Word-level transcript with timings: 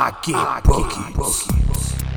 I 0.00 0.12
get 0.22 0.62
buckets. 0.62 2.07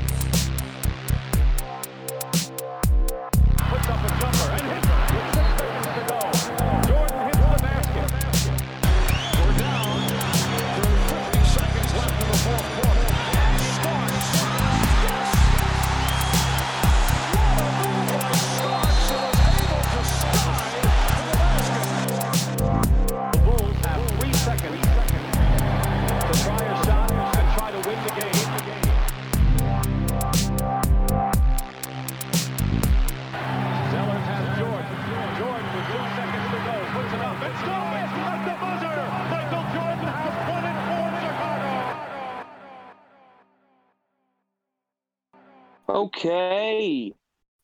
Okay, 46.14 47.14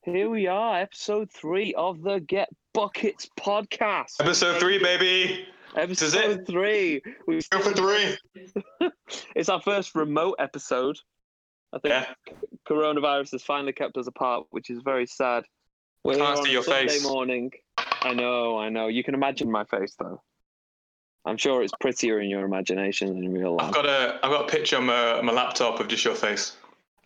here 0.01 0.27
we 0.29 0.47
are, 0.47 0.79
episode 0.79 1.29
three 1.31 1.75
of 1.75 2.01
the 2.01 2.19
Get 2.19 2.49
Buckets 2.73 3.29
podcast. 3.39 4.15
Episode 4.19 4.59
three, 4.59 4.79
baby. 4.79 5.45
is 5.77 5.77
Episode 5.77 6.39
it. 6.39 6.47
three. 6.47 6.99
We, 7.27 7.41
Go 7.51 7.59
for 7.59 7.73
three. 7.73 8.17
it's 9.35 9.49
our 9.49 9.61
first 9.61 9.93
remote 9.93 10.37
episode. 10.39 10.97
I 11.73 11.77
think 11.77 11.93
Yeah. 11.93 12.05
coronavirus 12.67 13.33
has 13.33 13.43
finally 13.43 13.71
kept 13.71 13.95
us 13.97 14.07
apart, 14.07 14.47
which 14.49 14.71
is 14.71 14.79
very 14.83 15.05
sad. 15.05 15.43
We're 16.03 16.15
Can't 16.15 16.37
here 16.39 16.45
on 16.47 16.51
your 16.51 16.63
Sunday 16.63 16.87
face. 16.87 17.03
morning. 17.03 17.51
I 17.77 18.15
know, 18.15 18.57
I 18.57 18.69
know. 18.69 18.87
You 18.87 19.03
can 19.03 19.13
imagine 19.13 19.51
my 19.51 19.63
face 19.65 19.93
though. 19.99 20.23
I'm 21.23 21.37
sure 21.37 21.61
it's 21.61 21.73
prettier 21.79 22.19
in 22.19 22.29
your 22.31 22.45
imagination 22.45 23.09
than 23.13 23.23
in 23.25 23.31
real 23.31 23.57
life. 23.57 23.67
I've 23.67 23.73
got 23.75 23.85
a 23.85 24.19
I've 24.23 24.31
got 24.31 24.49
a 24.49 24.51
picture 24.51 24.77
on 24.77 24.87
my, 24.87 25.21
my 25.21 25.33
laptop 25.33 25.79
of 25.79 25.87
just 25.87 26.03
your 26.03 26.15
face. 26.15 26.57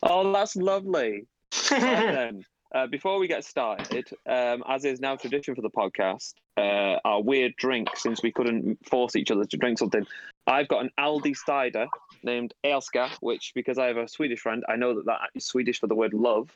Oh, 0.02 0.31
that's 0.31 0.55
lovely. 0.55 1.28
Then, 1.70 2.46
uh, 2.73 2.88
before 2.88 3.20
we 3.20 3.28
get 3.28 3.44
started, 3.44 4.09
um, 4.28 4.64
as 4.68 4.86
is 4.86 5.00
now 5.00 5.16
tradition 5.16 5.56
for 5.56 5.62
the 5.62 5.70
podcast, 5.70 6.34
uh, 6.58 7.00
our 7.06 7.22
weird 7.22 7.56
drink, 7.58 7.90
since 7.96 8.23
we 8.23 8.32
couldn't 8.32 8.78
force 8.90 9.16
each 9.16 9.30
other 9.32 9.46
to 9.46 9.58
drink 9.58 9.78
something, 9.78 10.06
I've 10.48 10.68
got 10.68 10.84
an 10.84 10.90
Aldi 11.00 11.36
cider 11.36 11.88
named 12.24 12.54
Elska, 12.66 13.09
which, 13.20 13.52
because 13.54 13.78
I 13.78 13.88
have 13.88 13.98
a 13.98 14.08
Swedish 14.08 14.40
friend, 14.40 14.64
I 14.68 14.76
know 14.76 14.96
that 14.96 15.06
that 15.06 15.20
is 15.36 15.46
Swedish 15.46 15.80
for 15.80 15.88
the 15.88 15.96
word 15.96 16.14
love, 16.14 16.50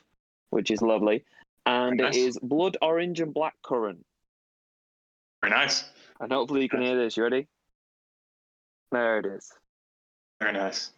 which 0.50 0.70
is 0.70 0.82
lovely. 0.82 1.24
And 1.66 1.98
nice. 1.98 2.16
it 2.16 2.20
is 2.20 2.38
blood 2.42 2.76
orange 2.82 3.20
and 3.20 3.32
black 3.32 3.54
currant. 3.62 4.04
Very 5.42 5.52
nice. 5.52 5.84
And 6.20 6.32
hopefully 6.32 6.62
you 6.62 6.68
can 6.68 6.82
hear 6.82 6.96
this. 6.96 7.16
You 7.16 7.22
ready? 7.22 7.46
There 8.90 9.18
it 9.20 9.26
is. 9.26 9.52
Very 10.40 10.52
nice. 10.54 10.90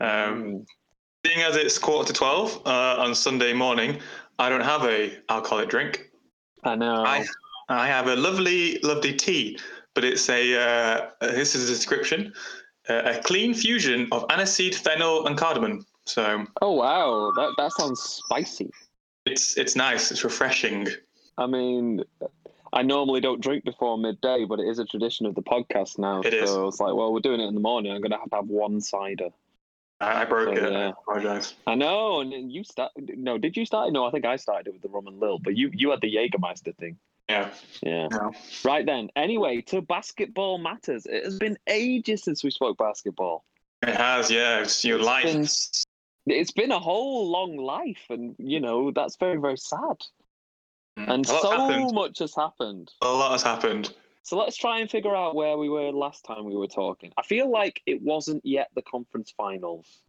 Um, 0.00 0.64
Seeing 1.26 1.42
as 1.42 1.56
it's 1.56 1.76
quarter 1.76 2.06
to 2.06 2.12
twelve 2.12 2.62
uh, 2.66 2.96
on 2.98 3.12
Sunday 3.12 3.52
morning, 3.52 3.98
I 4.38 4.48
don't 4.48 4.60
have 4.60 4.84
a 4.84 5.18
alcoholic 5.28 5.68
drink. 5.68 6.08
I 6.62 6.76
know. 6.76 7.04
I 7.04 7.26
I 7.68 7.88
have 7.88 8.06
a 8.06 8.14
lovely 8.14 8.78
lovely 8.84 9.12
tea, 9.12 9.58
but 9.94 10.04
it's 10.04 10.28
a 10.28 10.54
uh, 10.54 11.10
this 11.20 11.56
is 11.56 11.68
a 11.68 11.72
description, 11.72 12.32
uh, 12.88 13.02
a 13.06 13.22
clean 13.24 13.54
fusion 13.54 14.06
of 14.12 14.28
aniseed, 14.28 14.76
fennel, 14.76 15.26
and 15.26 15.36
cardamom. 15.36 15.84
So 16.04 16.46
Oh 16.62 16.74
wow, 16.74 17.32
that 17.34 17.54
that 17.56 17.72
sounds 17.72 18.00
spicy. 18.00 18.70
it's 19.24 19.56
it's 19.56 19.74
nice. 19.74 20.12
It's 20.12 20.22
refreshing. 20.22 20.86
I 21.38 21.46
mean, 21.46 22.04
I 22.72 22.82
normally 22.82 23.20
don't 23.20 23.40
drink 23.40 23.64
before 23.64 23.98
midday, 23.98 24.44
but 24.44 24.60
it 24.60 24.68
is 24.68 24.78
a 24.78 24.84
tradition 24.84 25.26
of 25.26 25.34
the 25.34 25.42
podcast 25.42 25.98
now. 25.98 26.20
It 26.20 26.46
so 26.46 26.68
is. 26.68 26.74
it's 26.74 26.80
like, 26.80 26.94
well, 26.94 27.12
we're 27.12 27.18
doing 27.18 27.40
it 27.40 27.48
in 27.48 27.54
the 27.54 27.60
morning. 27.60 27.90
I'm 27.90 28.00
going 28.00 28.12
to 28.12 28.18
have 28.18 28.30
to 28.30 28.36
have 28.36 28.48
one 28.48 28.80
cider. 28.80 29.30
I, 30.00 30.24
broke 30.24 30.56
So, 30.56 30.64
it. 30.64 30.72
yeah. 30.72 30.78
I 30.78 30.88
apologize. 30.90 31.54
I 31.66 31.74
know, 31.74 32.20
and 32.20 32.52
you 32.52 32.64
start. 32.64 32.92
No, 32.96 33.38
did 33.38 33.56
you 33.56 33.64
start? 33.64 33.92
No, 33.92 34.04
I 34.04 34.10
think 34.10 34.26
I 34.26 34.36
started 34.36 34.68
it 34.68 34.72
with 34.74 34.82
the 34.82 34.88
rum 34.88 35.06
and 35.06 35.18
lil, 35.18 35.38
but 35.38 35.56
you 35.56 35.70
you 35.72 35.90
had 35.90 36.00
the 36.00 36.14
Jägermeister 36.14 36.76
thing. 36.76 36.98
Yeah. 37.28 37.50
Yeah. 37.82 38.08
No. 38.08 38.32
Right 38.64 38.84
then. 38.86 39.08
Anyway, 39.16 39.60
to 39.62 39.80
basketball 39.82 40.58
matters. 40.58 41.06
It 41.06 41.24
has 41.24 41.38
been 41.38 41.58
ages 41.66 42.22
since 42.22 42.44
we 42.44 42.50
spoke 42.50 42.76
basketball. 42.78 43.44
It 43.82 43.94
has. 43.96 44.30
Yeah. 44.30 44.60
It's 44.60 44.84
your 44.84 44.98
life. 44.98 45.24
It's 45.24 45.84
been, 46.26 46.36
it's 46.36 46.52
been 46.52 46.72
a 46.72 46.78
whole 46.78 47.30
long 47.30 47.56
life, 47.56 48.04
and 48.10 48.36
you 48.38 48.60
know 48.60 48.90
that's 48.90 49.16
very 49.16 49.38
very 49.40 49.56
sad. 49.58 49.96
Mm. 50.98 51.08
And 51.08 51.26
so 51.26 51.50
happened. 51.50 51.94
much 51.94 52.18
has 52.20 52.34
happened. 52.34 52.92
A 53.02 53.08
lot 53.08 53.32
has 53.32 53.42
happened. 53.42 53.94
So 54.26 54.36
let's 54.36 54.56
try 54.56 54.80
and 54.80 54.90
figure 54.90 55.14
out 55.14 55.36
where 55.36 55.56
we 55.56 55.68
were 55.68 55.92
last 55.92 56.24
time 56.24 56.46
we 56.46 56.56
were 56.56 56.66
talking. 56.66 57.12
I 57.16 57.22
feel 57.22 57.48
like 57.48 57.80
it 57.86 58.02
wasn't 58.02 58.44
yet 58.44 58.66
the 58.74 58.82
conference 58.82 59.32
finals. 59.36 60.02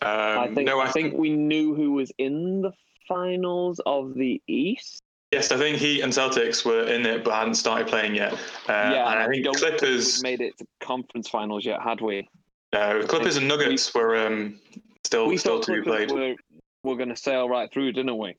Um, 0.00 0.08
I 0.10 0.46
think 0.54 0.66
no, 0.66 0.80
I 0.80 0.90
think 0.92 1.12
we 1.12 1.36
knew 1.36 1.74
who 1.74 1.92
was 1.92 2.10
in 2.16 2.62
the 2.62 2.72
finals 3.06 3.82
of 3.84 4.14
the 4.14 4.40
East. 4.46 5.02
yes, 5.30 5.52
I 5.52 5.58
think 5.58 5.76
Heat 5.76 6.00
and 6.00 6.10
Celtics 6.10 6.64
were 6.64 6.84
in 6.84 7.04
it, 7.04 7.22
but 7.22 7.34
hadn't 7.34 7.56
started 7.56 7.86
playing 7.86 8.14
yet. 8.14 8.32
Uh, 8.32 8.36
yeah, 8.68 9.10
and 9.10 9.20
I 9.20 9.28
think 9.28 9.44
don't 9.44 9.54
think 9.54 9.76
Clippers, 9.76 10.22
we'd 10.22 10.30
made 10.30 10.40
it 10.40 10.56
to 10.56 10.66
conference 10.80 11.28
finals 11.28 11.66
yet, 11.66 11.82
had 11.82 12.00
we? 12.00 12.26
no, 12.72 13.02
Clippers 13.06 13.36
and 13.36 13.46
Nuggets 13.46 13.92
were 13.92 14.26
um, 14.26 14.58
still 15.04 15.26
we 15.26 15.36
still 15.36 15.60
to 15.60 15.70
be 15.70 15.82
played. 15.82 16.10
were, 16.10 16.34
were 16.82 16.96
going 16.96 17.10
to 17.10 17.16
sail 17.16 17.46
right 17.46 17.70
through, 17.70 17.92
didn't 17.92 18.16
we? 18.16 18.36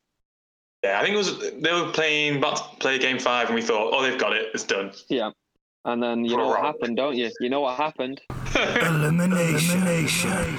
Yeah, 0.87 0.99
I 0.99 1.03
think 1.03 1.15
it 1.15 1.17
was 1.17 1.51
they 1.61 1.73
were 1.73 1.91
playing 1.91 2.37
about 2.37 2.55
to 2.57 2.63
play 2.77 2.97
Game 2.97 3.19
Five, 3.19 3.47
and 3.47 3.55
we 3.55 3.61
thought, 3.61 3.93
oh, 3.93 4.01
they've 4.01 4.17
got 4.17 4.33
it, 4.33 4.47
it's 4.53 4.63
done. 4.63 4.91
Yeah. 5.09 5.31
And 5.83 6.01
then 6.01 6.23
you 6.25 6.35
know 6.37 6.47
what 6.47 6.61
happened, 6.61 6.95
don't 6.97 7.15
you? 7.15 7.29
You 7.41 7.49
know 7.49 7.61
what 7.61 7.77
happened? 7.77 8.21
Elimination. 8.55 10.57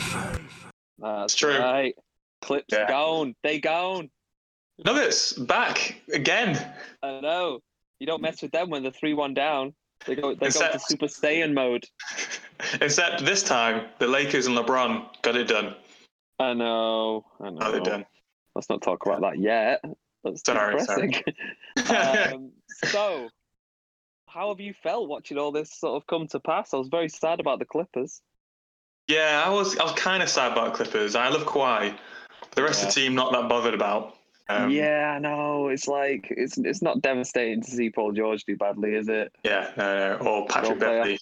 That's 0.99 1.35
true. 1.35 1.59
Right. 1.59 1.95
Clips 2.43 2.67
Yeah. 2.73 2.89
gone. 2.89 3.35
They 3.43 3.59
gone. 3.59 4.11
Nuggets 4.85 5.33
back 5.33 6.01
again. 6.13 6.73
I 7.03 7.21
know. 7.21 7.61
You 7.99 8.07
don't 8.07 8.23
mess 8.23 8.43
with 8.43 8.53
them 8.53 8.71
when 8.71 8.83
they're 8.83 8.93
three 8.93 9.15
one 9.15 9.35
down. 9.35 9.75
They 10.07 10.15
go. 10.15 10.29
They 10.31 10.35
go 10.35 10.39
to 10.41 10.47
Except- 10.47 10.81
Super 10.83 11.07
Saiyan 11.07 11.53
mode. 11.55 11.85
Except 12.81 13.25
this 13.25 13.43
time, 13.43 13.87
the 13.99 14.07
Lakers 14.07 14.47
and 14.47 14.57
LeBron 14.57 15.07
got 15.23 15.37
it 15.37 15.49
done. 15.49 15.75
I 16.39 16.55
know. 16.55 17.25
I 17.41 17.51
know. 17.51 17.59
Got 17.59 17.75
it 17.75 17.85
done. 17.85 18.07
Let's 18.55 18.69
not 18.69 18.83
talk 18.83 19.05
about 19.07 19.21
that 19.23 19.39
yet. 19.39 19.81
That's 20.25 20.43
Sorry, 20.45 20.81
sorry. 20.81 21.25
um, 22.33 22.53
so, 22.85 23.29
how 24.27 24.49
have 24.49 24.61
you 24.61 24.75
felt 24.75 25.09
watching 25.09 25.39
all 25.39 25.53
this 25.53 25.73
sort 25.73 25.97
of 25.97 26.07
come 26.07 26.27
to 26.29 26.41
pass? 26.41 26.75
I 26.75 26.77
was 26.77 26.89
very 26.89 27.09
sad 27.09 27.41
about 27.41 27.59
the 27.59 27.65
Clippers. 27.65 28.21
yeah, 29.07 29.43
I 29.45 29.51
was 29.51 29.77
I 29.79 29.85
was 29.85 29.93
kind 29.93 30.23
of 30.23 30.29
sad 30.29 30.53
about 30.53 30.75
Clippers. 30.75 31.15
I 31.15 31.29
love 31.29 31.45
Kawhi. 31.47 31.97
The 32.55 32.63
rest 32.63 32.83
of 32.83 32.89
the 32.89 33.01
team 33.01 33.15
not 33.15 33.33
that 33.33 33.49
bothered 33.49 33.75
about. 33.75 34.17
Um, 34.49 34.71
yeah, 34.71 35.13
I 35.15 35.19
know. 35.19 35.69
It's 35.69 35.87
like 35.87 36.29
it's 36.31 36.57
it's 36.59 36.83
not 36.83 37.03
devastating 37.03 37.63
to 37.63 37.71
see 37.71 37.91
Paul 37.91 38.13
George 38.13 38.45
do 38.45 38.57
badly, 38.57 38.95
is 38.95 39.09
it? 39.09 39.33
Yeah, 39.45 39.71
no, 39.77 40.19
no. 40.19 40.27
Or 40.27 40.47
Patrick 40.47 40.79
Beverley. 40.79 41.19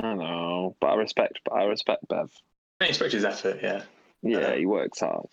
I 0.00 0.14
know, 0.14 0.76
but 0.80 0.88
I 0.88 0.94
respect. 0.94 1.40
But 1.44 1.54
I 1.54 1.64
respect 1.64 2.06
Bev. 2.08 2.30
I 2.80 2.88
respect 2.88 3.12
his 3.12 3.24
effort, 3.24 3.58
yeah. 3.62 3.82
Yeah, 4.22 4.54
he 4.54 4.66
works 4.66 5.00
hard. 5.00 5.28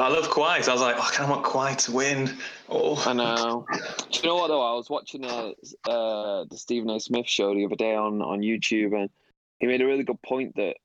I 0.00 0.08
love 0.08 0.28
Kawhi, 0.28 0.68
I 0.68 0.72
was 0.72 0.80
like, 0.80 0.94
oh, 0.96 1.00
I 1.02 1.10
kind 1.12 1.28
of 1.28 1.36
want 1.36 1.44
Kawhi 1.44 1.76
to 1.86 1.92
win. 1.92 2.36
Oh, 2.68 3.02
I 3.04 3.12
know. 3.12 3.66
Do 3.72 4.20
you 4.20 4.28
know 4.28 4.36
what 4.36 4.46
though? 4.48 4.62
I 4.62 4.74
was 4.76 4.88
watching 4.88 5.24
uh, 5.24 5.50
uh, 5.90 6.44
the 6.48 6.56
Stephen 6.56 6.88
A. 6.90 7.00
Smith 7.00 7.26
show 7.28 7.52
the 7.54 7.64
other 7.64 7.74
day 7.74 7.96
on 7.96 8.22
on 8.22 8.40
YouTube, 8.40 8.94
and 8.94 9.10
he 9.58 9.66
made 9.66 9.80
a 9.82 9.86
really 9.86 10.04
good 10.04 10.22
point 10.22 10.54
that 10.54 10.76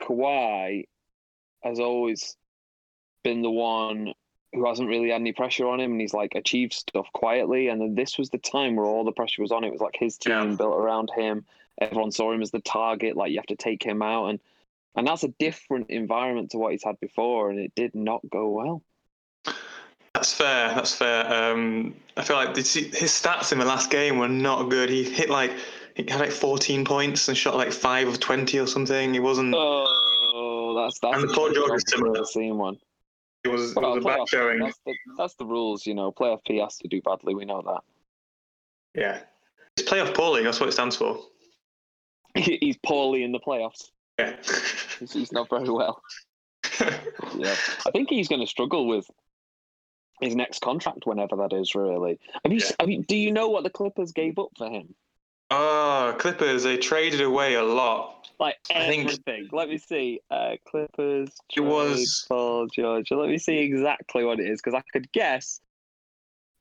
Kawhi 0.00 0.86
has 1.64 1.80
always 1.80 2.36
been 3.24 3.42
the 3.42 3.50
one 3.50 4.14
who 4.52 4.68
hasn't 4.68 4.88
really 4.88 5.08
had 5.08 5.20
any 5.20 5.32
pressure 5.32 5.66
on 5.66 5.80
him, 5.80 5.92
and 5.92 6.00
he's 6.00 6.14
like 6.14 6.34
achieved 6.36 6.72
stuff 6.74 7.06
quietly. 7.12 7.66
And 7.68 7.80
then 7.80 7.94
this 7.96 8.16
was 8.16 8.30
the 8.30 8.38
time 8.38 8.76
where 8.76 8.86
all 8.86 9.04
the 9.04 9.10
pressure 9.12 9.42
was 9.42 9.50
on. 9.50 9.64
It 9.64 9.72
was 9.72 9.80
like 9.80 9.96
his 9.98 10.18
team 10.18 10.32
Yeah. 10.50 10.56
built 10.56 10.76
around 10.76 11.10
him. 11.16 11.46
Everyone 11.80 12.12
saw 12.12 12.30
him 12.32 12.42
as 12.42 12.52
the 12.52 12.60
target. 12.60 13.16
Like 13.16 13.32
you 13.32 13.38
have 13.38 13.46
to 13.46 13.56
take 13.56 13.82
him 13.82 14.02
out, 14.02 14.26
and 14.26 14.40
and 14.96 15.06
that's 15.06 15.24
a 15.24 15.28
different 15.38 15.90
environment 15.90 16.50
to 16.50 16.58
what 16.58 16.72
he's 16.72 16.84
had 16.84 16.98
before, 17.00 17.50
and 17.50 17.58
it 17.58 17.72
did 17.74 17.94
not 17.94 18.20
go 18.30 18.50
well. 18.50 18.82
That's 20.14 20.32
fair. 20.34 20.68
That's 20.74 20.94
fair. 20.94 21.32
Um, 21.32 21.94
I 22.16 22.22
feel 22.22 22.36
like 22.36 22.48
did 22.48 22.58
you 22.58 22.64
see- 22.64 22.88
his 22.88 23.10
stats 23.10 23.52
in 23.52 23.58
the 23.58 23.64
last 23.64 23.90
game 23.90 24.18
were 24.18 24.28
not 24.28 24.68
good. 24.68 24.90
He 24.90 25.02
hit 25.04 25.30
like 25.30 25.52
he 25.96 26.04
had 26.08 26.20
like 26.20 26.30
14 26.30 26.84
points 26.84 27.28
and 27.28 27.36
shot 27.36 27.56
like 27.56 27.72
five 27.72 28.08
of 28.08 28.20
20 28.20 28.58
or 28.58 28.66
something. 28.66 29.12
He 29.14 29.20
wasn't. 29.20 29.54
Oh, 29.56 30.74
that's 30.82 30.98
that's 31.00 31.22
And 31.22 31.30
a 31.30 31.34
Paul 31.34 31.52
George 31.52 31.72
is 31.76 31.84
similar. 31.88 32.24
seen 32.24 32.58
one. 32.58 32.76
It 33.44 33.48
was, 33.48 33.72
it 33.72 33.76
Well, 33.80 33.94
was 33.96 34.04
a 34.04 34.08
bad 34.08 34.28
showing. 34.28 34.60
That's 34.60 34.78
the, 34.86 34.94
that's 35.18 35.34
the 35.34 35.44
rules, 35.46 35.84
you 35.86 35.94
know. 35.94 36.12
Playoff 36.12 36.44
P 36.44 36.58
has 36.58 36.76
to 36.78 36.88
do 36.88 37.00
badly. 37.02 37.34
We 37.34 37.44
know 37.44 37.62
that. 37.62 37.80
Yeah, 38.94 39.20
it's 39.76 39.88
playoff 39.90 40.14
poorly. 40.14 40.44
That's 40.44 40.60
what 40.60 40.68
it 40.68 40.72
stands 40.72 40.96
for. 40.96 41.18
He's 42.34 42.76
poorly 42.84 43.24
in 43.24 43.32
the 43.32 43.40
playoffs. 43.40 43.90
Yeah. 44.18 44.36
He's, 44.98 45.12
he's 45.12 45.32
not 45.32 45.48
very 45.48 45.70
well. 45.70 46.02
Yeah, 47.36 47.54
I 47.86 47.90
think 47.92 48.10
he's 48.10 48.28
going 48.28 48.40
to 48.40 48.46
struggle 48.46 48.86
with 48.86 49.06
his 50.20 50.34
next 50.36 50.60
contract 50.60 51.06
whenever 51.06 51.36
that 51.36 51.52
is. 51.52 51.74
Really, 51.74 52.18
have 52.44 52.52
you? 52.52 52.58
Yeah. 52.58 52.70
Have 52.80 52.90
you 52.90 53.02
do 53.04 53.16
you 53.16 53.32
know 53.32 53.48
what 53.48 53.62
the 53.64 53.70
Clippers 53.70 54.12
gave 54.12 54.38
up 54.38 54.48
for 54.58 54.68
him? 54.68 54.94
oh, 55.50 56.14
Clippers, 56.18 56.62
they 56.62 56.76
traded 56.76 57.20
away 57.20 57.54
a 57.54 57.62
lot. 57.62 58.28
Like 58.40 58.56
I 58.74 58.86
think- 58.88 59.04
everything. 59.04 59.48
Let 59.52 59.68
me 59.68 59.78
see. 59.78 60.20
Uh, 60.30 60.56
Clippers. 60.66 61.30
It 61.54 61.60
was- 61.60 62.26
Paul 62.28 62.66
George. 62.68 63.10
Let 63.10 63.28
me 63.28 63.38
see 63.38 63.58
exactly 63.58 64.24
what 64.24 64.40
it 64.40 64.46
is 64.46 64.60
because 64.60 64.74
I 64.74 64.82
could 64.92 65.10
guess. 65.12 65.60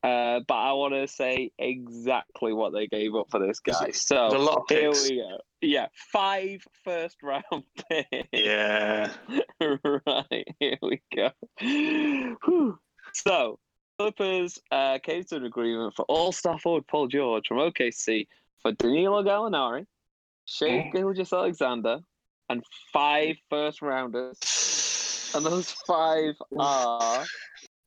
Uh, 0.03 0.39
but 0.47 0.55
I 0.55 0.73
want 0.73 0.93
to 0.93 1.07
say 1.07 1.51
exactly 1.59 2.53
what 2.53 2.73
they 2.73 2.87
gave 2.87 3.15
up 3.15 3.27
for 3.29 3.39
this 3.39 3.59
guy. 3.59 3.91
So 3.91 4.27
a 4.27 4.37
lot 4.37 4.57
of 4.57 4.63
here 4.69 4.91
we 4.91 5.17
go. 5.17 5.37
Yeah, 5.61 5.87
five 5.93 6.65
first 6.83 7.17
round 7.21 7.43
picks. 7.89 8.27
Yeah. 8.31 9.11
right, 9.59 10.47
here 10.59 10.77
we 10.81 11.01
go. 11.15 11.29
Whew. 11.59 12.79
So, 13.13 13.59
Clippers 13.99 14.57
uh, 14.71 14.97
came 15.03 15.23
to 15.25 15.35
an 15.35 15.45
agreement 15.45 15.93
for 15.95 16.05
all 16.05 16.31
star 16.31 16.57
forward 16.57 16.87
Paul 16.87 17.07
George 17.07 17.47
from 17.47 17.57
OKC 17.57 18.27
for 18.61 18.71
Danilo 18.71 19.23
Gallinari, 19.23 19.85
Shai 20.45 20.89
Gilgeous-Alexander, 20.93 21.99
and 22.49 22.63
five 22.91 23.35
first 23.49 23.81
rounders. 23.81 25.31
And 25.35 25.45
those 25.45 25.71
five 25.71 26.33
are 26.57 27.25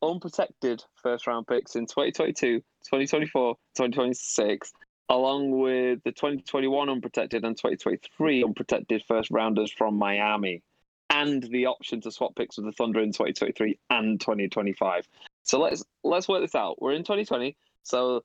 unprotected 0.01 0.83
first 1.01 1.27
round 1.27 1.47
picks 1.47 1.75
in 1.75 1.85
2022, 1.85 2.59
2024, 2.59 3.55
2026, 3.75 4.71
along 5.09 5.51
with 5.51 6.03
the 6.03 6.11
2021 6.11 6.89
unprotected 6.89 7.45
and 7.45 7.55
2023 7.55 8.43
unprotected 8.43 9.03
first 9.07 9.29
rounders 9.31 9.71
from 9.71 9.97
Miami, 9.97 10.63
and 11.09 11.43
the 11.43 11.67
option 11.67 12.01
to 12.01 12.11
swap 12.11 12.35
picks 12.35 12.57
with 12.57 12.65
the 12.65 12.71
Thunder 12.71 12.99
in 12.99 13.09
2023 13.11 13.77
and 13.89 14.19
2025. 14.19 15.07
So 15.43 15.59
let's 15.59 15.83
let's 16.03 16.27
work 16.27 16.41
this 16.41 16.55
out. 16.55 16.81
We're 16.81 16.93
in 16.93 17.03
2020, 17.03 17.55
so 17.83 18.21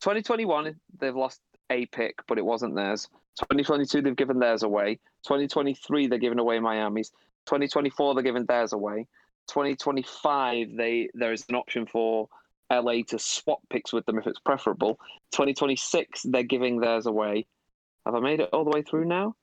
2021 0.00 0.80
they've 0.98 1.14
lost 1.14 1.40
a 1.70 1.86
pick, 1.86 2.26
but 2.26 2.38
it 2.38 2.44
wasn't 2.44 2.74
theirs. 2.74 3.08
2022 3.38 4.02
they've 4.02 4.16
given 4.16 4.38
theirs 4.38 4.62
away. 4.62 4.96
2023 5.24 6.08
they're 6.08 6.18
giving 6.18 6.40
away 6.40 6.58
Miami's. 6.58 7.10
2024 7.46 8.14
they're 8.14 8.22
giving 8.22 8.46
theirs 8.46 8.72
away. 8.72 9.06
2025 9.48 10.76
they 10.76 11.08
there 11.14 11.32
is 11.32 11.44
an 11.48 11.54
option 11.54 11.86
for 11.86 12.28
LA 12.70 13.02
to 13.08 13.18
swap 13.18 13.60
picks 13.70 13.92
with 13.92 14.06
them 14.06 14.18
if 14.18 14.26
it's 14.26 14.38
preferable. 14.38 14.98
2026 15.32 16.22
they're 16.24 16.42
giving 16.42 16.80
theirs 16.80 17.06
away. 17.06 17.46
Have 18.06 18.14
I 18.14 18.20
made 18.20 18.40
it 18.40 18.50
all 18.52 18.64
the 18.64 18.70
way 18.70 18.82
through 18.82 19.04
now? 19.04 19.34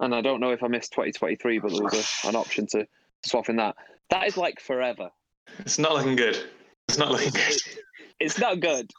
And 0.00 0.14
I 0.14 0.20
don't 0.20 0.40
know 0.40 0.50
if 0.50 0.62
I 0.62 0.68
missed 0.68 0.92
2023, 0.92 1.60
but 1.60 1.72
there 1.72 1.82
was 1.82 1.94
a, 2.24 2.28
an 2.28 2.36
option 2.36 2.66
to, 2.68 2.86
swap 3.24 3.48
in 3.48 3.56
that. 3.56 3.76
That 4.10 4.26
is 4.26 4.36
like 4.36 4.60
forever. 4.60 5.10
It's 5.60 5.78
not 5.78 5.94
looking 5.94 6.16
good. 6.16 6.38
It's 6.88 6.98
not 6.98 7.10
looking 7.10 7.32
good. 7.32 7.56
It's 8.20 8.38
not 8.38 8.60
good. 8.60 8.90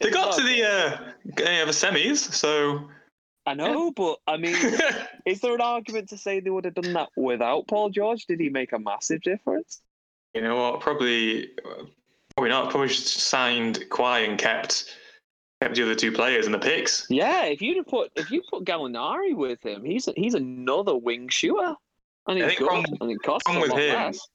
They 0.00 0.10
got 0.10 0.36
to 0.36 0.42
the 0.42 0.62
uh, 0.62 0.98
yeah, 1.38 1.64
the 1.64 1.72
semis, 1.72 2.18
so 2.18 2.88
I 3.46 3.54
know, 3.54 3.90
but 3.90 4.18
I 4.26 4.36
mean, 4.36 4.54
is 5.26 5.40
there 5.40 5.54
an 5.54 5.60
argument 5.60 6.10
to 6.10 6.18
say 6.18 6.40
they 6.40 6.50
would 6.50 6.66
have 6.66 6.74
done 6.74 6.92
that 6.92 7.08
without 7.16 7.66
Paul 7.66 7.90
George? 7.90 8.26
Did 8.26 8.38
he 8.38 8.48
make 8.48 8.72
a 8.72 8.78
massive 8.78 9.22
difference? 9.22 9.80
You 10.34 10.40
know 10.42 10.56
what? 10.56 10.80
Probably, 10.80 11.50
probably 12.36 12.50
not. 12.50 12.70
Probably 12.70 12.88
just 12.88 13.06
signed 13.08 13.84
Kawhi 13.90 14.28
and 14.28 14.38
kept 14.38 14.96
kept 15.60 15.74
the 15.74 15.82
other 15.82 15.94
two 15.94 16.12
players 16.12 16.46
in 16.46 16.52
the 16.52 16.58
picks. 16.58 17.06
Yeah, 17.10 17.44
if 17.44 17.60
you'd 17.60 17.76
have 17.76 17.86
put 17.86 18.10
if 18.16 18.30
you 18.30 18.42
put 18.48 18.64
Gallinari 18.64 19.34
with 19.34 19.64
him, 19.64 19.84
he's 19.84 20.08
he's 20.16 20.34
another 20.34 20.96
wing 20.96 21.28
shooter, 21.28 21.74
and 22.26 22.42
I 22.42 22.46
think 22.48 22.58
good, 22.58 22.68
problem- 22.68 22.98
and 23.00 23.10
it 23.10 23.22
costs 23.22 23.48
a 23.48 23.60
with 23.60 23.72
him- 23.72 23.94
less. 23.94 24.26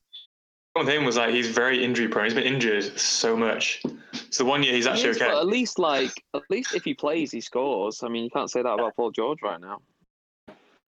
One 0.73 0.85
thing 0.85 1.05
was 1.05 1.15
like 1.15 1.33
he's 1.33 1.47
very 1.47 1.81
injury 1.81 2.09
prone. 2.09 2.25
He's 2.25 2.33
been 2.33 2.43
injured 2.43 2.99
so 2.99 3.37
much. 3.37 3.81
So 4.29 4.43
one 4.43 4.61
year 4.61 4.73
he's 4.73 4.87
actually 4.87 5.07
Yes, 5.07 5.21
okay. 5.21 5.31
But 5.31 5.39
at 5.39 5.47
least, 5.47 5.79
like, 5.79 6.11
at 6.33 6.41
least 6.49 6.75
if 6.75 6.83
he 6.83 6.93
plays, 6.93 7.31
he 7.31 7.39
scores. 7.39 8.03
I 8.03 8.09
mean, 8.09 8.25
you 8.25 8.29
can't 8.29 8.51
say 8.51 8.61
that 8.61 8.73
about 8.73 8.93
Paul 8.97 9.11
George 9.11 9.41
right 9.41 9.61
now. 9.61 9.79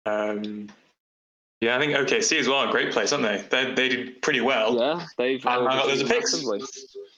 Um, 0.05 0.67
yeah, 1.61 1.75
I 1.77 1.79
think 1.79 1.93
OKC 1.93 2.39
as 2.39 2.47
well. 2.47 2.67
A 2.67 2.71
great 2.71 2.91
place, 2.91 3.13
aren't 3.13 3.23
they? 3.23 3.43
They 3.49 3.73
they 3.73 3.87
did 3.89 4.21
pretty 4.21 4.41
well. 4.41 4.77
Yeah, 4.77 5.05
they've. 5.17 5.45
And 5.45 5.65
now 5.65 5.83
overachieved 5.83 5.87
there's 5.87 6.01
a 6.01 6.05
picks. 6.05 6.33
massively. 6.33 6.61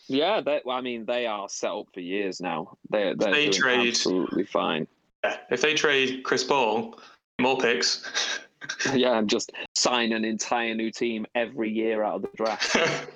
Yeah, 0.08 0.42
they, 0.42 0.62
well, 0.66 0.78
I 0.78 0.82
mean, 0.82 1.06
they 1.06 1.26
are 1.26 1.48
set 1.48 1.72
up 1.72 1.88
for 1.94 2.02
years 2.02 2.42
now. 2.42 2.78
They're, 2.90 3.16
they're 3.16 3.32
They 3.32 3.50
trade- 3.50 3.88
absolutely 3.88 4.44
fine. 4.44 4.86
Yeah. 5.24 5.38
If 5.50 5.62
they 5.62 5.74
trade 5.76 6.24
Chris 6.24 6.44
Paul, 6.44 7.00
more 7.42 7.58
picks. 7.58 8.40
Yeah, 8.94 9.18
and 9.18 9.30
just 9.30 9.52
sign 9.76 10.14
an 10.14 10.24
entire 10.24 10.74
new 10.74 10.90
team 10.90 11.26
every 11.36 11.70
year 11.70 12.02
out 12.02 12.16
of 12.16 12.22
the 12.22 12.30
draft. 12.38 12.78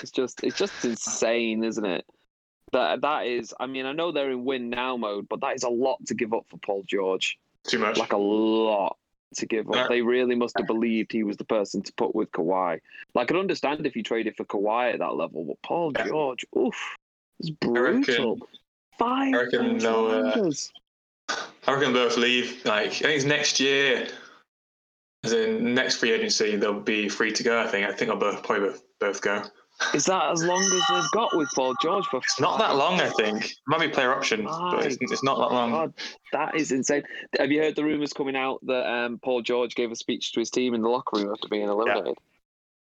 It's 0.00 0.10
just, 0.10 0.42
it's 0.44 0.56
just 0.56 0.84
insane, 0.84 1.62
isn't 1.64 1.84
it? 1.84 2.06
That 2.72 3.00
that 3.02 3.26
is. 3.26 3.52
I 3.58 3.66
mean, 3.66 3.84
I 3.84 3.92
know 3.92 4.12
they're 4.12 4.30
in 4.30 4.44
win 4.44 4.70
now 4.70 4.96
mode, 4.96 5.28
but 5.28 5.40
that 5.40 5.56
is 5.56 5.62
a 5.62 5.68
lot 5.68 5.98
to 6.06 6.14
give 6.14 6.32
up 6.32 6.44
for 6.48 6.56
Paul 6.58 6.84
George. 6.86 7.38
Too 7.66 7.78
much. 7.78 7.98
like 7.98 8.12
a 8.12 8.16
lot 8.16 8.96
to 9.36 9.46
give 9.46 9.70
up. 9.70 9.88
They 9.88 10.02
really 10.02 10.34
must 10.34 10.56
have 10.58 10.66
believed 10.66 11.12
he 11.12 11.22
was 11.22 11.36
the 11.36 11.44
person 11.44 11.82
to 11.82 11.92
put 11.94 12.14
with 12.14 12.30
Kawhi. 12.32 12.80
Like, 13.14 13.24
I 13.24 13.24
could 13.26 13.36
understand 13.36 13.86
if 13.86 13.96
you 13.96 14.02
traded 14.02 14.36
for 14.36 14.44
Kawhi 14.44 14.92
at 14.92 14.98
that 15.00 15.14
level, 15.16 15.44
but 15.44 15.60
Paul 15.62 15.92
George, 15.92 16.44
oof, 16.56 16.74
it's 17.40 17.50
reckon- 17.64 18.02
brutal. 18.02 18.38
Five 18.98 19.32
I 19.32 19.36
reckon 19.44 19.78
they'll, 19.78 20.06
uh. 20.08 20.50
I 21.68 21.72
reckon 21.72 21.92
both 21.92 22.16
leave. 22.16 22.64
Like 22.64 22.88
I 22.88 22.90
think 22.90 23.16
it's 23.16 23.24
next 23.24 23.60
year. 23.60 24.08
As 25.22 25.32
in 25.32 25.74
next 25.74 25.96
free 25.96 26.10
agency, 26.12 26.56
they'll 26.56 26.80
be 26.80 27.08
free 27.08 27.30
to 27.32 27.42
go. 27.44 27.60
I 27.60 27.68
think. 27.68 27.86
I 27.86 27.92
think 27.92 28.10
they'll 28.10 28.18
both 28.18 28.42
probably 28.42 28.70
both, 28.70 28.82
both 28.98 29.20
go. 29.20 29.44
Is 29.94 30.06
that 30.06 30.32
as 30.32 30.42
long 30.42 30.60
as 30.60 30.70
they've 30.70 31.10
got 31.12 31.36
with 31.36 31.48
Paul 31.54 31.74
George 31.80 32.04
for? 32.06 32.18
It's 32.18 32.40
not 32.40 32.58
that 32.58 32.74
long. 32.76 33.00
I 33.00 33.10
think 33.10 33.44
it 33.44 33.56
might 33.66 33.80
be 33.80 33.88
player 33.88 34.12
option, 34.12 34.44
but 34.44 34.84
it's, 34.84 34.96
it's 35.00 35.22
not 35.22 35.38
that 35.38 35.54
long. 35.54 35.70
God, 35.70 35.94
that 36.32 36.56
is 36.56 36.72
insane. 36.72 37.04
Have 37.38 37.52
you 37.52 37.62
heard 37.62 37.76
the 37.76 37.84
rumors 37.84 38.12
coming 38.12 38.34
out 38.34 38.58
that 38.66 38.90
um, 38.90 39.18
Paul 39.22 39.40
George 39.40 39.76
gave 39.76 39.92
a 39.92 39.96
speech 39.96 40.32
to 40.32 40.40
his 40.40 40.50
team 40.50 40.74
in 40.74 40.82
the 40.82 40.88
locker 40.88 41.18
room 41.18 41.32
after 41.32 41.48
being 41.48 41.68
eliminated? 41.68 42.16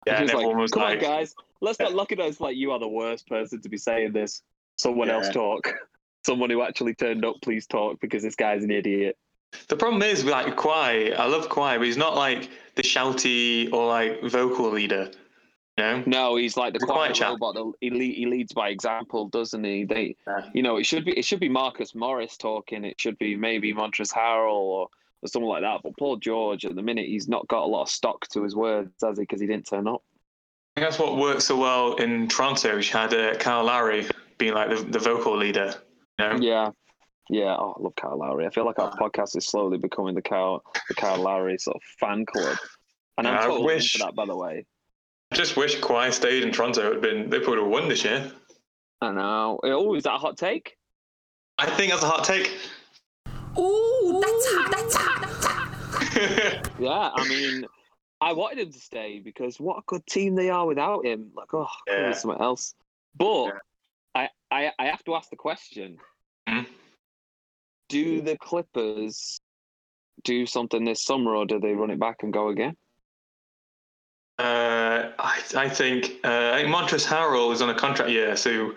Yeah, 0.06 0.20
and 0.20 0.22
was 0.24 0.32
like, 0.34 0.56
was 0.56 0.70
"Come 0.70 0.82
like, 0.82 0.98
on, 0.98 1.04
guys, 1.04 1.34
let's 1.60 1.80
not 1.80 1.94
look 1.94 2.12
at 2.12 2.20
us 2.20 2.40
like 2.40 2.56
you 2.56 2.70
are 2.70 2.78
the 2.78 2.88
worst 2.88 3.26
person 3.26 3.60
to 3.62 3.68
be 3.68 3.78
saying 3.78 4.12
this. 4.12 4.42
Someone 4.76 5.10
else 5.10 5.28
talk. 5.30 5.72
Someone 6.24 6.48
who 6.48 6.62
actually 6.62 6.94
turned 6.94 7.24
up, 7.24 7.36
please 7.42 7.66
talk 7.66 8.00
because 8.00 8.22
this 8.22 8.36
guy's 8.36 8.62
an 8.62 8.70
idiot." 8.70 9.16
The 9.68 9.76
problem 9.76 10.02
is 10.02 10.24
with 10.24 10.32
like 10.32 10.56
Kawhi. 10.56 11.16
I 11.16 11.26
love 11.26 11.48
Kawhi, 11.48 11.78
but 11.78 11.86
he's 11.86 11.96
not 11.96 12.16
like 12.16 12.50
the 12.76 12.82
shouty 12.82 13.72
or 13.72 13.86
like 13.86 14.22
vocal 14.22 14.70
leader. 14.70 15.10
Know? 15.76 16.04
No, 16.06 16.36
he's 16.36 16.56
like 16.56 16.72
the 16.72 16.78
He's 16.78 16.84
quiet 16.84 17.16
quiet 17.16 17.30
robot. 17.32 17.54
that- 17.54 17.72
He, 17.80 17.90
le- 17.90 17.98
he 18.14 18.26
leads 18.26 18.52
by 18.52 18.68
example, 18.68 19.28
doesn't 19.28 19.64
he? 19.64 19.84
They, 19.84 20.16
Yeah. 20.26 20.48
you 20.54 20.62
know, 20.62 20.76
it 20.76 20.84
should 20.86 21.04
be 21.04 21.18
it 21.18 21.24
should 21.24 21.40
be 21.40 21.48
Marcus 21.48 21.94
Morris 21.96 22.36
talking. 22.36 22.84
It 22.84 23.00
should 23.00 23.18
be 23.18 23.34
maybe 23.34 23.74
Montrezl 23.74 24.12
Harrell 24.12 24.52
or, 24.52 24.88
or 25.22 25.28
someone 25.28 25.50
like 25.50 25.62
that. 25.62 25.80
But 25.82 25.96
Paul 25.98 26.16
George, 26.18 26.64
at 26.64 26.76
the 26.76 26.82
minute, 26.82 27.06
he's 27.06 27.28
not 27.28 27.48
got 27.48 27.64
a 27.64 27.66
lot 27.66 27.82
of 27.82 27.88
stock 27.90 28.28
to 28.28 28.42
his 28.44 28.54
words, 28.54 28.92
has 29.02 29.18
he? 29.18 29.22
Because 29.22 29.40
he 29.40 29.48
didn't 29.48 29.66
turn 29.66 29.88
up. 29.88 30.02
I 30.76 30.80
think 30.80 30.90
that's 30.90 30.98
what 31.00 31.16
worked 31.16 31.42
so 31.42 31.56
well 31.56 31.94
in 31.96 32.28
Toronto. 32.28 32.76
Which 32.76 32.90
had 32.90 33.12
uh, 33.12 33.34
Kyle 33.36 33.64
Lowry 33.64 34.06
being 34.38 34.54
like 34.54 34.70
the, 34.70 34.76
the 34.84 34.98
vocal 35.00 35.36
leader. 35.36 35.74
You 36.20 36.24
know? 36.28 36.36
Yeah, 36.40 36.70
yeah. 37.30 37.56
Oh, 37.58 37.74
I 37.78 37.82
love 37.82 37.96
Kyle 37.96 38.16
Lowry. 38.16 38.46
I 38.46 38.50
feel 38.50 38.64
like 38.64 38.78
our 38.78 38.92
podcast 38.96 39.36
is 39.36 39.44
slowly 39.46 39.78
becoming 39.78 40.14
the 40.14 40.22
Kyle 40.22 40.62
the 40.88 40.94
Kyle 40.94 41.18
Lowry 41.20 41.58
sort 41.58 41.76
of 41.76 41.82
fan 41.98 42.24
club, 42.26 42.56
and 43.18 43.26
I'm 43.26 43.38
I 43.38 43.42
totally 43.46 43.64
wish- 43.64 43.94
into 43.96 44.06
that. 44.06 44.14
By 44.14 44.26
the 44.26 44.36
way, 44.36 44.66
just 45.34 45.56
wish 45.56 45.78
Kawhi 45.80 46.12
stayed 46.12 46.42
in 46.42 46.52
Toronto. 46.52 46.80
It 46.80 46.84
would 46.84 46.92
have 46.94 47.02
been 47.02 47.30
they 47.30 47.38
probably 47.38 47.62
would 47.62 47.74
have 47.74 47.82
won 47.82 47.88
this 47.88 48.04
year. 48.04 48.30
I 49.00 49.12
know. 49.12 49.60
Oh, 49.62 49.94
is 49.94 50.04
that 50.04 50.14
a 50.14 50.18
hot 50.18 50.36
take? 50.38 50.76
I 51.58 51.66
think 51.70 51.92
that's 51.92 52.02
a 52.02 52.08
hot 52.08 52.24
take. 52.24 52.50
Ooh, 53.58 54.20
that's 54.22 54.46
hot, 54.52 54.70
that's 54.70 54.94
hot, 54.96 55.20
that's 55.20 55.46
hot. 55.46 56.70
Yeah, 56.78 57.10
I 57.14 57.28
mean, 57.28 57.64
I 58.20 58.32
wanted 58.32 58.58
him 58.58 58.72
to 58.72 58.78
stay 58.80 59.20
because 59.20 59.60
what 59.60 59.78
a 59.78 59.82
good 59.86 60.04
team 60.06 60.34
they 60.34 60.50
are 60.50 60.66
without 60.66 61.04
him. 61.06 61.30
Like, 61.36 61.52
oh, 61.54 61.68
Yeah. 61.86 62.08
yeah. 62.08 62.12
something 62.12 62.40
else. 62.40 62.74
But 63.16 63.46
Yeah. 63.46 63.52
I, 64.16 64.28
I, 64.50 64.72
I 64.78 64.86
have 64.86 65.04
to 65.04 65.14
ask 65.14 65.30
the 65.30 65.36
question: 65.36 65.98
Hmm? 66.48 66.62
Do 67.88 68.20
the 68.22 68.36
Clippers 68.38 69.38
do 70.24 70.46
something 70.46 70.84
this 70.84 71.04
summer, 71.04 71.34
or 71.36 71.46
do 71.46 71.60
they 71.60 71.74
run 71.74 71.90
it 71.90 72.00
back 72.00 72.22
and 72.22 72.32
go 72.32 72.48
again? 72.48 72.76
Uh, 74.38 75.10
I, 75.18 75.40
I 75.56 75.68
think 75.68 76.12
uh, 76.24 76.52
I 76.54 76.62
think 76.62 76.74
Montrezl 76.74 77.06
Harrell 77.06 77.52
is 77.52 77.62
on 77.62 77.70
a 77.70 77.74
contract 77.74 78.10
year, 78.10 78.34
so 78.36 78.74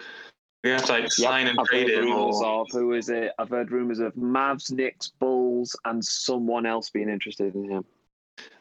we 0.64 0.70
have 0.70 0.86
to 0.86 0.92
like 0.92 1.12
sign 1.12 1.48
and 1.48 1.60
I've 1.60 1.66
trade 1.66 1.90
him. 1.90 2.12
Or, 2.12 2.46
of 2.46 2.68
who 2.72 2.94
is 2.94 3.10
it? 3.10 3.32
I've 3.40 3.50
heard 3.50 3.72
rumors 3.72 4.00
of 4.00 4.14
Mavs, 4.14 4.72
Knicks, 4.72 5.12
Bulls, 5.20 5.76
and 5.86 6.04
someone 6.06 6.66
else 6.66 6.90
being 6.92 7.10
interested 7.10 7.56
in 7.56 7.70
him. 7.70 7.86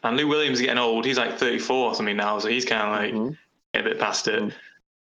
and 0.04 0.16
Lou 0.16 0.26
Williams 0.26 0.58
is 0.58 0.62
getting 0.64 0.78
old. 0.78 1.04
He's 1.04 1.18
like 1.18 1.36
34 1.38 1.76
or 1.90 1.94
something 1.94 2.16
now, 2.16 2.38
so 2.38 2.48
he's 2.48 2.64
kind 2.64 2.82
of 2.82 2.92
like 2.92 3.14
Mhm. 3.14 3.36
a 3.74 3.82
bit 3.82 3.98
past 3.98 4.26
it. 4.28 4.42
Mhm. 4.42 4.52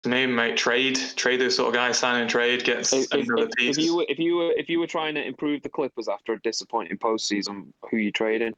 Maybe 0.05 0.33
might 0.33 0.57
trade, 0.57 0.97
trade 1.17 1.41
those 1.41 1.57
sort 1.57 1.69
of 1.69 1.75
guys, 1.75 1.99
sign 1.99 2.21
and 2.21 2.31
trade, 2.31 2.65
get 2.65 2.81
If, 2.81 2.93
if, 2.93 3.12
another 3.12 3.45
if, 3.49 3.51
piece. 3.57 3.79
if 3.79 3.85
you 3.85 3.97
were 3.97 4.07
if 4.09 4.19
you 4.21 4.37
were 4.37 4.53
if 4.57 4.69
you 4.69 4.79
were 4.79 4.87
trying 4.87 5.15
to 5.17 5.25
improve 5.25 5.62
the 5.62 5.69
Clippers 5.69 6.09
after 6.09 6.33
a 6.33 6.41
disappointing 6.43 6.99
postseason, 6.99 7.73
who 7.91 7.97
you 7.97 8.12
trading? 8.12 8.55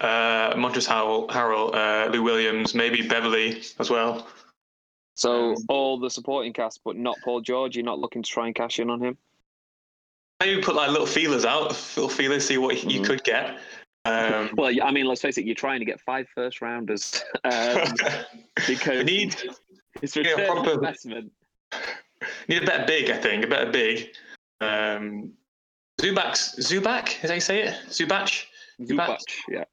Uh, 0.00 0.54
Montrezl 0.54 0.88
Harrell, 0.88 1.28
Harrell 1.28 1.74
uh, 1.74 2.10
Lou 2.10 2.22
Williams, 2.22 2.74
maybe 2.74 3.06
Beverley 3.06 3.62
as 3.78 3.90
well. 3.90 4.26
So 5.16 5.50
Um, 5.50 5.56
all 5.68 5.98
the 5.98 6.10
supporting 6.10 6.52
cast, 6.52 6.80
but 6.84 6.96
not 6.96 7.16
Paul 7.24 7.40
George. 7.40 7.76
You're 7.76 7.84
not 7.84 7.98
looking 7.98 8.22
to 8.22 8.30
try 8.30 8.46
and 8.46 8.54
cash 8.54 8.78
in 8.78 8.88
on 8.88 9.00
him. 9.02 9.18
Maybe 10.40 10.62
put 10.62 10.74
like 10.76 10.90
little 10.90 11.06
feelers 11.06 11.44
out, 11.44 11.70
little 11.96 12.08
feelers, 12.08 12.46
see 12.46 12.58
what 12.58 12.82
you 12.84 13.00
Mhm. 13.00 13.06
could 13.06 13.24
get. 13.24 13.58
Um, 14.04 14.50
Well, 14.56 14.72
I 14.82 14.90
mean, 14.92 15.06
let's 15.06 15.20
face 15.20 15.36
it. 15.36 15.44
You're 15.44 15.54
trying 15.56 15.80
to 15.80 15.84
get 15.84 16.00
five 16.00 16.28
first 16.34 16.62
rounders 16.62 17.22
um, 17.44 17.92
because 18.66 19.04
need 19.04 19.36
it's 20.00 20.16
return 20.16 20.48
on 20.48 20.56
proper- 20.56 20.72
investment. 20.74 21.32
need 22.48 22.62
a 22.62 22.66
better 22.66 22.86
big, 22.86 23.10
I 23.10 23.18
think, 23.18 23.44
a 23.44 23.48
better 23.48 23.70
big. 23.70 24.10
Um, 24.60 25.32
Zubac's 26.00 26.54
Zubac, 26.60 27.08
is 27.16 27.22
that 27.22 27.28
how 27.28 27.34
you 27.34 27.40
say 27.40 27.62
it? 27.64 27.74
Zubac. 27.88 28.44
Zubac, 28.80 29.18
yeah. 29.48 29.64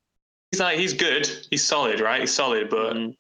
He's 0.52 0.60
like 0.60 0.78
he's 0.80 0.94
good, 0.94 1.28
he's 1.50 1.64
solid, 1.64 2.00
right? 2.00 2.22
He's 2.22 2.34
solid, 2.34 2.70
but 2.70 2.94
Mhm. 2.96 3.16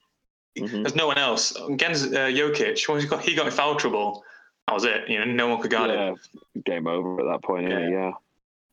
Mhm. 0.58 0.84
there's 0.84 0.96
no 0.96 1.08
one 1.08 1.18
else. 1.18 1.56
Against 1.70 2.08
uh, 2.14 2.28
Jokic, 2.30 2.88
once 2.88 3.04
he 3.04 3.10
got 3.10 3.24
he 3.24 3.36
got 3.36 3.46
in 3.48 3.52
foul 3.52 3.76
trouble. 3.76 4.24
That 4.68 4.74
was 4.74 4.84
it. 4.86 5.08
You 5.08 5.20
know, 5.20 5.26
no 5.26 5.48
one 5.50 5.62
could 5.62 5.70
guard 5.70 5.92
him. 5.92 6.16
Game 6.64 6.88
over 6.88 7.20
at 7.22 7.32
that 7.32 7.44
point. 7.44 7.70
Yeah, 7.70 7.80
Yeah. 7.82 7.90
yeah. 7.90 8.12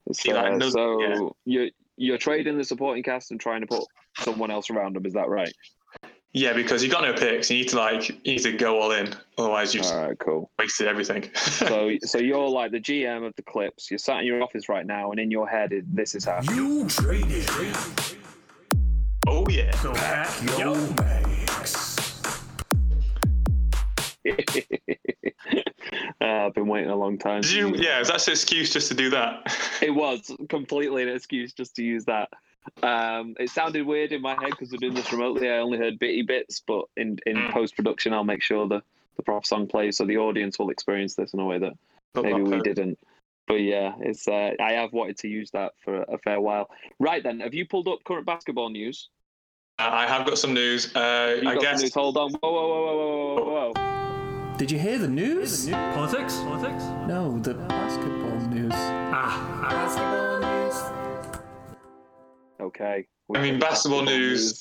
It's, 0.06 0.22
He, 0.22 0.32
like, 0.32 0.52
uh, 0.52 0.56
knows- 0.56 0.72
so 0.72 1.00
yeah. 1.02 1.28
you're 1.44 1.68
you're 1.98 2.18
trading 2.18 2.56
the 2.56 2.64
supporting 2.64 3.02
cast 3.02 3.30
and 3.30 3.38
trying 3.38 3.60
to 3.60 3.66
put 3.66 3.84
someone 4.18 4.50
else 4.50 4.70
around 4.70 4.96
them. 4.96 5.04
Is 5.04 5.12
that 5.12 5.28
right? 5.28 5.52
Yeah, 6.34 6.54
because 6.54 6.82
you 6.82 6.88
got 6.88 7.02
no 7.02 7.12
picks. 7.12 7.50
You 7.50 7.58
need 7.58 7.68
to 7.68 7.76
like 7.76 8.08
you 8.08 8.16
need 8.24 8.42
to 8.42 8.52
go 8.52 8.80
all 8.80 8.92
in. 8.92 9.14
Otherwise, 9.36 9.74
you've 9.74 9.84
All 9.84 10.08
right, 10.08 10.18
cool. 10.18 10.50
wasted 10.58 10.86
everything. 10.86 11.30
So 11.62 11.96
so 12.02 12.18
you're 12.18 12.48
like 12.48 12.72
the 12.72 12.80
GM 12.80 13.26
of 13.26 13.34
the 13.36 13.42
Clips. 13.42 13.90
You're 13.90 13.98
sat 13.98 14.20
in 14.20 14.26
your 14.26 14.42
office 14.42 14.68
right 14.68 14.86
now, 14.86 15.10
and 15.10 15.20
in 15.20 15.30
your 15.30 15.46
head, 15.46 15.72
it, 15.72 15.84
this 15.94 16.14
is 16.14 16.24
happening. 16.24 16.56
You 16.56 16.88
traded 16.88 17.46
oh 19.28 19.46
yeah. 19.48 19.70
so 19.76 19.92
pack 19.92 20.58
your 20.58 20.74
bags. 20.92 21.98
uh, 24.28 24.32
I've 26.20 26.54
been 26.54 26.66
waiting 26.66 26.90
a 26.90 26.96
long 26.96 27.18
time. 27.18 27.42
Did 27.42 27.52
you? 27.52 27.74
Yeah, 27.76 28.00
is 28.00 28.08
that 28.08 28.26
an 28.26 28.32
excuse 28.32 28.72
just 28.72 28.88
to 28.88 28.94
do 28.94 29.10
that? 29.10 29.56
It 29.82 29.90
was 29.92 30.30
completely 30.48 31.02
an 31.02 31.08
excuse 31.08 31.52
just 31.52 31.74
to 31.74 31.82
use 31.82 32.04
that. 32.04 32.28
Um, 32.82 33.34
it 33.40 33.50
sounded 33.50 33.86
weird 33.86 34.12
in 34.12 34.22
my 34.22 34.34
head 34.40 34.50
because 34.50 34.70
we're 34.70 34.78
doing 34.78 34.94
this 34.94 35.12
remotely. 35.12 35.48
I 35.50 35.58
only 35.58 35.78
heard 35.78 35.98
bitty 35.98 36.22
bits, 36.22 36.62
but 36.66 36.84
in, 36.96 37.18
in 37.26 37.36
Mm. 37.36 37.50
post 37.52 37.74
production, 37.76 38.12
I'll 38.12 38.24
make 38.24 38.42
sure 38.42 38.66
the, 38.68 38.82
the 39.16 39.22
proper 39.22 39.44
song 39.44 39.66
plays 39.66 39.96
so 39.96 40.04
the 40.04 40.18
audience 40.18 40.58
will 40.58 40.70
experience 40.70 41.14
this 41.14 41.32
in 41.34 41.40
a 41.40 41.44
way 41.44 41.58
that 41.58 41.72
maybe 42.14 42.42
we 42.42 42.60
didn't. 42.60 42.98
But 43.48 43.56
yeah, 43.62 43.94
it's 44.00 44.28
uh, 44.28 44.52
I 44.60 44.72
have 44.74 44.92
wanted 44.92 45.18
to 45.18 45.28
use 45.28 45.50
that 45.50 45.72
for 45.84 46.02
a 46.02 46.18
fair 46.18 46.40
while. 46.40 46.68
Right 47.00 47.22
then, 47.22 47.40
have 47.40 47.52
you 47.54 47.66
pulled 47.66 47.88
up 47.88 47.98
current 48.04 48.24
basketball 48.26 48.70
news? 48.70 49.08
Uh, 49.80 49.88
I 49.90 50.06
have 50.06 50.24
got 50.26 50.38
some 50.38 50.54
news. 50.54 50.94
Uh, 50.94 51.38
You 51.42 51.48
I 51.50 51.54
got 51.54 51.62
some 51.62 51.72
guess 51.72 51.82
news? 51.82 51.94
Hold 51.94 52.16
on. 52.16 52.30
Whoa, 52.34 52.52
whoa, 52.52 52.68
whoa, 52.68 52.84
whoa, 52.84 53.34
whoa, 53.34 53.44
whoa, 53.44 53.72
whoa. 53.74 54.56
Did 54.58 54.70
you 54.70 54.78
hear 54.78 54.98
the 54.98 55.08
news? 55.08 55.68
Politics? 55.68 56.36
Politics? 56.36 56.84
No, 57.08 57.38
the 57.40 57.54
basketball 57.54 58.38
news. 58.48 58.70
Ah, 58.74 59.66
Basketball 59.68 60.22
news. 60.22 60.31
Okay. 62.60 63.06
I 63.34 63.40
mean, 63.40 63.58
basketball 63.58 64.02
news. 64.02 64.60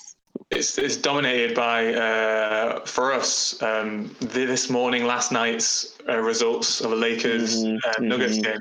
it's 0.50 0.77
it's 0.77 0.95
dominated 0.98 1.55
by 1.55 1.93
uh, 1.93 2.86
for 2.86 3.12
us 3.13 3.62
um, 3.62 4.15
th- 4.19 4.48
this 4.48 4.69
morning, 4.69 5.05
last 5.05 5.31
night's 5.31 5.98
uh, 6.07 6.17
results 6.17 6.81
of 6.81 6.91
the 6.91 6.95
Lakers 6.95 7.63
Mhm, 7.63 7.77
uh, 7.86 8.01
Nuggets 8.01 8.38
mhm. 8.38 8.43
game. 8.43 8.60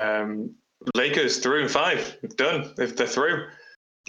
Um, 0.00 0.54
Lakers 0.96 1.38
through 1.38 1.62
in 1.62 1.68
five, 1.68 2.16
done. 2.36 2.72
They're, 2.76 2.88
they're 2.88 3.06
through. 3.06 3.46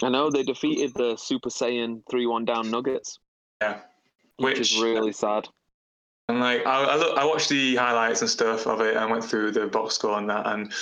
I 0.02 0.08
know 0.08 0.28
they 0.28 0.42
defeated 0.42 0.92
the 0.94 1.16
Super 1.16 1.48
Saiyan 1.48 2.02
3 2.10 2.26
1 2.26 2.44
down 2.44 2.68
Nuggets, 2.70 3.20
Yeah, 3.62 3.78
which, 4.38 4.58
Which- 4.58 4.72
is 4.74 4.82
really 4.82 5.12
sad. 5.12 5.48
and 6.28 6.40
like 6.40 6.66
I 6.66 6.82
I, 6.84 6.96
look, 6.96 7.16
I 7.18 7.24
watched 7.24 7.48
the 7.48 7.76
highlights 7.76 8.20
and 8.22 8.28
stuff 8.30 8.66
of 8.66 8.80
it 8.80 8.96
and 8.96 9.10
went 9.10 9.24
through 9.24 9.52
the 9.52 9.66
box 9.68 9.94
score 9.94 10.18
and 10.18 10.28
that, 10.28 10.46
and 10.48 10.72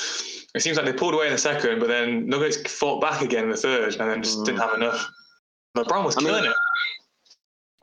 it 0.54 0.62
seems 0.62 0.76
like 0.76 0.86
they 0.86 0.92
pulled 0.92 1.14
away 1.14 1.26
in 1.26 1.32
the 1.32 1.38
second, 1.38 1.78
but 1.80 1.88
then 1.88 2.26
Nuggets 2.26 2.56
fought 2.70 3.00
back 3.00 3.22
again 3.22 3.44
in 3.44 3.50
the 3.50 3.56
third, 3.56 3.96
and 3.96 4.10
then 4.10 4.22
just 4.22 4.44
didn't 4.44 4.60
have 4.60 4.74
enough. 4.74 5.10
LeBron 5.76 6.04
was 6.04 6.16
I 6.16 6.20
mean- 6.20 6.28
killing 6.28 6.50
it. 6.50 6.56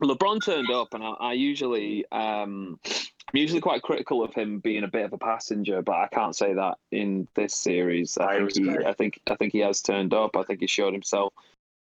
LeBron 0.01 0.43
turned 0.43 0.71
up, 0.71 0.93
and 0.93 1.03
I, 1.03 1.09
I 1.19 1.33
usually, 1.33 2.05
um, 2.13 2.79
I'm 2.85 3.33
usually 3.33 3.59
quite 3.59 3.81
critical 3.81 4.23
of 4.23 4.33
him 4.33 4.59
being 4.59 4.85
a 4.85 4.87
bit 4.87 5.03
of 5.03 5.11
a 5.11 5.17
passenger, 5.17 5.81
but 5.81 5.95
I 5.95 6.07
can't 6.07 6.33
say 6.35 6.53
that 6.53 6.77
in 6.91 7.27
this 7.35 7.53
series. 7.53 8.17
I 8.17 8.35
I 8.35 8.37
think 8.37 8.53
he, 8.55 8.85
I 8.85 8.93
think, 8.93 9.19
I 9.29 9.35
think 9.35 9.51
he 9.51 9.59
has 9.59 9.81
turned 9.81 10.13
up. 10.13 10.37
I 10.37 10.43
think 10.43 10.61
he 10.61 10.67
showed 10.67 10.93
himself 10.93 11.33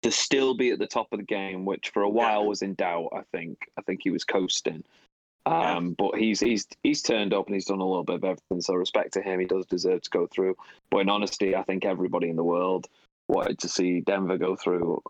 to 0.01 0.11
still 0.11 0.55
be 0.55 0.71
at 0.71 0.79
the 0.79 0.87
top 0.87 1.09
of 1.11 1.19
the 1.19 1.25
game, 1.25 1.63
which 1.63 1.89
for 1.89 2.01
a 2.01 2.09
while 2.09 2.45
was 2.47 2.63
in 2.63 2.73
doubt. 2.73 3.09
I 3.15 3.21
think, 3.31 3.59
I 3.77 3.81
think 3.83 4.01
he 4.03 4.09
was 4.09 4.23
coasting. 4.23 4.83
Um, 5.47 5.95
but 5.97 6.15
he's 6.15 6.41
he's 6.41 6.67
he's 6.83 7.01
turned 7.01 7.33
up 7.33 7.45
and 7.45 7.55
he's 7.55 7.65
done 7.65 7.79
a 7.79 7.87
little 7.87 8.03
bit 8.03 8.17
of 8.17 8.23
everything. 8.25 8.59
So 8.59 8.73
respect 8.73 9.13
to 9.13 9.21
him, 9.21 9.39
he 9.39 9.45
does 9.45 9.65
deserve 9.65 10.01
to 10.01 10.09
go 10.09 10.27
through. 10.27 10.57
But 10.91 10.99
in 10.99 11.09
honesty, 11.09 11.55
I 11.55 11.63
think 11.63 11.85
everybody 11.85 12.29
in 12.29 12.35
the 12.35 12.43
world 12.43 12.87
wanted 13.29 13.59
to 13.59 13.69
see 13.69 14.01
Denver 14.01 14.37
go 14.37 14.57
through. 14.57 15.01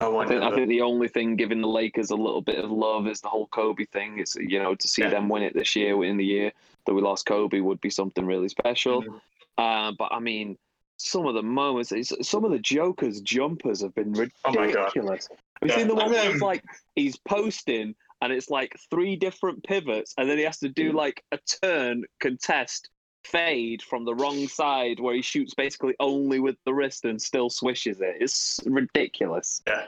I 0.00 0.06
I 0.06 0.26
think, 0.26 0.42
I 0.42 0.54
think 0.54 0.68
the 0.68 0.82
only 0.82 1.08
thing 1.08 1.36
giving 1.36 1.62
the 1.62 1.68
Lakers 1.68 2.10
a 2.10 2.16
little 2.16 2.42
bit 2.42 2.62
of 2.62 2.70
love 2.70 3.06
is 3.06 3.22
the 3.22 3.28
whole 3.28 3.46
Kobe 3.46 3.86
thing. 3.86 4.18
It's 4.18 4.36
you 4.36 4.62
know 4.62 4.74
to 4.74 4.88
see 4.88 5.02
Yeah. 5.02 5.10
them 5.10 5.30
win 5.30 5.42
it 5.42 5.54
this 5.54 5.74
year 5.74 6.04
in 6.04 6.18
the 6.18 6.26
year 6.26 6.52
that 6.84 6.92
we 6.92 7.00
lost 7.00 7.24
Kobe 7.24 7.60
would 7.60 7.80
be 7.80 7.90
something 7.90 8.26
really 8.26 8.50
special. 8.50 9.02
Mhm. 9.02 9.20
Uh, 9.56 9.92
but 9.98 10.12
I 10.12 10.18
mean, 10.18 10.58
some 10.98 11.26
of 11.26 11.34
the 11.34 11.42
moments, 11.42 11.92
some 12.20 12.44
of 12.44 12.50
the 12.50 12.58
Joker's 12.58 13.22
jumpers 13.22 13.80
have 13.80 13.94
been 13.94 14.14
Oh 14.44 14.52
my 14.52 14.70
God. 14.70 14.80
ridiculous. 14.94 15.28
Have 15.30 15.38
you 15.62 15.68
Yeah. 15.68 15.76
seen 15.76 15.88
the 15.88 15.94
one 15.94 16.10
where 16.10 16.30
it's 16.30 16.42
like 16.52 16.62
he's 16.96 17.16
posting 17.16 17.94
and 18.24 18.32
it's 18.32 18.50
like 18.50 18.74
three 18.90 19.14
different 19.16 19.62
pivots, 19.62 20.14
and 20.18 20.28
then 20.28 20.38
he 20.38 20.44
has 20.44 20.58
to 20.60 20.68
do 20.68 20.92
like 20.92 21.22
a 21.32 21.38
turn, 21.62 22.04
contest, 22.20 22.88
fade 23.24 23.80
from 23.82 24.04
the 24.04 24.14
wrong 24.14 24.48
side 24.48 24.98
where 25.00 25.14
he 25.14 25.22
shoots 25.22 25.54
basically 25.54 25.94
only 26.00 26.40
with 26.40 26.56
the 26.66 26.74
wrist 26.74 27.04
and 27.04 27.20
still 27.20 27.48
swishes 27.50 28.00
it. 28.00 28.16
It's 28.20 28.60
ridiculous. 28.66 29.62
Yeah, 29.66 29.86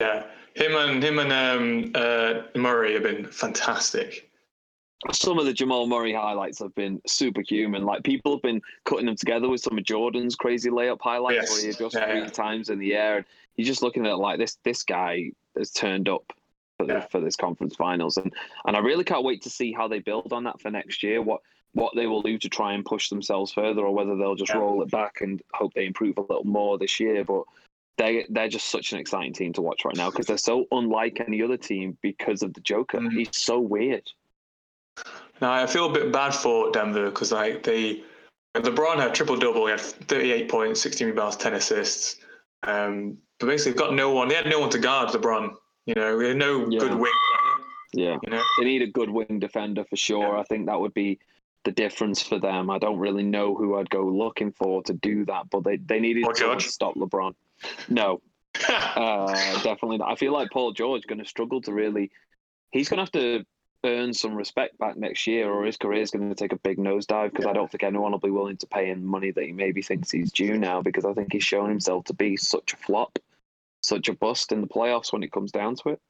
yeah. 0.00 0.24
Him 0.54 0.74
and 0.76 1.02
him 1.02 1.18
and 1.18 1.32
um, 1.32 1.92
uh, 1.94 2.42
Murray 2.58 2.92
have 2.94 3.02
been 3.02 3.26
fantastic. 3.26 4.30
some 5.12 5.38
of 5.38 5.44
the 5.46 5.52
Jamal 5.52 5.86
Murray 5.86 6.12
highlights 6.14 6.58
have 6.60 6.74
been 6.74 7.00
superhuman. 7.06 7.84
Like 7.84 8.04
people 8.04 8.32
have 8.32 8.42
been 8.42 8.60
cutting 8.84 9.06
them 9.06 9.16
together 9.16 9.48
with 9.48 9.60
some 9.60 9.76
of 9.76 9.84
Jordan's 9.84 10.36
crazy 10.36 10.70
layup 10.70 11.00
highlights 11.00 11.34
Yes. 11.34 11.50
where 11.52 11.62
he 11.62 11.68
adjusts 11.70 11.94
Yeah, 11.94 12.06
three 12.10 12.20
yeah. 12.20 12.28
times 12.28 12.70
in 12.70 12.78
the 12.78 12.94
air. 12.94 13.16
And 13.16 13.26
you're 13.56 13.66
just 13.66 13.82
looking 13.82 14.06
at 14.06 14.12
it 14.12 14.16
like 14.16 14.38
this. 14.38 14.56
This 14.62 14.82
guy 14.82 15.32
has 15.58 15.70
turned 15.70 16.08
up 16.08 16.32
for, 16.78 16.86
the, 16.86 16.94
Yeah. 16.94 17.06
for 17.08 17.20
this 17.20 17.36
conference 17.36 17.76
finals, 17.76 18.16
and 18.16 18.32
and 18.66 18.76
I 18.76 18.80
really 18.80 19.04
can't 19.04 19.24
wait 19.24 19.42
to 19.42 19.50
see 19.50 19.72
how 19.72 19.88
they 19.88 19.98
build 20.00 20.32
on 20.32 20.44
that 20.44 20.60
for 20.60 20.70
next 20.70 21.02
year. 21.02 21.22
What 21.22 21.40
what 21.72 21.92
they 21.96 22.06
will 22.06 22.22
do 22.22 22.38
to 22.38 22.48
try 22.48 22.72
and 22.72 22.84
push 22.84 23.08
themselves 23.08 23.52
further, 23.52 23.82
or 23.84 23.92
whether 23.92 24.16
they'll 24.16 24.36
just 24.36 24.52
Yeah. 24.52 24.60
roll 24.60 24.82
it 24.82 24.90
back 24.90 25.20
and 25.20 25.42
hope 25.54 25.74
they 25.74 25.86
improve 25.86 26.18
a 26.18 26.22
little 26.22 26.44
more 26.44 26.78
this 26.78 27.00
year. 27.00 27.24
But 27.24 27.44
they 27.98 28.26
they're 28.28 28.48
just 28.48 28.68
such 28.68 28.92
an 28.92 28.98
exciting 28.98 29.32
team 29.32 29.52
to 29.54 29.62
watch 29.62 29.84
right 29.84 29.96
now 29.96 30.10
because 30.10 30.26
they're 30.26 30.38
so 30.38 30.66
unlike 30.72 31.20
any 31.20 31.42
other 31.42 31.56
team 31.56 31.96
because 32.02 32.42
of 32.42 32.54
the 32.54 32.60
Joker. 32.60 32.98
Mhm. 32.98 33.12
He's 33.18 33.36
so 33.36 33.58
weird. 33.60 34.10
Now 35.40 35.52
I 35.52 35.66
feel 35.66 35.90
a 35.90 35.92
bit 35.92 36.12
bad 36.12 36.34
for 36.34 36.70
Denver 36.70 37.06
because 37.10 37.32
like 37.32 37.64
they, 37.64 38.04
LeBron 38.56 38.96
had 38.98 39.14
triple 39.14 39.36
double. 39.36 39.66
He 39.66 39.72
had 39.72 39.80
38 39.80 40.48
points, 40.48 40.80
16 40.80 41.08
rebounds, 41.08 41.36
10 41.36 41.54
assists. 41.54 42.20
Um, 42.62 43.18
but 43.40 43.46
basically, 43.46 43.72
they've 43.72 43.80
got 43.80 43.94
no 43.94 44.12
one. 44.12 44.28
They 44.28 44.36
had 44.36 44.46
no 44.46 44.60
one 44.60 44.70
to 44.70 44.78
guard 44.78 45.08
LeBron. 45.10 45.56
You 45.86 45.94
know, 45.94 46.18
had 46.20 46.36
no 46.36 46.68
Yeah. 46.68 46.78
good 46.78 46.94
wing 46.94 47.12
player. 47.12 47.66
Yeah. 47.92 48.18
You 48.22 48.30
know, 48.30 48.42
they 48.58 48.64
need 48.64 48.82
a 48.82 48.86
good 48.86 49.10
wing 49.10 49.38
defender 49.38 49.84
for 49.84 49.96
sure. 49.96 50.34
Yeah. 50.34 50.40
I 50.40 50.42
think 50.44 50.66
that 50.66 50.80
would 50.80 50.94
be 50.94 51.18
the 51.64 51.70
difference 51.72 52.22
for 52.22 52.38
them. 52.38 52.70
I 52.70 52.78
don't 52.78 52.98
really 52.98 53.22
know 53.22 53.54
who 53.54 53.76
I'd 53.76 53.88
go 53.90 54.04
looking 54.06 54.52
for 54.52 54.82
to 54.84 54.92
do 54.92 55.24
that, 55.26 55.48
but 55.50 55.64
they, 55.64 55.76
they 55.76 56.00
needed 56.00 56.24
Paul 56.24 56.34
someone 56.34 56.54
George? 56.58 56.66
to 56.66 56.72
stop 56.72 56.94
LeBron. 56.96 57.34
No, 57.88 58.20
uh, 58.68 59.62
definitely 59.62 59.98
not. 59.98 60.10
I 60.10 60.16
feel 60.16 60.32
like 60.32 60.50
Paul 60.50 60.72
George 60.72 61.06
going 61.06 61.20
to 61.20 61.24
struggle 61.24 61.60
to 61.62 61.72
really. 61.72 62.10
He's 62.70 62.88
going 62.88 62.98
to 62.98 63.02
have 63.04 63.12
to 63.12 63.44
earn 63.84 64.12
some 64.12 64.34
respect 64.34 64.76
back 64.78 64.96
next 64.96 65.26
year, 65.26 65.50
or 65.50 65.64
his 65.64 65.76
career 65.76 66.02
is 66.02 66.10
going 66.10 66.28
to 66.28 66.34
take 66.34 66.52
a 66.52 66.56
big 66.58 66.78
nosedive 66.78 67.30
because 67.30 67.46
I 67.46 67.52
don't 67.52 67.70
think 67.70 67.82
anyone 67.84 68.12
will 68.12 68.18
be 68.18 68.30
willing 68.30 68.56
to 68.58 68.66
pay 68.66 68.86
him 68.86 69.04
money 69.04 69.30
that 69.30 69.44
he 69.44 69.52
maybe 69.52 69.80
thinks 69.82 70.10
he's 70.10 70.32
due 70.32 70.58
now 70.58 70.82
because 70.82 71.04
I 71.04 71.12
think 71.12 71.32
he's 71.32 71.44
shown 71.44 71.68
himself 71.68 72.04
to 72.06 72.14
be 72.14 72.36
such 72.36 72.72
a 72.72 72.76
flop, 72.76 73.18
such 73.84 74.08
a 74.08 74.14
bust 74.14 74.52
in 74.52 74.60
the 74.60 74.66
playoffs 74.66 75.12
when 75.12 75.22
it 75.22 75.32
comes 75.32 75.52
down 75.52 75.76
to 75.76 75.90
it. 75.90 76.00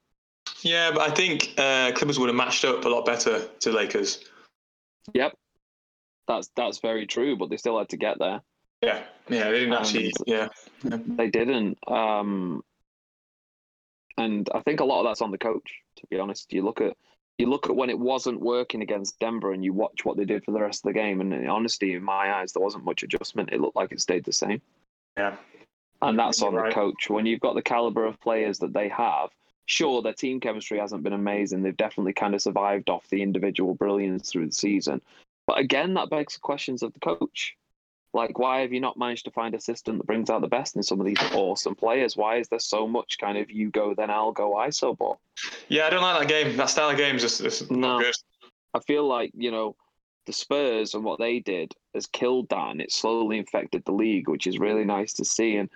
yeah, 0.63 0.91
but 0.93 1.03
I 1.03 1.15
think 1.15 1.55
uh, 1.59 1.93
Clippers 1.95 2.19
would 2.19 2.29
have 2.29 2.37
matched 2.37 2.65
up 2.65 2.85
a 2.85 2.89
lot 2.89 3.05
better 3.05 3.47
to 3.61 3.73
Lakers. 3.73 4.25
Yep, 5.13 5.35
that's 6.29 6.51
that's 6.57 6.79
very 6.79 7.07
true, 7.07 7.37
but 7.37 7.51
they 7.51 7.57
still 7.57 7.79
had 7.79 7.89
to 7.91 7.97
get 7.97 8.19
there. 8.19 8.41
Yeah, 8.83 9.03
yeah, 9.29 9.51
they 9.51 9.61
didn't 9.61 9.73
Um, 9.73 9.83
actually. 9.83 10.13
Yeah, 10.27 10.49
They 10.83 11.29
didn't. 11.31 11.79
Um, 11.87 12.63
and 14.17 14.49
I 14.55 14.61
think 14.61 14.81
a 14.81 14.85
lot 14.85 15.01
of 15.01 15.07
that's 15.07 15.23
on 15.23 15.31
the 15.31 15.39
coach, 15.39 15.81
to 15.97 16.07
be 16.11 16.19
honest. 16.19 16.53
You 16.53 16.63
look 16.63 16.81
at 16.81 16.97
you 17.39 17.47
look 17.47 17.67
at 17.69 17.75
when 17.75 17.91
it 17.91 17.99
wasn't 17.99 18.41
working 18.41 18.83
against 18.83 19.19
Denver 19.19 19.53
and 19.53 19.65
you 19.65 19.73
watch 19.73 20.05
what 20.05 20.17
they 20.17 20.25
did 20.25 20.45
for 20.45 20.53
the 20.53 20.61
rest 20.61 20.85
of 20.85 20.89
the 20.93 20.99
game, 20.99 21.21
and 21.21 21.33
in 21.35 21.49
honesty, 21.49 21.95
in 21.95 22.05
my 22.05 22.33
eyes, 22.33 22.53
there 22.53 22.63
wasn't 22.63 22.85
much 22.85 23.03
adjustment. 23.03 23.51
It 23.53 23.61
looked 23.61 23.77
like 23.77 23.91
it 23.93 24.01
stayed 24.01 24.25
the 24.25 24.33
same. 24.33 24.63
Yeah. 25.17 25.37
And 26.09 26.19
that's 26.19 26.43
on 26.43 26.55
Right. 26.55 26.69
the 26.69 26.75
coach. 26.75 27.09
When 27.09 27.27
you've 27.27 27.41
got 27.41 27.55
the 27.55 27.63
caliber 27.63 28.05
of 28.05 28.21
players 28.21 28.59
that 28.61 28.73
they 28.73 28.89
have, 28.89 29.31
sure, 29.67 30.03
their 30.03 30.13
team 30.13 30.41
chemistry 30.41 30.79
hasn't 30.79 31.03
been 31.03 31.13
amazing. 31.13 31.63
They've 31.63 31.77
definitely 31.77 32.13
kind 32.13 32.35
of 32.35 32.43
survived 32.43 32.91
off 32.91 33.09
the 33.09 33.23
individual 33.23 33.75
brilliance 33.75 34.31
through 34.31 34.47
the 34.47 34.53
season. 34.53 35.01
But 35.47 35.59
again, 35.59 35.95
that 35.95 36.11
begs 36.11 36.35
the 36.35 36.41
questions 36.41 36.83
of 36.83 36.93
the 36.93 37.01
coach. 37.01 37.57
Like, 38.13 38.39
why 38.39 38.61
have 38.61 38.73
you 38.73 38.81
not 38.81 38.97
managed 38.97 39.25
to 39.25 39.33
find 39.33 39.55
a 39.55 39.61
system 39.61 39.99
that 39.99 40.07
brings 40.07 40.31
out 40.31 40.41
the 40.41 40.47
best 40.47 40.77
in 40.77 40.83
some 40.85 41.01
of 41.01 41.07
these 41.07 41.19
awesome 41.33 41.75
players? 41.75 42.17
Why 42.17 42.37
is 42.37 42.49
there 42.49 42.61
so 42.61 42.87
much 42.87 43.19
kind 43.19 43.37
of 43.37 43.51
you 43.51 43.71
go, 43.71 43.93
then 43.93 44.09
I'll 44.09 44.31
go 44.33 44.53
ISO 44.53 44.97
ball? 44.97 45.19
Yeah, 45.69 45.87
I 45.87 45.91
don't 45.91 46.03
like 46.03 46.21
that 46.21 46.29
game. 46.29 46.57
That 46.57 46.71
style 46.71 46.91
of 46.91 46.97
game 46.97 47.17
is 47.17 47.23
just 47.23 47.71
No. 47.71 47.99
not 47.99 48.03
good. 48.03 48.15
I 48.73 48.79
feel 48.81 49.07
like, 49.07 49.33
you 49.35 49.51
know, 49.51 49.75
the 50.27 50.33
Spurs 50.33 50.95
and 50.95 51.05
what 51.05 51.19
they 51.19 51.41
did 51.41 51.75
has 51.93 52.07
killed 52.07 52.49
that 52.51 52.71
and 52.71 52.81
it 52.81 52.93
slowly 52.93 53.37
infected 53.39 53.85
the 53.85 53.93
league, 53.93 54.29
which 54.29 54.47
is 54.47 54.59
really 54.59 54.85
nice 54.85 55.13
to 55.15 55.25
see. 55.25 55.57
And 55.57 55.69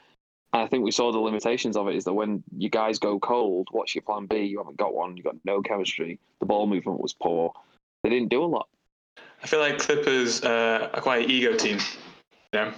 I 0.52 0.66
think 0.66 0.82
we 0.84 0.90
saw 0.90 1.12
the 1.12 1.18
limitations 1.18 1.76
of 1.76 1.88
it 1.88 1.96
is 1.96 2.04
that 2.04 2.14
when 2.14 2.42
you 2.56 2.70
guys 2.70 2.98
go 2.98 3.18
cold, 3.18 3.68
what's 3.70 3.94
your 3.94 4.02
plan 4.02 4.26
B? 4.26 4.38
You 4.44 4.58
haven't 4.58 4.78
got 4.78 4.94
one, 4.94 5.16
you've 5.16 5.24
got 5.24 5.36
no 5.44 5.60
chemistry. 5.60 6.18
The 6.40 6.46
ball 6.46 6.66
movement 6.66 7.00
was 7.00 7.12
poor. 7.12 7.52
They 8.02 8.10
didn't 8.10 8.30
do 8.30 8.42
a 8.42 8.46
lot. 8.46 8.68
I 9.42 9.46
feel 9.46 9.60
like 9.60 9.78
Clippers 9.78 10.42
uh, 10.42 10.88
are 10.94 11.00
quite 11.00 11.24
an 11.26 11.30
ego 11.30 11.54
team. 11.54 11.78
Yeah. 12.52 12.72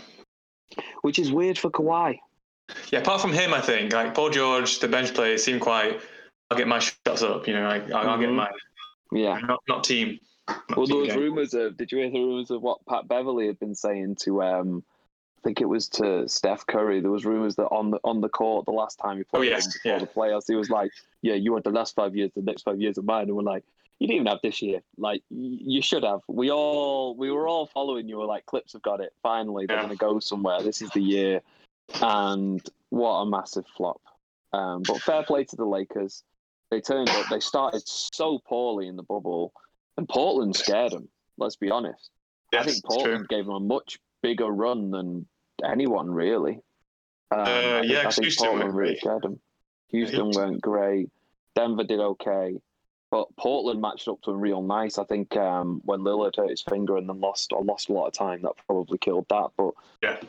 Which 1.02 1.18
is 1.18 1.30
weird 1.32 1.58
for 1.58 1.70
Kawhi. 1.70 2.18
Yeah, 2.90 3.00
apart 3.00 3.20
from 3.20 3.32
him, 3.32 3.54
I 3.54 3.60
think 3.60 3.92
like 3.92 4.14
Paul 4.14 4.30
George, 4.30 4.78
the 4.80 4.88
bench 4.88 5.14
players 5.14 5.42
seem 5.44 5.58
quite. 5.60 6.00
I'll 6.50 6.58
get 6.58 6.68
my 6.68 6.78
shots 6.80 7.22
up, 7.22 7.46
you 7.46 7.54
know. 7.54 7.66
Like, 7.68 7.90
I'll, 7.92 8.10
I'll 8.10 8.18
get 8.18 8.28
Mhm. 8.28 8.34
mine. 8.36 8.52
Yeah. 9.12 9.38
Not 9.38 9.60
not 9.68 9.84
team. 9.84 10.18
Not 10.48 10.76
Well, 10.76 10.86
there 10.86 10.94
team 10.96 11.00
was 11.02 11.08
game. 11.08 11.18
rumors 11.20 11.54
of. 11.54 11.76
Did 11.76 11.90
you 11.92 11.98
hear 11.98 12.10
the 12.10 12.20
rumors 12.20 12.50
of 12.50 12.62
what 12.62 12.84
Pat 12.86 13.08
Beverley 13.08 13.46
had 13.46 13.58
been 13.58 13.74
saying 13.74 14.16
to? 14.22 14.42
um 14.42 14.84
I 15.40 15.42
think 15.42 15.60
it 15.62 15.66
was 15.68 15.88
to 15.90 16.28
Steph 16.28 16.66
Curry. 16.66 17.00
There 17.00 17.10
was 17.10 17.24
rumors 17.24 17.56
that 17.56 17.66
on 17.68 17.90
the 17.90 17.98
on 18.04 18.20
the 18.20 18.28
court 18.28 18.66
the 18.66 18.72
last 18.72 18.98
time 18.98 19.16
he 19.16 19.24
played 19.24 19.40
Oh, 19.40 19.42
yes, 19.42 19.72
before 19.72 19.92
yeah. 19.92 19.98
the 19.98 20.06
playoffs, 20.06 20.44
he 20.46 20.54
was 20.54 20.68
like, 20.68 20.90
"Yeah, 21.22 21.34
you 21.34 21.52
want 21.52 21.64
the 21.64 21.70
last 21.70 21.94
five 21.94 22.14
years, 22.14 22.30
the 22.36 22.42
next 22.42 22.62
five 22.62 22.78
years 22.80 22.98
of 22.98 23.04
mine," 23.04 23.28
and 23.28 23.36
we're 23.36 23.42
like. 23.42 23.64
You 23.98 24.06
didn't 24.06 24.22
even 24.22 24.28
have 24.28 24.40
this 24.42 24.62
year. 24.62 24.80
Like 24.96 25.22
you 25.28 25.82
should 25.82 26.04
have. 26.04 26.20
We 26.26 26.50
all 26.50 27.14
we 27.14 27.30
were 27.30 27.46
all 27.46 27.66
following 27.66 28.08
you. 28.08 28.16
We're 28.16 28.24
like, 28.24 28.46
Clips 28.46 28.72
have 28.72 28.80
got 28.80 29.02
it. 29.02 29.12
Finally, 29.22 29.66
they're 29.66 29.76
Yeah. 29.76 29.82
going 29.82 29.98
to 29.98 30.02
go 30.02 30.18
somewhere. 30.20 30.62
This 30.62 30.80
is 30.80 30.88
the 30.92 31.02
year. 31.02 31.42
And 32.00 32.62
what 32.88 33.10
a 33.10 33.26
massive 33.26 33.66
flop. 33.76 34.00
Um, 34.54 34.84
but 34.88 35.02
fair 35.02 35.22
play 35.22 35.44
to 35.44 35.54
the 35.54 35.66
Lakers. 35.66 36.24
They 36.70 36.80
turned 36.80 37.10
up. 37.10 37.26
They 37.28 37.40
started 37.40 37.86
so 37.86 38.38
poorly 38.38 38.88
in 38.88 38.96
the 38.96 39.02
bubble, 39.02 39.52
and 39.98 40.08
Portland 40.08 40.56
scared 40.56 40.92
them. 40.92 41.10
Let's 41.36 41.56
be 41.56 41.70
honest. 41.70 42.08
Yes, 42.54 42.62
I 42.62 42.70
think 42.70 42.84
Portland 42.84 43.28
gave 43.28 43.44
them 43.44 43.54
a 43.54 43.60
much 43.60 43.98
bigger 44.22 44.46
run 44.48 44.90
than 44.90 45.26
anyone 45.64 46.10
really. 46.10 46.60
Um, 47.32 47.40
I 47.40 47.44
think, 47.80 47.92
yeah, 47.92 47.98
I 48.00 48.02
'cause 48.04 48.14
think 48.16 48.24
Houston 48.24 48.48
Portland 48.48 48.74
really 48.74 48.96
scared 48.96 49.22
them. 49.22 49.40
Houston 49.88 50.24
Houston- 50.26 50.50
went 50.50 50.60
great. 50.62 51.10
Denver 51.54 51.84
did 51.84 52.00
okay, 52.00 52.60
but 53.10 53.26
Portland 53.36 53.80
matched 53.80 54.08
up 54.08 54.20
to 54.22 54.30
them 54.30 54.40
real 54.40 54.62
nice. 54.62 54.98
I 54.98 55.04
think 55.04 55.36
um, 55.36 55.80
when 55.84 56.00
Lillard 56.00 56.36
hurt 56.36 56.50
his 56.50 56.62
finger 56.62 56.96
and 56.96 57.08
then 57.08 57.20
lost 57.20 57.52
or 57.52 57.62
lost 57.64 57.88
a 57.88 57.92
lot 57.92 58.06
of 58.06 58.12
time, 58.12 58.42
that 58.42 58.52
probably 58.66 58.98
killed 58.98 59.26
that. 59.30 59.48
But 59.56 59.72
Yeah. 60.02 60.20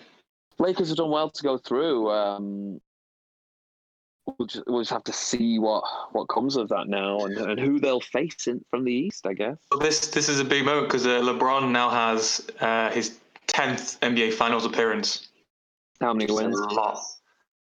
Lakers 0.59 0.89
have 0.89 0.97
done 0.97 1.09
well 1.11 1.29
to 1.29 1.43
go 1.43 1.57
through. 1.57 2.09
Um, 2.11 2.81
we'll, 4.25 4.47
just, 4.47 4.63
we'll 4.67 4.81
just 4.81 4.91
have 4.91 5.03
to 5.05 5.13
see 5.13 5.57
what, 5.59 5.83
what 6.11 6.25
comes 6.25 6.55
of 6.55 6.69
that 6.69 6.87
now 6.87 7.25
and, 7.25 7.37
and 7.37 7.59
who 7.59 7.79
they'll 7.79 8.01
face 8.01 8.47
in, 8.47 8.63
from 8.69 8.83
the 8.83 8.91
East, 8.93 9.25
I 9.25 9.33
guess. 9.33 9.57
Well, 9.71 9.79
this 9.79 10.07
this 10.07 10.29
is 10.29 10.39
a 10.39 10.45
big 10.45 10.65
moment 10.65 10.87
because 10.87 11.05
uh, 11.05 11.21
LeBron 11.21 11.71
now 11.71 11.89
has 11.89 12.47
uh, 12.59 12.89
his 12.91 13.19
tenth 13.65 13.99
NBA 14.01 14.33
Finals 14.33 14.65
appearance. 14.65 15.29
How 15.99 16.13
many 16.13 16.31
wins? 16.31 16.57
A 16.57 16.63
lot. 16.73 16.99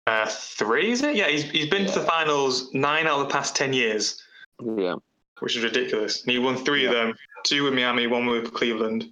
Uh, 0.06 0.26
three 0.28 0.90
is 0.90 1.02
it? 1.02 1.14
Yeah, 1.14 1.28
he's 1.28 1.44
he's 1.44 1.68
been 1.68 1.86
to 1.86 1.98
the 1.98 2.04
finals 2.04 2.72
nine 2.72 3.06
out 3.06 3.20
of 3.20 3.28
the 3.28 3.32
past 3.32 3.54
ten 3.54 3.72
years, 3.72 4.22
Yeah. 4.62 4.96
which 5.40 5.56
is 5.56 5.62
ridiculous. 5.62 6.22
And 6.22 6.32
he 6.32 6.38
won 6.38 6.56
three 6.56 6.86
of 6.86 6.92
them: 6.92 7.14
two 7.44 7.64
with 7.64 7.74
Miami, 7.74 8.06
one 8.06 8.26
with 8.26 8.52
Cleveland. 8.54 9.06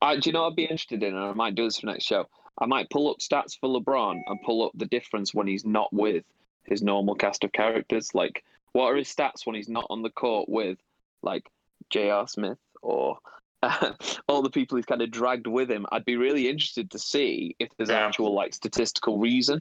I, 0.00 0.14
do 0.16 0.28
you 0.28 0.32
know 0.32 0.42
what 0.42 0.50
I'd 0.50 0.56
be 0.56 0.62
interested 0.62 1.02
in? 1.02 1.14
And 1.14 1.24
I 1.24 1.32
might 1.32 1.56
do 1.56 1.64
this 1.64 1.80
for 1.80 1.86
next 1.86 2.04
show. 2.04 2.26
I 2.60 2.66
might 2.66 2.88
pull 2.90 3.10
up 3.10 3.18
stats 3.18 3.58
for 3.58 3.68
LeBron 3.68 4.20
and 4.26 4.42
pull 4.42 4.64
up 4.64 4.72
the 4.76 4.86
difference 4.86 5.34
when 5.34 5.48
he's 5.48 5.64
not 5.64 5.92
with 5.92 6.24
his 6.64 6.82
normal 6.82 7.16
cast 7.16 7.42
of 7.42 7.50
characters. 7.50 8.14
Like, 8.14 8.44
what 8.72 8.86
are 8.86 8.96
his 8.96 9.12
stats 9.12 9.44
when 9.44 9.56
he's 9.56 9.68
not 9.68 9.86
on 9.90 10.02
the 10.02 10.10
court 10.10 10.48
with, 10.48 10.78
like, 11.22 11.48
J.R. 11.90 12.28
Smith 12.28 12.58
or 12.80 13.18
all 14.28 14.42
the 14.42 14.50
people 14.50 14.76
he's 14.76 14.86
kind 14.86 15.02
of 15.02 15.10
dragged 15.10 15.46
with 15.46 15.70
him? 15.70 15.86
I'd 15.92 16.04
be 16.04 16.16
really 16.16 16.48
interested 16.48 16.90
to 16.92 16.98
see 16.98 17.56
if 17.58 17.68
there's 17.76 17.90
Yeah. 17.90 18.06
actual, 18.06 18.34
like, 18.34 18.54
statistical 18.54 19.18
reason. 19.18 19.60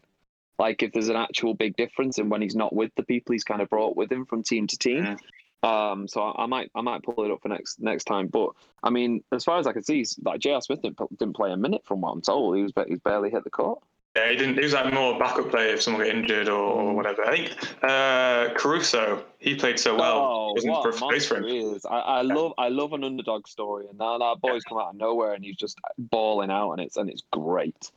Like, 0.60 0.82
if 0.84 0.92
there's 0.92 1.10
an 1.10 1.16
actual 1.16 1.54
big 1.54 1.76
difference 1.76 2.18
in 2.18 2.30
when 2.30 2.42
he's 2.42 2.56
not 2.56 2.74
with 2.74 2.92
the 2.96 3.04
people 3.04 3.34
he's 3.34 3.44
kind 3.44 3.62
of 3.62 3.70
brought 3.70 3.96
with 3.96 4.12
him 4.12 4.26
from 4.26 4.44
team 4.44 4.68
to 4.68 4.78
team. 4.78 5.04
Mhm. 5.04 5.20
Um, 5.68 6.08
so 6.08 6.22
I, 6.22 6.44
I 6.44 6.46
might 6.46 6.70
I 6.76 6.82
might 6.82 7.02
pull 7.04 7.24
it 7.26 7.32
up 7.32 7.42
for 7.42 7.50
next 7.50 7.80
next 7.82 8.04
time. 8.06 8.28
But 8.28 8.52
I 8.84 8.92
mean, 8.92 9.24
as 9.32 9.44
far 9.44 9.58
as 9.58 9.66
I 9.66 9.74
can 9.74 9.84
see, 9.84 10.06
like 10.24 10.40
J.R. 10.40 10.62
Smith 10.62 10.82
didn't, 10.84 11.00
didn't 11.18 11.36
play 11.36 11.52
a 11.52 11.58
minute 11.58 11.82
from 11.84 12.02
what 12.02 12.12
I'm 12.12 12.22
told. 12.22 12.56
He 12.56 12.62
was 12.64 12.72
he's 12.88 13.00
barely 13.00 13.32
hit 13.32 13.44
the 13.44 13.50
court. 13.50 13.82
Yeah, 14.18 14.32
he 14.32 14.36
didn't. 14.36 14.56
He 14.56 14.64
was 14.64 14.74
like 14.74 14.92
more 14.94 15.20
backup 15.20 15.52
player 15.52 15.74
if 15.74 15.82
someone 15.84 16.04
got 16.04 16.16
injured 16.16 16.50
or, 16.50 16.60
or 16.60 16.96
whatever. 16.96 17.24
I 17.24 17.36
think 17.38 17.84
uh, 17.84 18.54
Caruso 18.56 19.24
he 19.38 19.54
played 19.56 19.80
so 19.80 19.96
well. 19.96 20.18
oh, 20.18 20.54
wasn't 20.54 20.74
what 20.74 20.84
for 20.84 20.90
a 20.90 21.10
place 21.10 21.28
for 21.28 21.38
him. 21.38 21.46
is! 21.46 21.86
I, 21.86 22.00
I 22.00 22.22
love 22.24 22.54
I 22.58 22.70
love 22.70 22.94
an 22.94 23.04
underdog 23.04 23.48
story, 23.48 23.86
and 23.88 23.98
now 24.00 24.18
that 24.18 24.42
boy's 24.42 24.64
come 24.64 24.80
out 24.80 24.90
of 24.90 24.96
nowhere 24.96 25.34
and 25.34 25.44
he's 25.46 25.56
just 25.58 25.78
balling 25.98 26.50
out, 26.50 26.72
and 26.72 26.82
it's 26.82 26.98
and 26.98 27.10
it's 27.10 27.22
great. 27.32 27.92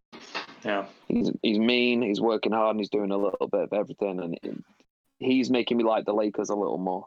Yeah. 0.65 0.85
He's 1.09 1.31
he's 1.43 1.59
mean. 1.59 2.03
He's 2.03 2.21
working 2.21 2.53
hard, 2.53 2.71
and 2.77 2.81
he's 2.81 2.91
doing 2.91 3.11
a 3.13 3.17
little 3.17 3.49
bit 3.49 3.63
of 3.63 3.73
everything, 3.73 4.21
and 4.21 4.39
it- 4.43 4.65
he's 5.19 5.49
making 5.51 5.77
me 5.79 5.85
like 5.85 6.05
the 6.05 6.13
Lakers 6.15 6.51
a 6.51 6.55
little 6.55 6.79
more. 6.79 7.07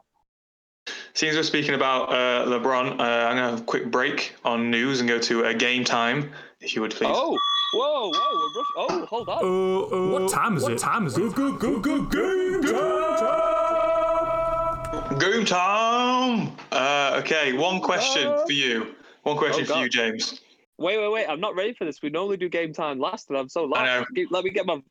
Since 1.14 1.36
we're 1.36 1.42
speaking 1.44 1.74
about 1.74 2.10
uh, 2.10 2.44
LeBron, 2.46 2.98
uh, 2.98 3.02
I'm 3.02 3.36
gonna 3.36 3.50
have 3.50 3.60
a 3.60 3.64
quick 3.64 3.90
break 3.90 4.34
on 4.44 4.70
news 4.70 4.98
and 5.00 5.08
go 5.08 5.18
to 5.20 5.44
a 5.44 5.54
game 5.54 5.84
time, 5.84 6.32
if 6.60 6.74
you 6.74 6.82
would 6.82 6.90
please. 6.92 7.10
Oh, 7.12 7.38
whoa, 7.74 8.10
whoa, 8.10 8.38
we're 8.38 8.60
rush- 8.60 8.74
oh, 8.76 9.06
hold 9.06 9.28
on. 9.28 9.44
Uh, 9.44 9.96
uh, 9.96 10.20
what 10.20 10.30
time 10.30 10.56
is 10.56 10.62
it? 10.62 10.70
What 10.70 10.78
time 10.78 11.06
is 11.06 11.18
it? 11.18 11.34
Go, 11.34 11.52
go, 11.52 11.78
go, 11.80 12.02
go, 12.02 12.60
game 12.62 13.14
time! 13.14 15.18
Game 15.18 15.44
time. 15.44 16.52
Uh, 16.72 17.20
okay, 17.22 17.52
one 17.52 17.80
question 17.80 18.34
for 18.46 18.52
you. 18.52 18.94
One 19.22 19.36
question 19.36 19.64
Oh, 19.68 19.74
for 19.74 19.80
you, 19.80 19.88
James. 19.88 20.40
Wait, 20.78 20.98
wait, 20.98 21.12
wait! 21.12 21.26
I'm 21.28 21.40
not 21.40 21.54
ready 21.54 21.72
for 21.72 21.84
this. 21.84 22.02
We 22.02 22.10
normally 22.10 22.36
do 22.36 22.48
game 22.48 22.72
time 22.72 22.98
last, 22.98 23.28
and 23.30 23.38
I'm 23.38 23.48
so 23.48 23.64
lost. 23.64 23.84
know. 24.12 24.24
Let 24.30 24.44
me 24.44 24.50
get 24.50 24.66
my. 24.66 24.82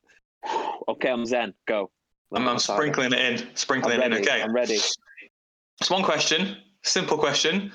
Okay, 0.87 1.09
I'm 1.09 1.25
zen. 1.25 1.53
Go. 1.67 1.91
I'm, 2.33 2.47
I'm 2.47 2.59
sprinkling 2.59 3.13
it 3.13 3.19
in. 3.19 3.47
I'm 3.47 3.55
Sprinkling 3.55 3.99
it 3.99 4.05
in. 4.05 4.13
Okay. 4.13 4.41
I'm 4.41 4.53
ready. 4.53 4.75
It's 4.75 5.89
one 5.89 6.03
question. 6.03 6.57
Simple 6.83 7.17
question. 7.17 7.71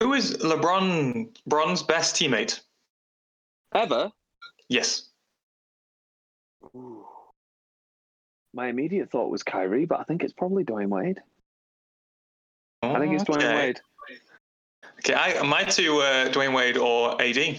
Who 0.00 0.14
is 0.14 0.36
LeBron 0.38 1.28
Bron's 1.46 1.82
best 1.82 2.16
teammate? 2.16 2.60
Ever? 3.74 4.10
Yes. 4.68 5.08
Ooh. 6.74 7.06
My 8.52 8.68
immediate 8.68 9.10
thought 9.10 9.30
was 9.30 9.42
Kyrie, 9.42 9.84
but 9.84 10.00
I 10.00 10.04
think 10.04 10.24
it's 10.24 10.32
probably 10.32 10.64
Dwyane 10.64 10.88
Wade. 10.88 11.20
I 12.82 12.98
think 12.98 13.14
it's 13.14 13.24
Dwyane 13.24 13.36
Okay. 13.36 13.54
Wade. 13.54 13.80
Okay, 15.00 15.14
I, 15.14 15.42
my 15.42 15.62
two, 15.64 15.98
uh, 15.98 16.28
Dwyane 16.28 16.54
Wade 16.54 16.78
or 16.78 17.20
AD. 17.20 17.58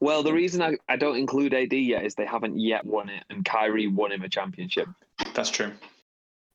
Well, 0.00 0.22
the 0.22 0.32
reason 0.32 0.62
I, 0.62 0.76
I 0.88 0.96
don't 0.96 1.16
include 1.16 1.54
AD 1.54 1.72
yet 1.72 2.04
is 2.04 2.14
they 2.14 2.26
haven't 2.26 2.58
yet 2.58 2.84
won 2.84 3.08
it, 3.08 3.22
and 3.30 3.44
Kyrie 3.44 3.86
won 3.86 4.12
him 4.12 4.22
a 4.22 4.28
championship. 4.28 4.88
That's 5.34 5.50
true. 5.50 5.72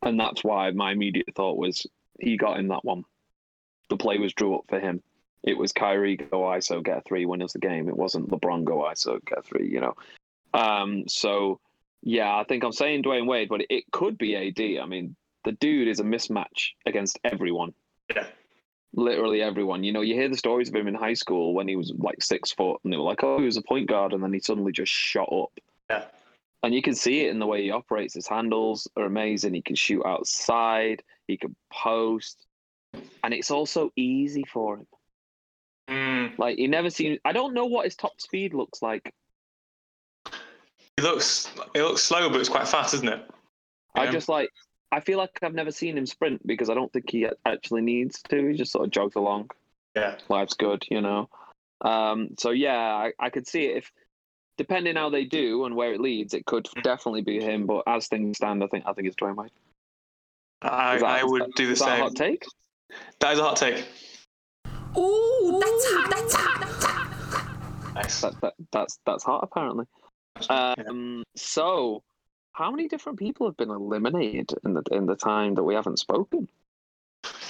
And 0.01 0.19
that's 0.19 0.43
why 0.43 0.71
my 0.71 0.91
immediate 0.91 1.33
thought 1.35 1.57
was 1.57 1.85
he 2.19 2.37
got 2.37 2.59
him 2.59 2.67
that 2.69 2.85
one. 2.85 3.03
The 3.89 3.97
play 3.97 4.17
was 4.17 4.33
drew 4.33 4.55
up 4.55 4.65
for 4.67 4.79
him. 4.79 5.01
It 5.43 5.57
was 5.57 5.71
Kyrie 5.71 6.17
go 6.17 6.41
ISO, 6.41 6.83
get 6.83 7.05
three, 7.05 7.25
win 7.25 7.41
us 7.41 7.53
the 7.53 7.59
game. 7.59 7.87
It 7.87 7.97
wasn't 7.97 8.29
LeBron 8.29 8.65
go 8.65 8.79
ISO, 8.79 9.23
get 9.25 9.45
three, 9.45 9.69
you 9.69 9.79
know. 9.79 9.95
Um, 10.53 11.07
so, 11.07 11.59
yeah, 12.01 12.35
I 12.35 12.43
think 12.43 12.63
I'm 12.63 12.71
saying 12.71 13.03
Dwyane 13.03 13.27
Wade, 13.27 13.49
but 13.49 13.61
it 13.69 13.85
could 13.91 14.17
be 14.17 14.35
AD. 14.35 14.81
I 14.81 14.85
mean, 14.85 15.15
the 15.45 15.53
dude 15.53 15.87
is 15.87 15.99
a 15.99 16.03
mismatch 16.03 16.71
against 16.85 17.19
everyone. 17.23 17.73
Yeah. 18.13 18.25
Literally 18.93 19.41
everyone. 19.41 19.83
You 19.83 19.93
know, 19.93 20.01
you 20.01 20.15
hear 20.15 20.29
the 20.29 20.37
stories 20.37 20.69
of 20.69 20.75
him 20.75 20.87
in 20.87 20.95
high 20.95 21.13
school 21.13 21.53
when 21.53 21.67
he 21.67 21.75
was 21.75 21.93
like 21.97 22.21
six 22.21 22.51
foot, 22.51 22.79
and 22.83 22.91
they 22.91 22.97
were 22.97 23.03
like, 23.03 23.23
oh, 23.23 23.39
he 23.39 23.45
was 23.45 23.57
a 23.57 23.61
point 23.61 23.87
guard, 23.87 24.13
and 24.13 24.21
then 24.21 24.33
he 24.33 24.39
suddenly 24.39 24.71
just 24.71 24.91
shot 24.91 25.31
up. 25.31 25.51
Yeah. 25.89 26.05
And 26.63 26.73
you 26.73 26.81
can 26.81 26.95
see 26.95 27.21
it 27.21 27.29
in 27.29 27.39
the 27.39 27.47
way 27.47 27.63
he 27.63 27.71
operates. 27.71 28.15
His 28.15 28.27
handles 28.27 28.87
are 28.97 29.05
amazing. 29.05 29.53
He 29.53 29.61
can 29.61 29.75
shoot 29.75 30.03
outside. 30.05 31.03
He 31.27 31.37
can 31.37 31.55
post, 31.71 32.45
and 33.23 33.33
it's 33.33 33.51
also 33.51 33.91
easy 33.95 34.43
for 34.51 34.77
him. 34.77 34.87
Mm, 35.89 36.37
Like 36.37 36.57
he 36.57 36.67
never 36.67 36.89
seems. 36.89 37.19
I 37.25 37.31
don't 37.31 37.53
know 37.53 37.65
what 37.65 37.85
his 37.85 37.95
top 37.95 38.19
speed 38.21 38.53
looks 38.53 38.81
like. 38.81 39.11
it 40.25 41.03
looks 41.03 41.51
it 41.73 41.81
looks 41.81 42.03
slow, 42.03 42.29
but 42.29 42.39
it's 42.39 42.49
quite 42.49 42.67
fast, 42.67 42.93
isn't 42.93 43.07
it? 43.07 43.29
I 43.95 44.05
Yeah. 44.05 44.11
just 44.11 44.29
like 44.29 44.49
I 44.91 44.99
feel 44.99 45.17
like 45.17 45.37
I've 45.41 45.53
never 45.53 45.71
seen 45.71 45.97
him 45.97 46.05
sprint 46.05 46.45
because 46.45 46.69
I 46.69 46.73
don't 46.73 46.91
think 46.91 47.09
he 47.09 47.27
actually 47.45 47.81
needs 47.81 48.21
to. 48.29 48.49
He 48.49 48.57
just 48.57 48.71
sort 48.71 48.85
of 48.85 48.91
jogs 48.91 49.15
along. 49.15 49.51
Yeah. 49.95 50.17
Life's 50.29 50.55
good, 50.55 50.83
you 50.89 51.01
know. 51.01 51.29
Um, 51.81 52.29
so 52.37 52.51
yeah, 52.51 52.77
I, 52.77 53.13
I 53.19 53.29
could 53.29 53.47
see 53.47 53.65
it 53.65 53.77
if 53.77 53.91
depending 54.57 54.95
how 54.97 55.09
they 55.09 55.23
do 55.25 55.65
and 55.65 55.75
where 55.75 55.93
it 55.93 56.01
leads, 56.01 56.33
it 56.33 56.45
could 56.45 56.67
definitely 56.83 57.21
be 57.21 57.39
him. 57.41 57.65
But 57.65 57.83
as 57.87 58.07
things 58.07 58.37
stand, 58.37 58.63
I 58.63 58.67
think 58.67 58.83
I 58.85 58.93
think 58.93 59.07
it's 59.07 59.15
Dwyane 59.15 59.35
Wade. 59.35 59.51
I, 60.61 60.97
that- 60.97 61.05
I 61.05 61.23
would 61.23 61.53
do 61.55 61.67
the 61.67 61.71
is 61.73 61.79
that 61.79 61.85
a 61.87 61.91
same. 61.91 61.99
hot 62.01 62.15
take? 62.15 62.45
That 63.19 63.33
is 63.33 63.39
a 63.39 63.43
hot 63.43 63.55
take. 63.55 63.85
Ooh, 64.97 65.59
that's 65.61 65.85
hot. 65.87 66.09
That's 66.09 66.33
hot. 66.33 67.93
That's 67.95 68.21
hot. 68.21 68.31
That, 68.31 68.41
that 68.41 68.53
that's 68.71 68.99
that's 69.05 69.23
hot 69.23 69.41
apparently. 69.43 69.85
Um, 70.49 71.23
so 71.35 72.03
how 72.53 72.71
many 72.71 72.87
different 72.87 73.19
people 73.19 73.47
have 73.47 73.57
been 73.57 73.69
eliminated 73.69 74.57
in 74.63 74.73
the 74.73 74.83
in 74.91 75.05
the 75.05 75.15
time 75.15 75.55
that 75.55 75.63
we 75.63 75.75
haven't 75.75 75.99
spoken? 75.99 76.47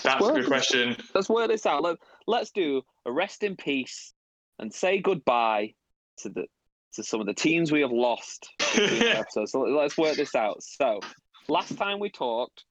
That's 0.03 0.25
a 0.25 0.33
good 0.33 0.47
question. 0.47 0.95
Let's 1.13 1.29
word 1.29 1.49
this 1.49 1.65
out. 1.65 1.83
Let, 1.83 1.97
let's 2.25 2.51
do 2.51 2.81
a 3.05 3.11
rest 3.11 3.43
in 3.43 3.55
peace 3.55 4.13
and 4.57 4.73
say 4.73 4.99
goodbye 4.99 5.73
to 6.17 6.29
the 6.29 6.45
to 6.93 7.03
some 7.03 7.21
of 7.21 7.27
the 7.27 7.33
teams 7.33 7.71
we 7.71 7.81
have 7.81 7.91
lost. 7.91 8.49
in 8.75 8.99
the 8.99 9.09
episode. 9.19 9.49
So 9.49 9.61
let's 9.61 9.97
work 9.97 10.15
this 10.15 10.35
out. 10.35 10.63
So 10.63 10.99
last 11.47 11.77
time 11.77 11.99
we 11.99 12.09
talked, 12.09 12.65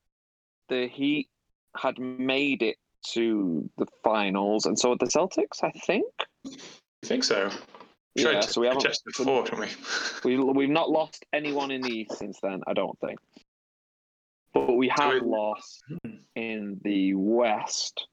the 0.68 0.88
Heat 0.88 1.28
had 1.76 1.98
made 1.98 2.62
it 2.62 2.76
to 3.13 3.69
the 3.79 3.87
finals, 4.03 4.67
and 4.67 4.79
so 4.79 4.91
had 4.91 4.99
the 4.99 5.07
Celtics, 5.07 5.63
I 5.63 5.71
think. 5.71 6.07
I 6.47 7.07
think 7.07 7.25
so. 7.25 7.51
Yeah, 8.15 8.41
so 8.41 8.61
we 8.61 8.67
haven't 8.67 8.83
check 8.83 8.95
before, 9.07 9.45
haven't 9.45 9.61
we? 9.61 9.69
we 10.39 10.53
we've 10.53 10.69
not 10.69 10.91
lost 10.91 11.25
anyone 11.33 11.71
in 11.71 11.83
the 11.83 11.91
East 11.91 12.19
since 12.19 12.39
then. 12.43 12.63
I 12.67 12.73
don't 12.73 12.99
think, 13.01 13.19
but 14.53 14.75
we 14.75 14.89
have 14.89 15.15
we- 15.15 15.21
lost 15.21 15.85
in 16.35 16.81
the 16.83 17.15
West. 17.15 18.07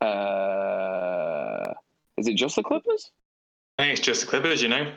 Uh, 0.00 1.64
is 2.16 2.28
it 2.28 2.34
just 2.34 2.56
the 2.56 2.62
Clippers? 2.62 3.10
I 3.78 3.84
think 3.84 3.98
it's 3.98 4.06
just 4.06 4.22
the 4.22 4.26
Clippers, 4.28 4.62
you 4.62 4.68
know. 4.68 4.92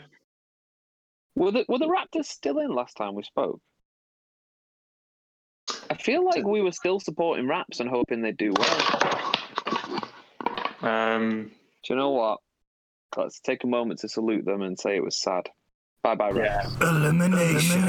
Were 1.35 1.51
the 1.51 1.65
were 1.67 1.79
the 1.79 1.87
Raptors 1.87 2.25
still 2.25 2.59
in 2.59 2.69
last 2.73 2.95
time 2.95 3.15
we 3.15 3.23
spoke? 3.23 3.59
I 5.93 5.97
feel 6.01 6.25
like 6.25 6.45
we 6.45 6.61
were 6.61 6.71
still 6.71 6.99
supporting 6.99 7.47
Raps 7.47 7.79
and 7.79 7.89
hoping 7.89 8.21
they'd 8.21 8.37
do 8.37 8.53
well. 8.57 10.11
Um, 10.81 11.51
Do 11.83 11.93
you 11.93 11.95
know 11.95 12.11
what? 12.11 12.39
Let's 13.15 13.39
take 13.39 13.63
a 13.63 13.67
moment 13.67 13.99
to 14.01 14.09
salute 14.09 14.43
them 14.45 14.61
and 14.61 14.77
say 14.79 14.95
it 14.95 15.03
was 15.03 15.15
sad. 15.15 15.49
Bye 16.01 16.15
bye, 16.15 16.31
Raps. 16.31 16.75
yeah. 16.81 16.89
Elimination. 16.89 17.81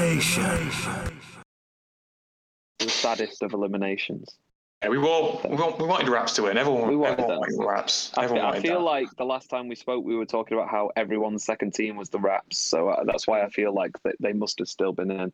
The 2.79 2.89
saddest 2.89 3.41
of 3.41 3.53
eliminations. 3.53 4.37
yeah, 4.83 4.89
we 4.89 4.97
all 4.97 5.41
we, 5.49 5.55
want, 5.55 5.79
we 5.79 5.85
wanted 5.87 6.09
Raps 6.09 6.33
to 6.35 6.43
win. 6.43 6.57
Everyone, 6.57 6.87
We 6.87 6.95
wanted 6.95 7.19
everyone 7.21 7.39
wanted 7.39 7.65
Raps. 7.67 8.11
I, 8.15 8.21
fe- 8.21 8.25
Everyone 8.35 8.55
I 8.55 8.59
feel 8.61 8.79
that. 8.79 8.85
like 8.85 9.07
the 9.17 9.25
last 9.25 9.49
time 9.49 9.67
we 9.67 9.75
spoke, 9.75 10.05
we 10.05 10.15
were 10.15 10.25
talking 10.25 10.55
about 10.57 10.69
how 10.69 10.91
everyone's 10.95 11.43
second 11.43 11.73
team 11.73 11.95
was 11.97 12.09
the 12.09 12.19
Raps, 12.19 12.57
so 12.57 12.89
uh, 12.89 13.03
that's 13.05 13.25
why 13.27 13.41
I 13.43 13.49
feel 13.49 13.73
like 13.73 13.91
they, 14.03 14.13
they 14.19 14.33
must 14.33 14.59
have 14.59 14.67
still 14.67 14.93
been 14.93 15.09
in. 15.11 15.33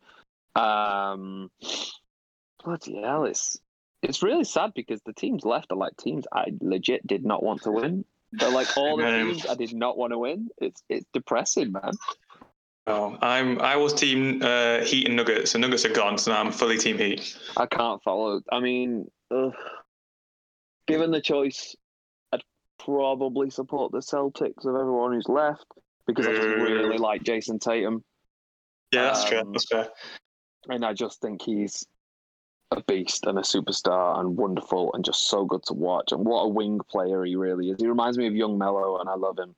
Um, 0.56 1.50
bloody 2.64 3.00
hell, 3.00 3.24
it's 3.24 3.58
it's 4.02 4.22
really 4.22 4.44
sad 4.44 4.72
because 4.74 5.00
the 5.06 5.12
teams 5.12 5.44
left 5.44 5.70
are 5.70 5.76
like 5.78 5.96
teams 5.96 6.24
I 6.32 6.46
legit 6.60 7.06
did 7.06 7.24
not 7.24 7.42
want 7.42 7.62
to 7.62 7.70
win. 7.72 8.04
They're 8.32 8.50
like 8.50 8.68
all 8.76 8.96
the 8.96 9.04
teams 9.04 9.46
I 9.46 9.54
did 9.54 9.74
not 9.74 9.96
want 9.96 10.12
to 10.12 10.18
win. 10.18 10.48
It's 10.58 10.82
it's 10.88 11.06
depressing, 11.12 11.72
man. 11.72 11.92
Oh, 12.86 13.16
I'm 13.22 13.60
I 13.60 13.76
was 13.76 13.94
team 13.94 14.42
uh, 14.42 14.80
Heat 14.80 15.06
and 15.06 15.16
Nuggets. 15.16 15.52
The 15.52 15.58
Nuggets 15.58 15.84
are 15.84 15.92
gone, 15.92 16.18
so 16.18 16.32
now 16.32 16.40
I'm 16.40 16.50
fully 16.50 16.78
team 16.78 16.98
Heat. 16.98 17.36
I 17.56 17.66
can't 17.66 18.02
follow. 18.02 18.40
I 18.50 18.58
mean, 18.60 19.06
ugh. 19.30 19.52
given 20.88 21.12
the 21.12 21.20
choice, 21.20 21.76
I'd 22.32 22.42
probably 22.80 23.50
support 23.50 23.92
the 23.92 23.98
Celtics 24.00 24.64
of 24.66 24.74
everyone 24.74 25.12
who's 25.12 25.28
left 25.28 25.64
because 26.08 26.26
I 26.26 26.32
just 26.32 26.48
Mm. 26.48 26.60
really 26.62 26.98
like 26.98 27.22
Jayson 27.22 27.60
Tatum. 27.60 28.02
Yeah, 28.92 29.02
that's. 29.04 29.30
Um, 29.32 29.52
That's 29.52 29.66
fair. 29.68 29.88
and 30.68 30.84
I 30.84 30.92
just 30.92 31.20
think 31.22 31.40
he's 31.42 31.86
a 32.78 32.82
beast 32.84 33.26
and 33.26 33.38
a 33.38 33.42
superstar 33.42 34.18
and 34.18 34.36
wonderful 34.36 34.92
and 34.94 35.04
just 35.04 35.28
so 35.28 35.44
good 35.44 35.62
to 35.64 35.74
watch. 35.74 36.12
And 36.12 36.24
what 36.24 36.42
a 36.42 36.48
wing 36.48 36.80
player 36.88 37.24
he 37.24 37.36
really 37.36 37.70
is. 37.70 37.80
He 37.80 37.86
reminds 37.86 38.18
me 38.18 38.26
of 38.26 38.34
young 38.34 38.58
Melo, 38.58 38.98
and 38.98 39.08
I 39.08 39.14
love 39.14 39.38
him. 39.38 39.54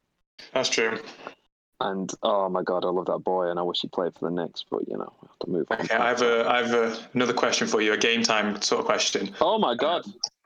That's 0.53 0.69
true. 0.69 0.99
And 1.81 2.11
oh 2.23 2.49
my 2.49 2.63
god, 2.63 2.85
I 2.85 2.89
love 2.89 3.07
that 3.07 3.19
boy, 3.19 3.51
and 3.51 3.59
I 3.59 3.63
wish 3.63 3.81
he 3.81 3.89
played 3.89 4.15
for 4.15 4.31
the 4.31 4.35
Knicks. 4.35 4.65
But 4.71 4.89
you 4.89 4.97
know, 4.97 5.13
we 5.21 5.29
have 5.29 5.39
to 5.41 5.51
move 5.51 5.67
on. 5.71 5.81
Okay, 5.81 5.95
I 5.95 6.09
have 6.09 6.23
a 6.23 6.49
I 6.49 6.63
have 6.63 6.73
a, 6.73 6.99
another 7.15 7.35
question 7.35 7.67
for 7.67 7.81
you, 7.81 7.93
a 7.93 7.99
game 7.99 8.23
time 8.23 8.61
sort 8.63 8.81
of 8.81 8.87
question. 8.87 9.35
Oh 9.41 9.59
my 9.59 9.75
god, 9.75 10.05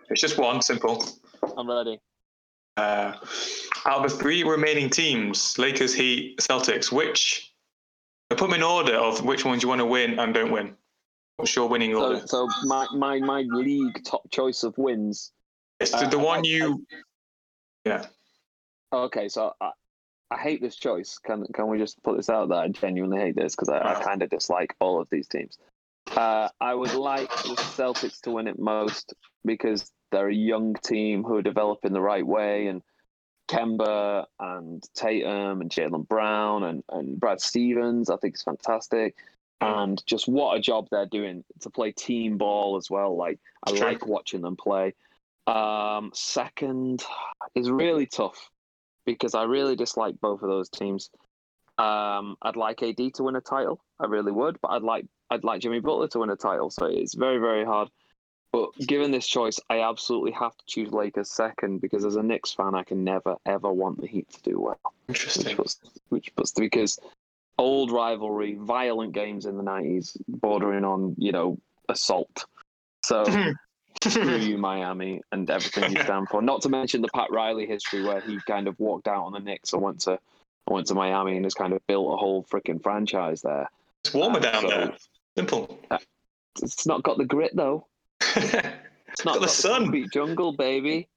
It's 0.09 0.21
just 0.21 0.39
one, 0.39 0.63
simple. 0.63 1.05
I'm 1.57 1.71
ready. 1.71 2.01
Uh, 2.77 3.15
out 3.87 4.05
of 4.05 4.11
the 4.11 4.17
three 4.17 4.45
remaining 4.45 4.89
teams, 4.89 5.59
Lakers, 5.59 5.93
Heat, 5.93 6.39
Celtics, 6.39 6.93
which 6.93 7.53
put 8.31 8.39
them 8.39 8.55
in 8.55 8.63
order 8.63 8.95
of 8.95 9.25
which 9.25 9.45
ones 9.45 9.63
you 9.63 9.69
want 9.69 9.81
to 9.81 9.87
win 9.87 10.19
and 10.19 10.33
don't 10.33 10.53
win. 10.53 10.77
What's 11.39 11.55
your 11.55 11.69
winning 11.69 11.93
So, 11.93 12.03
order? 12.05 12.27
so 12.27 12.49
my, 12.65 12.87
my 12.95 13.21
my 13.21 13.43
league 13.43 14.03
top 14.05 14.29
choice 14.31 14.65
of 14.65 14.77
wins. 14.77 15.33
It's 15.79 15.93
the, 15.93 15.99
uh, 16.07 16.11
the 16.11 16.19
I 16.19 16.23
one 16.23 16.39
like- 16.41 16.49
you. 16.49 16.85
Yeah. 17.85 18.07
Okay, 18.93 19.29
so 19.29 19.53
I, 19.61 19.71
I 20.33 20.37
hate 20.37 20.61
this 20.61 20.75
choice. 20.75 21.17
Can 21.19 21.47
can 21.55 21.69
we 21.69 21.79
just 21.79 22.03
put 22.03 22.17
this 22.17 22.29
out 22.29 22.49
there? 22.49 22.59
I 22.59 22.69
genuinely 22.69 23.19
hate 23.21 23.37
this 23.37 23.55
because 23.55 23.69
I, 23.69 23.79
I 23.79 24.01
Oh. 24.01 24.05
kind 24.05 24.23
of 24.23 24.31
dislike 24.31 24.75
all 24.81 25.01
of 25.01 25.09
these 25.11 25.29
teams. 25.29 25.59
Uh, 26.17 26.49
I 26.61 26.75
would 26.75 26.95
like 26.95 27.31
the 27.31 27.55
Celtics 27.77 28.21
to 28.23 28.33
win 28.33 28.49
it 28.49 28.59
most 28.59 29.15
because 29.45 29.93
they're 30.11 30.29
a 30.29 30.35
young 30.35 30.75
team 30.75 31.23
who 31.23 31.37
are 31.37 31.43
developing 31.43 31.93
the 31.93 32.01
right 32.01 32.27
way, 32.27 32.67
and 32.67 32.83
Kemba 33.49 34.25
and 34.41 34.83
Tatum 34.95 35.61
and 35.61 35.71
Jaylen 35.71 36.09
Brown 36.09 36.65
and, 36.65 36.83
and 36.91 37.21
Brad 37.21 37.41
Stevens, 37.41 38.11
I 38.11 38.17
think 38.17 38.35
is 38.35 38.43
fantastic. 38.43 39.15
And 39.61 40.01
just 40.07 40.29
what 40.29 40.57
a 40.57 40.61
job 40.61 40.87
they're 40.91 41.07
doing 41.07 41.45
to 41.61 41.71
play 41.71 41.93
team 41.93 42.39
ball 42.39 42.77
as 42.77 42.89
well. 42.89 43.17
Like 43.17 43.41
I 43.67 43.73
like 43.73 44.07
watching 44.07 44.41
them 44.41 44.57
play. 44.57 44.95
Um, 45.49 46.11
second 46.15 47.03
is 47.55 47.71
really 47.71 48.07
tough 48.07 48.51
because 49.05 49.35
I 49.35 49.45
really 49.45 49.75
dislike 49.75 50.21
both 50.21 50.43
of 50.43 50.49
those 50.49 50.69
teams. 50.69 51.11
Um, 51.79 52.37
I'd 52.43 52.57
like 52.57 52.83
AD 52.83 53.15
to 53.15 53.23
win 53.23 53.37
a 53.37 53.41
title, 53.41 53.81
I 53.99 54.07
really 54.07 54.33
would, 54.33 54.61
but 54.61 54.69
I'd 54.69 54.83
like 54.83 55.07
I'd 55.31 55.45
like 55.45 55.61
Jimmy 55.61 55.81
Butler 55.81 56.09
to 56.09 56.19
win 56.21 56.31
a 56.31 56.37
title. 56.37 56.71
So 56.71 56.87
it's 56.87 57.15
very 57.15 57.39
very 57.39 57.65
hard. 57.65 57.89
But 58.53 58.77
given 58.79 59.11
this 59.11 59.27
choice, 59.27 59.61
I 59.69 59.81
absolutely 59.81 60.33
have 60.33 60.57
to 60.57 60.65
choose 60.67 60.91
Lakers 60.91 61.31
second 61.31 61.81
because 61.81 62.05
as 62.05 62.17
a 62.17 62.23
Knicks 62.23 62.53
fan, 62.53 62.75
I 62.75 62.83
can 62.83 63.05
never 63.05 63.37
ever 63.47 63.73
want 63.73 64.01
the 64.01 64.07
Heat 64.07 64.29
to 64.31 64.43
do 64.43 64.61
well. 64.61 64.81
Which 65.07 65.21
Interesting. 65.21 65.57
puts 65.57 65.81
which 66.09 66.35
puts 66.35 66.53
because 66.53 66.99
old 67.59 67.91
rivalry, 67.91 68.57
violent 68.61 69.13
games 69.13 69.45
in 69.47 69.57
the 69.57 69.63
nineties, 69.63 70.17
bordering 70.29 70.85
on 70.85 71.15
you 71.19 71.33
know 71.33 71.59
assault. 71.89 72.45
So 73.05 73.25
screw 74.05 74.37
you, 74.37 74.59
Miami, 74.59 75.21
and 75.33 75.49
everything 75.51 75.93
you 75.93 76.03
stand 76.03 76.29
for. 76.29 76.41
Not 76.43 76.63
to 76.63 76.69
mention 76.69 77.03
the 77.03 77.09
Pat 77.15 77.31
Riley 77.31 77.67
history, 77.67 78.03
where 78.05 78.21
he 78.21 78.39
kind 78.47 78.69
of 78.69 78.79
walked 78.79 79.09
out 79.09 79.25
on 79.25 79.33
the 79.33 79.41
Knicks 79.41 79.73
and 79.73 79.83
went 79.83 80.01
to 80.03 80.19
went 80.69 80.87
to 80.89 80.95
Miami 80.95 81.37
and 81.37 81.45
has 81.45 81.55
kind 81.55 81.73
of 81.73 81.85
built 81.87 82.13
a 82.13 82.17
whole 82.17 82.45
freaking 82.45 82.83
franchise 82.83 83.43
there. 83.43 83.69
It's 84.05 84.15
warmer 84.15 84.41
down 84.41 84.63
So- 84.63 84.69
there. 84.69 84.97
Simple. 85.37 85.79
Uh, 85.91 85.99
it's 86.63 86.87
not 86.87 87.03
got 87.05 87.19
the 87.19 87.25
grit 87.25 87.53
though. 87.55 87.87
It's 89.11 89.25
not 89.25 89.37
Got 89.37 89.43
the 89.43 89.49
sun. 89.49 89.83
concrete 89.85 90.13
jungle, 90.13 90.53
baby. 90.53 91.09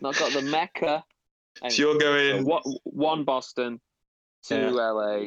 Not 0.00 0.16
got 0.18 0.32
the 0.32 0.42
Mecca. 0.42 1.04
And 1.62 1.72
so 1.72 1.82
you're 1.82 1.98
going. 1.98 2.44
one, 2.44 2.62
one 2.84 3.24
Boston, 3.24 3.80
two 4.46 4.54
Yeah. 4.56 4.70
LA, 4.70 5.18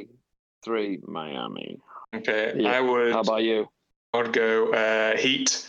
three 0.63 0.99
Miami. 1.05 1.79
Okay, 2.15 2.53
Yeah. 2.57 2.71
I 2.71 2.81
would. 2.81 3.11
How 3.13 3.21
about 3.21 3.43
you? 3.43 3.67
I 4.13 4.17
would 4.17 4.33
go 4.33 4.71
uh, 4.71 5.17
Heat. 5.17 5.67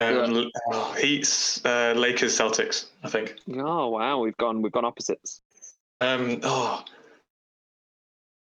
Um, 0.00 0.50
oh, 0.72 0.92
Heat's 1.00 1.64
uh, 1.64 1.94
Lakers 1.96 2.38
Celtics. 2.38 2.86
I 3.02 3.08
think. 3.08 3.36
Oh 3.56 3.88
wow, 3.88 4.18
we've 4.18 4.36
gone 4.36 4.62
we've 4.62 4.72
gone 4.72 4.84
opposites. 4.84 5.40
Um, 6.00 6.40
oh. 6.42 6.84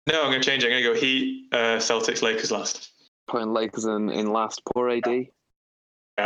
No, 0.06 0.22
I'm 0.22 0.30
going 0.30 0.40
to 0.40 0.48
change 0.48 0.64
it. 0.64 0.66
I'm 0.66 0.82
going 0.82 0.82
to 0.82 0.94
go 0.94 1.06
Heat, 1.06 1.46
uh, 1.52 1.76
Celtics, 1.76 2.22
Lakers 2.22 2.50
last. 2.50 2.90
Putting 3.28 3.52
Lakers 3.52 3.84
in, 3.84 4.08
in 4.10 4.32
last. 4.32 4.62
Poor 4.64 4.88
AD. 4.88 5.06
Yeah, 5.06 5.26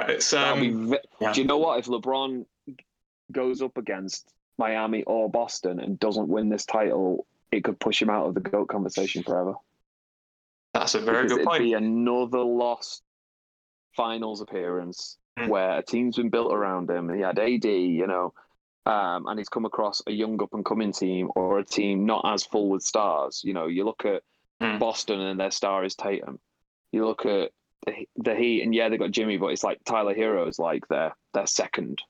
it's 0.09 0.33
um, 0.33 0.91
ve- 0.91 0.99
yeah. 1.21 1.33
Do 1.33 1.41
you 1.41 1.47
know 1.47 1.59
what? 1.59 1.79
If 1.81 1.87
LeBron 1.87 2.47
goes 3.33 3.63
up 3.63 3.77
against 3.77 4.33
Miami 4.59 5.03
or 5.05 5.29
Boston 5.29 5.81
and 5.81 5.99
doesn't 5.99 6.29
win 6.29 6.49
this 6.49 6.65
title, 6.65 7.27
it 7.53 7.63
could 7.65 7.79
push 7.79 8.01
him 8.03 8.11
out 8.11 8.27
of 8.27 8.35
the 8.35 8.41
GOAT 8.41 8.67
conversation 8.69 9.23
forever. 9.23 9.55
that's 10.73 10.95
a 10.97 11.01
very 11.01 11.23
Because 11.25 11.31
good 11.33 11.39
it'd 11.41 11.47
point. 11.49 11.63
be 11.63 11.73
another 11.75 12.41
lost 12.41 13.03
finals 13.97 14.41
appearance 14.41 15.19
Hmm. 15.39 15.49
where 15.49 15.79
a 15.79 15.83
team's 15.83 16.17
been 16.17 16.31
built 16.31 16.53
around 16.53 16.89
him. 16.91 17.13
He 17.13 17.21
had 17.21 17.39
AD, 17.41 17.65
you 17.65 18.07
know, 18.07 18.33
um, 18.87 19.27
and 19.27 19.39
he's 19.39 19.49
come 19.49 19.65
across 19.65 20.01
a 20.07 20.13
young 20.13 20.41
up 20.43 20.53
and 20.55 20.65
coming 20.65 20.93
team 20.93 21.31
or 21.35 21.59
a 21.59 21.65
team 21.65 22.07
not 22.07 22.25
as 22.25 22.45
full 22.45 22.69
with 22.69 22.83
stars. 22.85 23.43
You 23.45 23.53
know, 23.55 23.67
you 23.67 23.85
look 23.85 24.05
at 24.05 24.23
Hmm. 24.61 24.79
Boston 24.79 25.19
and 25.21 25.41
their 25.41 25.51
star 25.51 25.85
is 25.85 25.97
Tatum. 25.97 26.39
You 26.93 27.05
look 27.07 27.27
at 27.27 27.51
the, 27.85 28.07
the 28.17 28.35
Heat, 28.37 28.63
and 28.63 28.73
yeah, 28.75 28.89
they 28.89 28.97
got 28.97 29.11
Jimmy, 29.11 29.37
but 29.37 29.49
it's 29.49 29.65
like 29.65 29.83
Tyler 29.85 30.15
Herro 30.15 30.47
is 30.49 30.59
like 30.61 30.87
their 30.89 31.15
their 31.35 31.47
second, 31.49 32.01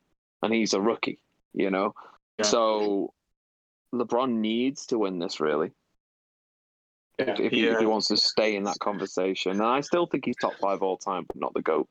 and 0.42 0.52
he's 0.52 0.74
a 0.74 0.80
rookie, 0.80 1.18
you 1.54 1.70
know. 1.70 1.94
Yeah. 2.38 2.44
So 2.44 3.14
LeBron 3.94 4.30
needs 4.30 4.86
to 4.86 4.98
win 4.98 5.18
this 5.18 5.40
really 5.40 5.70
Yeah, 7.18 7.34
if, 7.38 7.52
he, 7.52 7.60
he, 7.60 7.66
if 7.68 7.78
he 7.78 7.86
wants 7.86 8.08
to 8.08 8.16
stay 8.16 8.56
in 8.56 8.64
that 8.64 8.78
conversation. 8.80 9.52
And 9.52 9.62
I 9.62 9.80
still 9.80 10.06
think 10.06 10.24
he's 10.24 10.36
top 10.36 10.54
five 10.60 10.82
all 10.82 10.96
time, 10.96 11.24
but 11.26 11.36
not 11.36 11.54
the 11.54 11.62
goat. 11.62 11.88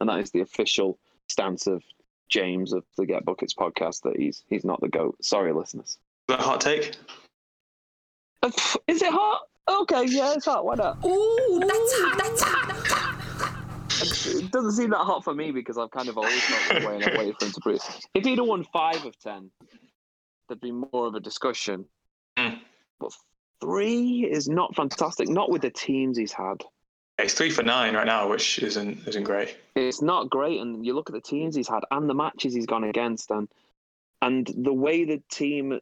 And 0.00 0.08
that 0.08 0.20
is 0.20 0.30
the 0.30 0.40
official 0.40 0.98
stance 1.28 1.66
of 1.66 1.82
James 2.28 2.72
of 2.72 2.84
the 2.96 3.06
Get 3.06 3.24
Buckets 3.24 3.54
podcast 3.54 4.02
that 4.02 4.16
he's 4.16 4.44
he's 4.48 4.64
not 4.64 4.80
the 4.80 4.88
goat. 4.88 5.16
Sorry, 5.22 5.52
listeners. 5.52 5.98
is 6.28 6.36
that 6.36 6.40
a 6.40 6.42
hot 6.42 6.60
take? 6.60 6.96
Uh, 8.42 8.50
Is 8.86 9.02
it 9.02 9.12
hot? 9.12 9.42
Okay, 9.68 10.06
yeah, 10.06 10.32
it's 10.34 10.46
hot. 10.46 10.64
Why 10.64 10.74
not? 10.76 11.04
Ooh, 11.04 11.60
that's 11.60 11.92
hot. 11.96 12.18
That's 12.18 12.42
hot. 12.42 12.68
That's 13.88 14.26
It 14.26 14.50
doesn't 14.50 14.72
seem 14.72 14.90
that 14.90 14.98
hot 14.98 15.22
for 15.22 15.34
me 15.34 15.50
because 15.50 15.76
I've 15.76 15.90
kind 15.90 16.08
of 16.08 16.16
always 16.16 16.40
felt 16.40 16.82
that 16.82 16.88
way 16.88 16.96
and 16.96 17.04
I've 17.04 17.18
waited 17.18 17.36
for 17.38 17.44
him 17.44 17.52
to 17.52 17.60
prove. 17.60 17.80
If 18.14 18.24
he'd 18.24 18.38
have 18.38 18.46
won 18.46 18.64
five 18.72 19.04
of 19.04 19.18
ten, 19.18 19.50
there'd 20.50 20.60
be 20.60 20.72
more 20.72 21.06
of 21.06 21.14
a 21.14 21.20
discussion. 21.20 21.86
Hmm. 22.36 22.56
But 22.98 23.12
three 23.60 24.28
is 24.30 24.48
not 24.48 24.74
fantastic. 24.74 25.28
Not 25.28 25.48
with 25.48 25.62
the 25.62 25.70
teams 25.70 26.18
he's 26.18 26.32
had. 26.32 26.64
He's 27.22 27.34
three 27.34 27.50
for 27.50 27.62
nine 27.62 27.94
right 27.94 28.06
now, 28.06 28.28
which 28.28 28.58
isn't 28.58 29.06
isn't 29.06 29.24
great. 29.24 29.56
It's 29.76 30.02
not 30.02 30.28
great, 30.28 30.60
and 30.60 30.84
you 30.84 30.94
look 30.94 31.08
at 31.08 31.14
the 31.14 31.20
teams 31.20 31.54
he's 31.54 31.68
had 31.68 31.84
and 31.90 32.08
the 32.10 32.14
matches 32.14 32.52
he's 32.52 32.66
gone 32.66 32.84
against, 32.84 33.30
and 33.30 33.48
and 34.22 34.50
the 34.56 34.72
way 34.72 35.04
the 35.04 35.22
team 35.30 35.78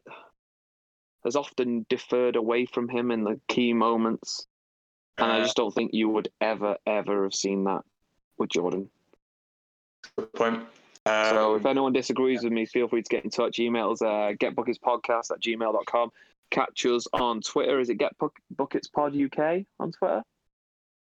has 1.23 1.35
often 1.35 1.85
deferred 1.89 2.35
away 2.35 2.65
from 2.65 2.87
him 2.87 3.11
in 3.11 3.23
the 3.23 3.39
key 3.47 3.73
moments. 3.73 4.47
And 5.17 5.31
I 5.31 5.39
Uh, 5.39 5.43
just 5.43 5.57
don't 5.57 5.73
think 5.73 5.93
you 5.93 6.07
would 6.07 6.29
ever, 6.39 6.77
ever 6.85 7.23
have 7.23 7.33
seen 7.33 7.65
that 7.65 7.83
with 8.37 8.49
Jordan. 8.49 8.89
Good 10.15 10.31
point. 10.31 10.65
Um, 11.09 11.29
So 11.33 11.55
if 11.55 11.65
anyone 11.65 11.93
disagrees 11.93 12.43
with 12.43 12.53
me, 12.53 12.65
feel 12.65 12.87
free 12.87 13.01
to 13.01 13.09
get 13.09 13.23
in 13.23 13.29
touch. 13.29 13.57
Emails 13.57 14.01
uh, 14.01 14.33
getbucketspodcast 14.35 15.31
at 15.31 15.41
gmail.com. 15.41 16.11
Catch 16.51 16.85
us 16.85 17.05
on 17.13 17.41
Twitter. 17.41 17.79
Is 17.79 17.89
it 17.89 17.95
Get 17.95 18.17
Buck- 18.17 18.39
Buckets 18.55 18.87
Pod 18.87 19.15
UK 19.15 19.65
on 19.79 19.91
Twitter? 19.91 20.23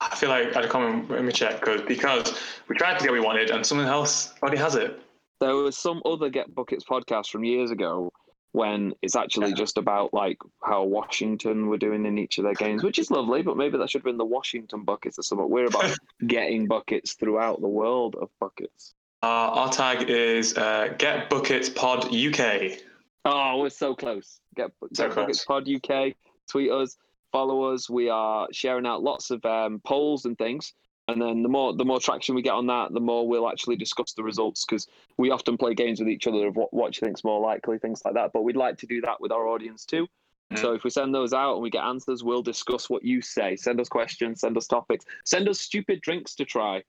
I 0.01 0.15
feel 0.15 0.29
like 0.29 0.49
I 0.53 0.55
had 0.61 0.65
a 0.65 0.69
comment. 0.69 1.09
Let 1.11 1.25
me 1.25 1.33
check 1.33 1.61
because 1.61 1.83
because 1.83 2.39
we 2.69 2.77
tried 2.77 2.99
to 2.99 3.05
get 3.05 3.11
what 3.13 3.21
we 3.21 3.25
wanted 3.25 3.51
and 3.51 3.65
someone 3.65 3.87
else 3.87 4.35
already 4.43 4.59
has 4.59 4.75
it. 4.75 5.01
There 5.41 5.55
was 5.55 5.77
some 5.77 6.03
other 6.05 6.29
Get 6.29 6.55
Buckets 6.55 6.85
podcast 6.85 7.31
from 7.31 7.45
years 7.45 7.71
ago 7.71 8.13
when 8.53 8.95
it's 9.03 9.15
actually 9.17 9.53
just 9.53 9.77
about 9.79 10.13
like 10.15 10.39
how 10.63 10.83
Washington 10.85 11.69
were 11.69 11.77
doing 11.79 12.07
in 12.07 12.19
each 12.19 12.39
of 12.39 12.45
their 12.45 12.55
games, 12.55 12.83
which 12.83 12.99
is 12.99 13.11
lovely, 13.11 13.43
but 13.43 13.57
maybe 13.57 13.77
that 13.79 13.89
should 13.91 14.01
have 14.01 14.05
been 14.07 14.17
the 14.17 14.25
Washington 14.25 14.83
buckets 14.83 15.19
or 15.19 15.23
something. 15.23 15.49
We're 15.49 15.67
about 15.67 15.95
getting 16.27 16.67
buckets 16.67 17.15
throughout 17.15 17.61
the 17.61 17.69
world 17.69 18.17
of 18.21 18.31
buckets. 18.41 18.95
Uh, 19.23 19.27
our 19.27 19.73
tag 19.73 20.09
is 20.11 20.57
uh, 20.57 20.95
Get 20.99 21.31
Buckets 21.31 21.69
Pod 21.69 22.15
UK. 22.15 22.79
Oh, 23.25 23.61
we're 23.61 23.71
so 23.71 23.95
close. 23.95 24.41
Get, 24.55 24.71
So 24.93 25.09
get 25.09 25.17
Buckets 25.17 25.45
Pod 25.45 25.69
UK. 25.69 26.15
Tweet 26.51 26.71
us, 26.71 26.97
follow 27.33 27.73
us. 27.73 27.91
We 27.91 28.09
are 28.09 28.47
sharing 28.53 28.87
out 28.87 29.03
lots 29.03 29.31
of 29.31 29.45
um, 29.45 29.81
polls 29.85 30.27
and 30.27 30.37
things. 30.39 30.75
And 31.09 31.23
then 31.23 31.43
the 31.43 31.49
more 31.49 31.73
the 31.73 31.85
more 31.85 32.01
traction 32.01 32.35
we 32.35 32.43
get 32.43 32.55
on 32.55 32.67
that, 32.67 32.93
the 32.93 33.01
more 33.01 33.29
we'll 33.29 33.49
actually 33.49 33.77
discuss 33.77 34.13
the 34.13 34.25
results 34.25 34.65
because 34.65 34.89
we 35.19 35.31
often 35.31 35.57
play 35.57 35.73
games 35.73 36.01
with 36.01 36.09
each 36.09 36.27
other 36.27 36.49
of 36.49 36.57
what, 36.57 36.75
what 36.75 37.01
you 37.01 37.07
think's 37.07 37.23
more 37.23 37.41
likely, 37.41 37.79
things 37.79 38.03
like 38.05 38.15
that. 38.15 38.33
But 38.33 38.43
we'd 38.43 38.57
like 38.57 38.77
to 38.79 38.87
do 38.87 39.01
that 39.03 39.21
with 39.21 39.31
our 39.31 39.47
audience 39.47 39.85
too. 39.85 40.09
Mm. 40.53 40.59
So 40.59 40.75
if 40.75 40.83
we 40.83 40.91
send 40.91 41.15
those 41.15 41.33
out 41.33 41.55
and 41.55 41.63
we 41.63 41.71
get 41.71 41.85
answers, 41.85 42.25
we'll 42.25 42.43
discuss 42.43 42.91
what 42.91 43.05
you 43.05 43.21
say. 43.23 43.55
Send 43.55 43.81
us 43.81 43.89
questions, 43.89 44.41
send 44.41 44.57
us 44.57 44.67
topics, 44.67 45.05
send 45.25 45.49
us 45.49 45.61
stupid 45.61 46.01
drinks 46.01 46.35
to 46.37 46.45
try. 46.45 46.83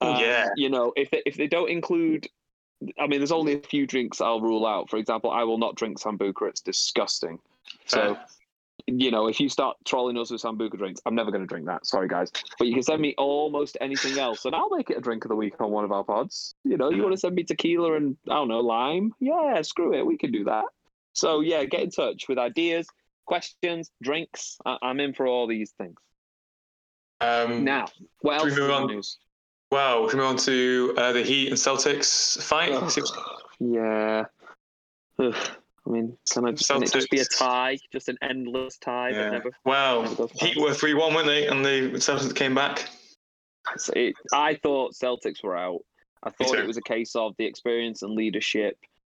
Um, 0.00 0.20
yeah. 0.20 0.48
You 0.56 0.70
know, 0.70 0.92
if 0.96 1.10
they, 1.10 1.22
if 1.26 1.36
they 1.36 1.46
don't 1.46 1.70
include, 1.70 2.28
I 2.98 3.06
mean, 3.06 3.18
there's 3.20 3.32
only 3.32 3.54
a 3.54 3.60
few 3.60 3.86
drinks 3.86 4.20
I'll 4.20 4.40
rule 4.40 4.66
out. 4.66 4.88
For 4.90 4.96
example, 4.96 5.30
I 5.30 5.42
will 5.44 5.58
not 5.58 5.74
drink 5.74 5.98
sambuca; 5.98 6.48
it's 6.48 6.60
disgusting. 6.60 7.38
So, 7.86 8.16
you 8.86 9.10
know, 9.10 9.26
if 9.26 9.40
you 9.40 9.48
start 9.48 9.76
trolling 9.84 10.16
us 10.16 10.30
with 10.30 10.40
sambuca 10.40 10.78
drinks, 10.78 11.00
I'm 11.04 11.14
never 11.16 11.30
going 11.30 11.42
to 11.42 11.46
drink 11.46 11.66
that. 11.66 11.84
Sorry, 11.84 12.06
guys. 12.08 12.30
But 12.58 12.68
you 12.68 12.74
can 12.74 12.82
send 12.82 13.02
me 13.02 13.14
almost 13.18 13.76
anything 13.80 14.18
else, 14.18 14.44
and 14.44 14.54
I'll 14.54 14.70
make 14.70 14.90
it 14.90 14.96
a 14.96 15.00
drink 15.00 15.24
of 15.24 15.30
the 15.30 15.36
week 15.36 15.60
on 15.60 15.70
one 15.70 15.84
of 15.84 15.90
our 15.92 16.04
pods. 16.04 16.54
You 16.64 16.76
know, 16.76 16.90
you 16.90 17.02
want 17.02 17.14
to 17.14 17.18
send 17.20 17.34
me 17.34 17.42
tequila 17.42 17.94
and 17.94 18.16
I 18.30 18.34
don't 18.34 18.48
know 18.48 18.60
lime? 18.60 19.12
Yeah, 19.18 19.60
screw 19.62 19.94
it, 19.94 20.06
we 20.06 20.16
can 20.16 20.30
do 20.30 20.44
that. 20.44 20.64
So 21.12 21.40
yeah, 21.40 21.64
get 21.64 21.82
in 21.82 21.90
touch 21.90 22.28
with 22.28 22.38
ideas, 22.38 22.86
questions, 23.26 23.90
drinks. 24.00 24.56
I- 24.64 24.78
I'm 24.80 25.00
in 25.00 25.12
for 25.12 25.26
all 25.26 25.48
these 25.48 25.72
things. 25.72 25.98
Um, 27.20 27.64
Now, 27.64 27.88
what 28.20 28.38
else 28.38 28.56
move 28.56 28.70
on? 28.70 28.86
news? 28.86 29.18
Well, 29.70 30.02
we 30.04 30.08
can 30.08 30.18
move 30.18 30.28
on 30.28 30.36
to 30.38 30.94
uh, 30.96 31.12
the 31.12 31.22
Heat 31.22 31.48
and 31.48 31.56
Celtics 31.56 32.42
fight. 32.42 32.90
Six- 32.90 33.12
Yeah. 33.60 34.24
Ugh. 35.18 35.34
I 35.86 35.90
mean, 35.90 36.18
can 36.30 36.46
I 36.46 36.52
just, 36.52 36.70
can 36.70 36.82
it 36.82 36.92
just 36.92 37.10
be 37.10 37.20
a 37.20 37.24
tie, 37.24 37.78
just 37.92 38.08
an 38.08 38.18
endless 38.20 38.76
tie 38.76 39.12
that 39.12 39.18
yeah. 39.18 39.30
never 39.30 39.50
Well, 39.64 40.02
never 40.02 40.26
Heat 40.34 40.58
were 40.58 40.74
three 40.74 40.92
one, 40.92 41.14
weren't 41.14 41.26
they? 41.26 41.46
And 41.46 41.64
the 41.64 41.92
Celtics 41.94 42.34
came 42.34 42.54
back. 42.54 42.90
It, 43.94 44.14
I 44.32 44.54
thought 44.54 44.94
Celtics 44.94 45.42
were 45.42 45.56
out. 45.56 45.80
I 46.22 46.30
thought 46.30 46.58
it 46.58 46.66
was 46.66 46.76
a 46.76 46.82
case 46.82 47.14
of 47.14 47.34
the 47.38 47.46
experience 47.46 48.02
and 48.02 48.12
leadership 48.12 48.76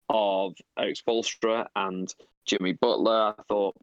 of 0.10 0.54
Erik 0.78 0.98
Spoelstra 0.98 1.66
and 1.76 2.14
Jimmy 2.46 2.74
Butler. 2.74 3.36
I 3.38 3.44
thought 3.48 3.76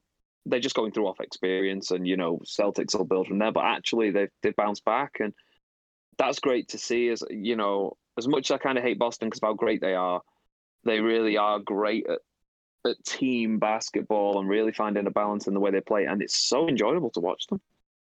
they're 0.44 0.61
just 0.61 0.76
going 0.76 0.92
through 0.92 1.07
off 1.09 1.20
experience, 1.20 1.90
and 1.90 2.07
you 2.07 2.16
know 2.16 2.40
Celtics 2.44 2.96
will 2.96 3.05
build 3.05 3.26
from 3.26 3.38
there. 3.38 3.52
But 3.52 3.64
actually, 3.64 4.11
they've 4.11 4.31
they've 4.42 4.57
bounced 4.57 4.85
back, 4.85 5.16
and 5.20 5.33
that's 6.18 6.38
great 6.40 6.68
to 6.68 6.79
see. 6.79 7.09
As 7.09 7.22
you 7.31 7.57
know, 7.57 7.96
as 8.18 8.26
much 8.26 8.50
as 8.50 8.55
I 8.55 8.59
kind 8.59 8.79
of 8.79 8.85
hate 8.85 8.98
Boston 8.98 9.29
because 9.29 9.38
of 9.38 9.48
how 9.48 9.55
great 9.55 9.81
they 9.81 9.94
are, 9.94 10.22
they 10.85 11.00
really 11.00 11.37
are 11.37 11.59
great 11.59 12.07
at 12.09 12.20
at 12.87 13.02
team 13.05 13.59
basketball 13.59 14.38
and 14.38 14.48
really 14.48 14.72
finding 14.72 15.07
a 15.07 15.11
balance 15.11 15.46
in 15.46 15.55
the 15.55 15.61
way 15.61 15.70
they 15.70 15.81
play, 15.81 16.05
and 16.05 16.22
it's 16.22 16.37
so 16.37 16.68
enjoyable 16.68 17.11
to 17.11 17.20
watch 17.20 17.46
them. 17.48 17.61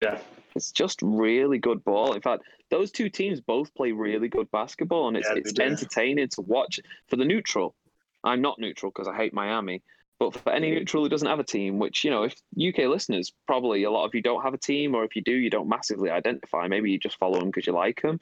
Yeah. 0.02 0.20
It's 0.56 0.72
just 0.72 1.02
really 1.02 1.58
good 1.58 1.84
ball. 1.84 2.14
In 2.14 2.22
fact, 2.22 2.44
those 2.70 2.92
two 2.92 3.10
teams 3.10 3.40
both 3.40 3.74
play 3.76 3.92
really 3.92 4.28
good 4.28 4.50
basketball, 4.52 5.08
and 5.08 5.18
it's 5.18 5.28
Yeah, 5.30 5.38
it's 5.38 5.54
do. 5.54 5.64
entertaining 5.64 6.28
to 6.30 6.42
watch. 6.42 6.80
For 7.08 7.16
the 7.16 7.26
neutral, 7.26 7.76
I'm 8.24 8.42
not 8.42 8.60
neutral 8.60 8.92
because 8.92 9.08
I 9.08 9.16
hate 9.16 9.34
Miami. 9.34 9.82
But 10.20 10.34
for 10.34 10.52
any 10.52 10.72
neutral 10.72 11.04
who 11.04 11.10
doesn't 11.10 11.28
have 11.28 11.40
a 11.40 11.44
team, 11.44 11.78
which 11.78 12.04
you 12.04 12.10
know, 12.10 12.24
if 12.24 12.36
UK 12.58 12.88
listeners 12.88 13.32
probably 13.46 13.84
a 13.84 13.92
lot 13.92 14.06
of 14.06 14.16
you 14.16 14.22
don't 14.22 14.42
have 14.42 14.54
a 14.54 14.60
team, 14.60 14.96
or 14.96 15.04
if 15.04 15.16
you 15.16 15.22
do, 15.22 15.32
you 15.32 15.50
don't 15.50 15.70
massively 15.70 16.10
identify. 16.10 16.68
Maybe 16.68 16.92
you 16.92 16.98
just 16.98 17.20
follow 17.20 17.40
them 17.40 17.50
because 17.50 17.68
you 17.68 17.74
like 17.74 18.02
them. 18.02 18.20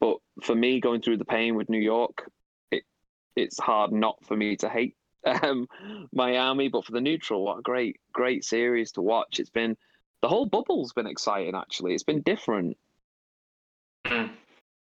But 0.00 0.18
for 0.42 0.54
me, 0.54 0.80
going 0.80 1.02
through 1.02 1.16
the 1.16 1.24
pain 1.24 1.56
with 1.56 1.68
New 1.68 1.80
York, 1.80 2.30
it 2.70 2.84
it's 3.34 3.58
hard 3.58 3.92
not 3.92 4.24
for 4.24 4.36
me 4.36 4.56
to 4.56 4.68
hate 4.68 4.94
um, 5.42 5.66
Miami. 6.12 6.68
But 6.68 6.84
for 6.84 6.92
the 6.92 7.00
neutral, 7.00 7.44
what 7.44 7.58
a 7.58 7.62
great 7.62 7.96
great 8.12 8.44
series 8.44 8.92
to 8.92 9.02
watch. 9.02 9.40
It's 9.40 9.50
been 9.50 9.76
the 10.22 10.28
whole 10.28 10.46
bubble's 10.46 10.92
been 10.92 11.08
exciting. 11.08 11.56
Actually, 11.56 11.94
it's 11.94 12.04
been 12.04 12.22
different. 12.22 12.76
Mm. 14.06 14.30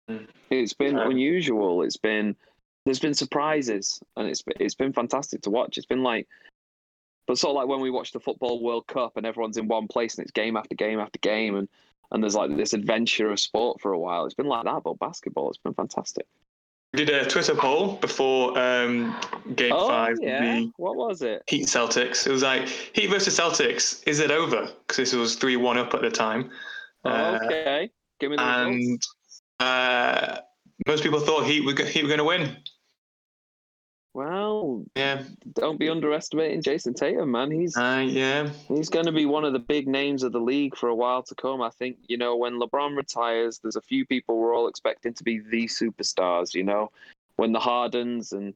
Mm. 0.09 0.27
It's 0.49 0.73
been 0.73 0.97
unusual. 0.97 1.83
It's 1.83 1.97
been 1.97 2.35
there's 2.89 2.99
been 2.99 3.13
surprises, 3.13 4.01
and 4.17 4.27
it's 4.27 4.41
been, 4.41 4.55
it's 4.59 4.73
been 4.73 4.91
fantastic 4.91 5.43
to 5.43 5.51
watch. 5.51 5.77
It's 5.77 5.85
been 5.85 6.01
like, 6.01 6.27
but 7.27 7.37
sort 7.37 7.51
of 7.51 7.57
like 7.57 7.67
when 7.67 7.81
we 7.81 7.91
watch 7.91 8.13
the 8.13 8.19
football 8.19 8.63
World 8.63 8.87
Cup 8.87 9.15
and 9.15 9.27
everyone's 9.27 9.57
in 9.57 9.67
one 9.67 9.87
place 9.87 10.17
and 10.17 10.23
it's 10.23 10.31
game 10.31 10.57
after 10.57 10.73
game 10.73 10.99
after 10.99 11.19
game, 11.19 11.55
and 11.55 11.69
and 12.09 12.23
there's 12.23 12.33
like 12.33 12.57
this 12.57 12.73
adventure 12.73 13.31
of 13.31 13.39
sport 13.39 13.79
for 13.79 13.91
a 13.91 13.99
while. 13.99 14.25
It's 14.25 14.33
been 14.33 14.47
like 14.47 14.65
that, 14.65 14.81
but 14.83 14.97
basketball. 14.97 15.49
It's 15.49 15.59
been 15.59 15.75
fantastic. 15.75 16.25
We 16.91 17.05
did 17.05 17.09
a 17.09 17.29
Twitter 17.29 17.53
poll 17.53 17.97
before 17.97 18.57
um, 18.57 19.15
Game 19.53 19.73
oh 19.75 19.87
Five. 19.87 20.17
yeah, 20.19 20.55
The 20.55 20.71
what 20.77 20.95
was 20.95 21.21
it? 21.21 21.43
Heat 21.47 21.67
Celtics. 21.67 22.25
It 22.25 22.31
was 22.31 22.41
like 22.41 22.67
Heat 22.67 23.11
versus 23.11 23.37
Celtics. 23.37 24.01
Is 24.07 24.19
it 24.19 24.31
over? 24.31 24.67
Because 24.87 24.97
this 24.97 25.13
was 25.13 25.35
three 25.35 25.57
one 25.57 25.77
up 25.77 25.93
at 25.93 26.01
the 26.01 26.09
time. 26.09 26.49
Uh, 27.05 27.37
okay, 27.43 27.91
give 28.19 28.31
me 28.31 28.37
the 28.37 28.43
and 28.43 29.03
uh, 29.59 30.37
most 30.87 31.03
people 31.03 31.19
thought 31.19 31.45
Heat 31.45 31.63
were 31.63 31.75
Heat 31.85 32.01
were 32.01 32.07
going 32.07 32.17
to 32.17 32.23
win. 32.23 32.57
Well, 34.13 34.85
Yeah, 34.95 35.23
don't 35.53 35.79
be 35.79 35.89
underestimating 35.89 36.61
Jayson 36.61 36.95
Tatum, 36.95 37.31
man. 37.31 37.51
He's 37.51 37.77
uh, 37.77 38.05
yeah. 38.07 38.49
He's 38.67 38.89
going 38.89 39.05
to 39.05 39.11
be 39.11 39.25
one 39.25 39.45
of 39.45 39.53
the 39.53 39.59
big 39.59 39.87
names 39.87 40.23
of 40.23 40.31
the 40.31 40.39
league 40.39 40.75
for 40.75 40.89
a 40.89 40.95
while 40.95 41.21
to 41.23 41.35
come. 41.35 41.61
I 41.61 41.69
think, 41.69 41.97
you 42.07 42.17
know, 42.17 42.35
when 42.35 42.59
LeBron 42.59 42.97
retires, 42.97 43.59
there's 43.59 43.75
a 43.75 43.81
few 43.81 44.05
people 44.05 44.37
we're 44.37 44.55
all 44.55 44.67
expecting 44.67 45.13
to 45.13 45.23
be 45.23 45.39
the 45.39 45.65
superstars, 45.65 46.53
you 46.55 46.63
know. 46.63 46.91
When 47.35 47.53
the 47.53 47.59
Hardens 47.59 48.33
and 48.33 48.53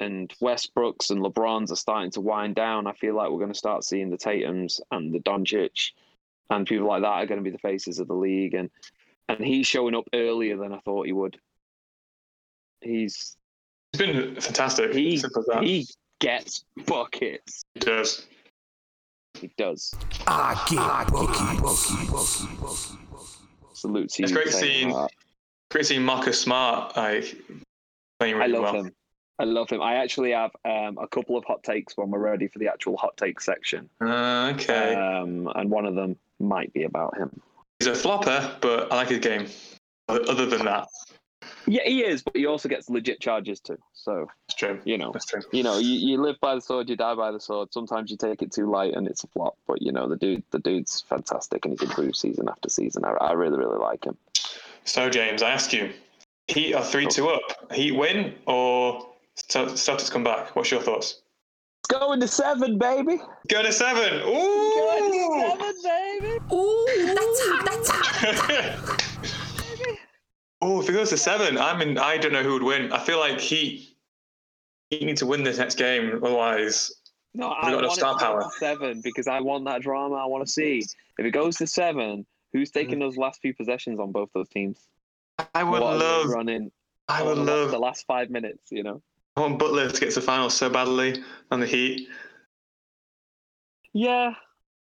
and 0.00 0.32
Westbrooks 0.40 1.10
and 1.10 1.22
LeBrons 1.22 1.70
are 1.70 1.76
starting 1.76 2.10
to 2.12 2.22
wind 2.22 2.54
down, 2.54 2.86
I 2.86 2.92
feel 2.92 3.14
like 3.14 3.30
we're 3.30 3.38
going 3.38 3.52
to 3.52 3.58
start 3.58 3.84
seeing 3.84 4.08
the 4.08 4.16
Tatums 4.16 4.80
and 4.90 5.12
the 5.12 5.20
Doncic 5.20 5.90
and 6.48 6.66
people 6.66 6.88
like 6.88 7.02
that 7.02 7.08
are 7.08 7.26
going 7.26 7.38
to 7.38 7.44
be 7.44 7.50
the 7.50 7.58
faces 7.58 7.98
of 7.98 8.08
the 8.08 8.14
league 8.14 8.54
and 8.54 8.70
and 9.28 9.44
he's 9.44 9.66
showing 9.66 9.94
up 9.94 10.08
earlier 10.12 10.56
than 10.56 10.72
I 10.72 10.80
thought 10.80 11.06
he 11.06 11.12
would. 11.12 11.38
He's 12.80 13.36
It's 13.92 14.02
been 14.02 14.34
fantastic. 14.40 14.94
he 14.94 15.16
Simple 15.16 15.40
as 15.42 15.46
that. 15.46 15.62
he 15.64 15.86
gets 16.20 16.64
buckets. 16.86 17.62
He 17.74 17.80
does. 17.80 18.26
He 19.34 19.50
does. 19.56 19.94
I 20.26 20.54
get 20.68 21.12
bucky, 21.12 21.60
bucky, 21.60 22.06
bucky, 22.10 22.56
bucky. 22.60 22.98
Salute 23.72 24.10
to 24.10 24.22
him. 24.22 24.24
It's 24.24 24.30
you. 24.30 24.36
great 24.36 24.46
Tatum. 24.50 24.60
seeing- 24.92 25.08
Great 25.70 25.86
seeing 25.86 26.02
Marcus 26.02 26.40
Smart 26.40 26.96
like 26.96 27.36
playing 28.18 28.34
really 28.36 28.56
I 28.56 28.58
love 28.60 28.62
well. 28.74 28.84
him. 28.84 28.92
I 29.38 29.44
love 29.44 29.70
him. 29.70 29.80
I 29.80 29.94
actually 29.94 30.32
have 30.32 30.50
um, 30.64 30.98
a 30.98 31.06
couple 31.06 31.36
of 31.36 31.44
hot 31.44 31.62
takes 31.62 31.96
when 31.96 32.10
we're 32.10 32.18
ready 32.18 32.48
for 32.48 32.58
the 32.58 32.66
actual 32.68 32.96
hot 32.96 33.16
take 33.16 33.40
section, 33.40 33.88
Uh, 34.00 34.52
okay, 34.56 34.94
um, 34.96 35.48
and 35.54 35.70
one 35.70 35.86
of 35.86 35.94
them 35.94 36.16
might 36.40 36.72
be 36.72 36.82
about 36.82 37.16
him. 37.16 37.40
he's 37.78 37.86
a 37.86 37.94
flopper, 37.94 38.56
but 38.60 38.92
I 38.92 38.96
like 38.96 39.08
his 39.10 39.20
game. 39.20 39.46
O- 40.08 40.16
Other 40.24 40.44
than 40.46 40.64
that, 40.64 40.88
Yeah, 41.66 41.82
he 41.84 42.02
is, 42.04 42.22
but 42.22 42.36
he 42.36 42.46
also 42.46 42.68
gets 42.68 42.88
legit 42.88 43.20
charges 43.20 43.60
too. 43.60 43.78
So 43.92 44.28
it's 44.48 44.56
true. 44.56 44.80
you 44.84 44.98
know, 44.98 45.12
That's 45.12 45.26
true. 45.26 45.42
you 45.52 45.62
know, 45.62 45.78
you, 45.78 45.92
you 45.94 46.20
live 46.20 46.36
by 46.40 46.54
the 46.54 46.60
sword, 46.60 46.88
you 46.88 46.96
die 46.96 47.14
by 47.14 47.30
the 47.30 47.40
sword. 47.40 47.72
Sometimes 47.72 48.10
you 48.10 48.16
take 48.16 48.42
it 48.42 48.52
too 48.52 48.70
light 48.70 48.94
and 48.94 49.06
it's 49.06 49.24
a 49.24 49.26
flop. 49.28 49.56
But 49.66 49.82
you 49.82 49.92
know, 49.92 50.08
the 50.08 50.16
dude, 50.16 50.42
the 50.50 50.58
dude's 50.58 51.00
fantastic 51.02 51.64
and 51.64 51.72
he's 51.72 51.82
improved 51.88 52.16
season 52.16 52.48
after 52.48 52.68
season. 52.68 53.04
I, 53.04 53.12
I 53.12 53.32
really, 53.32 53.58
really 53.58 53.78
like 53.78 54.04
him. 54.04 54.16
So 54.84 55.10
James, 55.10 55.42
I 55.42 55.50
ask 55.50 55.72
you, 55.72 55.90
Heat 56.48 56.74
are 56.74 56.82
three 56.84 57.06
two 57.06 57.28
up. 57.28 57.72
Heat 57.72 57.92
win 57.92 58.34
or 58.46 59.06
Cel- 59.48 59.66
Celtics 59.66 60.10
come 60.10 60.24
back? 60.24 60.54
What's 60.56 60.70
your 60.70 60.80
thoughts? 60.80 61.20
Let's 61.88 62.00
go 62.00 62.12
into 62.12 62.28
seven, 62.28 62.78
baby. 62.78 63.18
Going 63.48 63.66
to 63.66 63.72
seven. 63.72 64.20
Ooh. 64.22 65.56
baby. 65.82 66.38
Ooh, 66.52 66.86
that's 67.14 67.40
hot. 67.42 67.64
That's 67.66 67.90
hot. 67.90 69.06
Oh, 70.62 70.80
if 70.80 70.88
it 70.88 70.92
goes 70.92 71.10
to 71.10 71.16
seven, 71.16 71.56
I'm 71.56 71.80
in. 71.80 71.98
I 71.98 72.18
don't 72.18 72.32
know 72.32 72.42
who 72.42 72.52
would 72.52 72.62
win. 72.62 72.92
I 72.92 72.98
feel 72.98 73.18
like 73.18 73.40
Heat. 73.40 73.96
Heat 74.90 75.04
need 75.04 75.16
to 75.18 75.26
win 75.26 75.42
this 75.42 75.58
next 75.58 75.76
game, 75.76 76.20
otherwise. 76.22 76.92
No, 77.32 77.48
I 77.48 77.74
want 77.74 77.92
star 77.92 78.14
to 78.14 78.18
power. 78.18 78.50
seven 78.58 79.00
because 79.02 79.28
I 79.28 79.40
want 79.40 79.64
that 79.66 79.82
drama. 79.82 80.16
I 80.16 80.26
want 80.26 80.44
to 80.46 80.52
see 80.52 80.78
if 81.18 81.24
it 81.24 81.30
goes 81.30 81.56
to 81.58 81.66
seven. 81.66 82.26
Who's 82.52 82.70
mm-hmm. 82.70 82.78
taking 82.78 82.98
those 82.98 83.16
last 83.16 83.40
few 83.40 83.54
possessions 83.54 84.00
on 84.00 84.12
both 84.12 84.30
those 84.34 84.48
teams? 84.48 84.78
I 85.54 85.62
would 85.62 85.80
What 85.80 85.98
love. 85.98 86.26
running. 86.26 86.70
I 87.08 87.22
would 87.22 87.38
love. 87.38 87.70
the 87.70 87.78
last 87.78 88.04
five 88.06 88.30
minutes. 88.30 88.70
You 88.70 88.82
know. 88.82 89.02
I 89.36 89.40
want 89.40 89.58
Butler 89.58 89.88
to 89.88 90.00
get 90.00 90.10
to 90.10 90.20
the 90.20 90.26
finals 90.26 90.54
so 90.54 90.68
badly 90.68 91.22
on 91.50 91.60
the 91.60 91.66
Heat. 91.66 92.08
Yeah. 93.92 94.34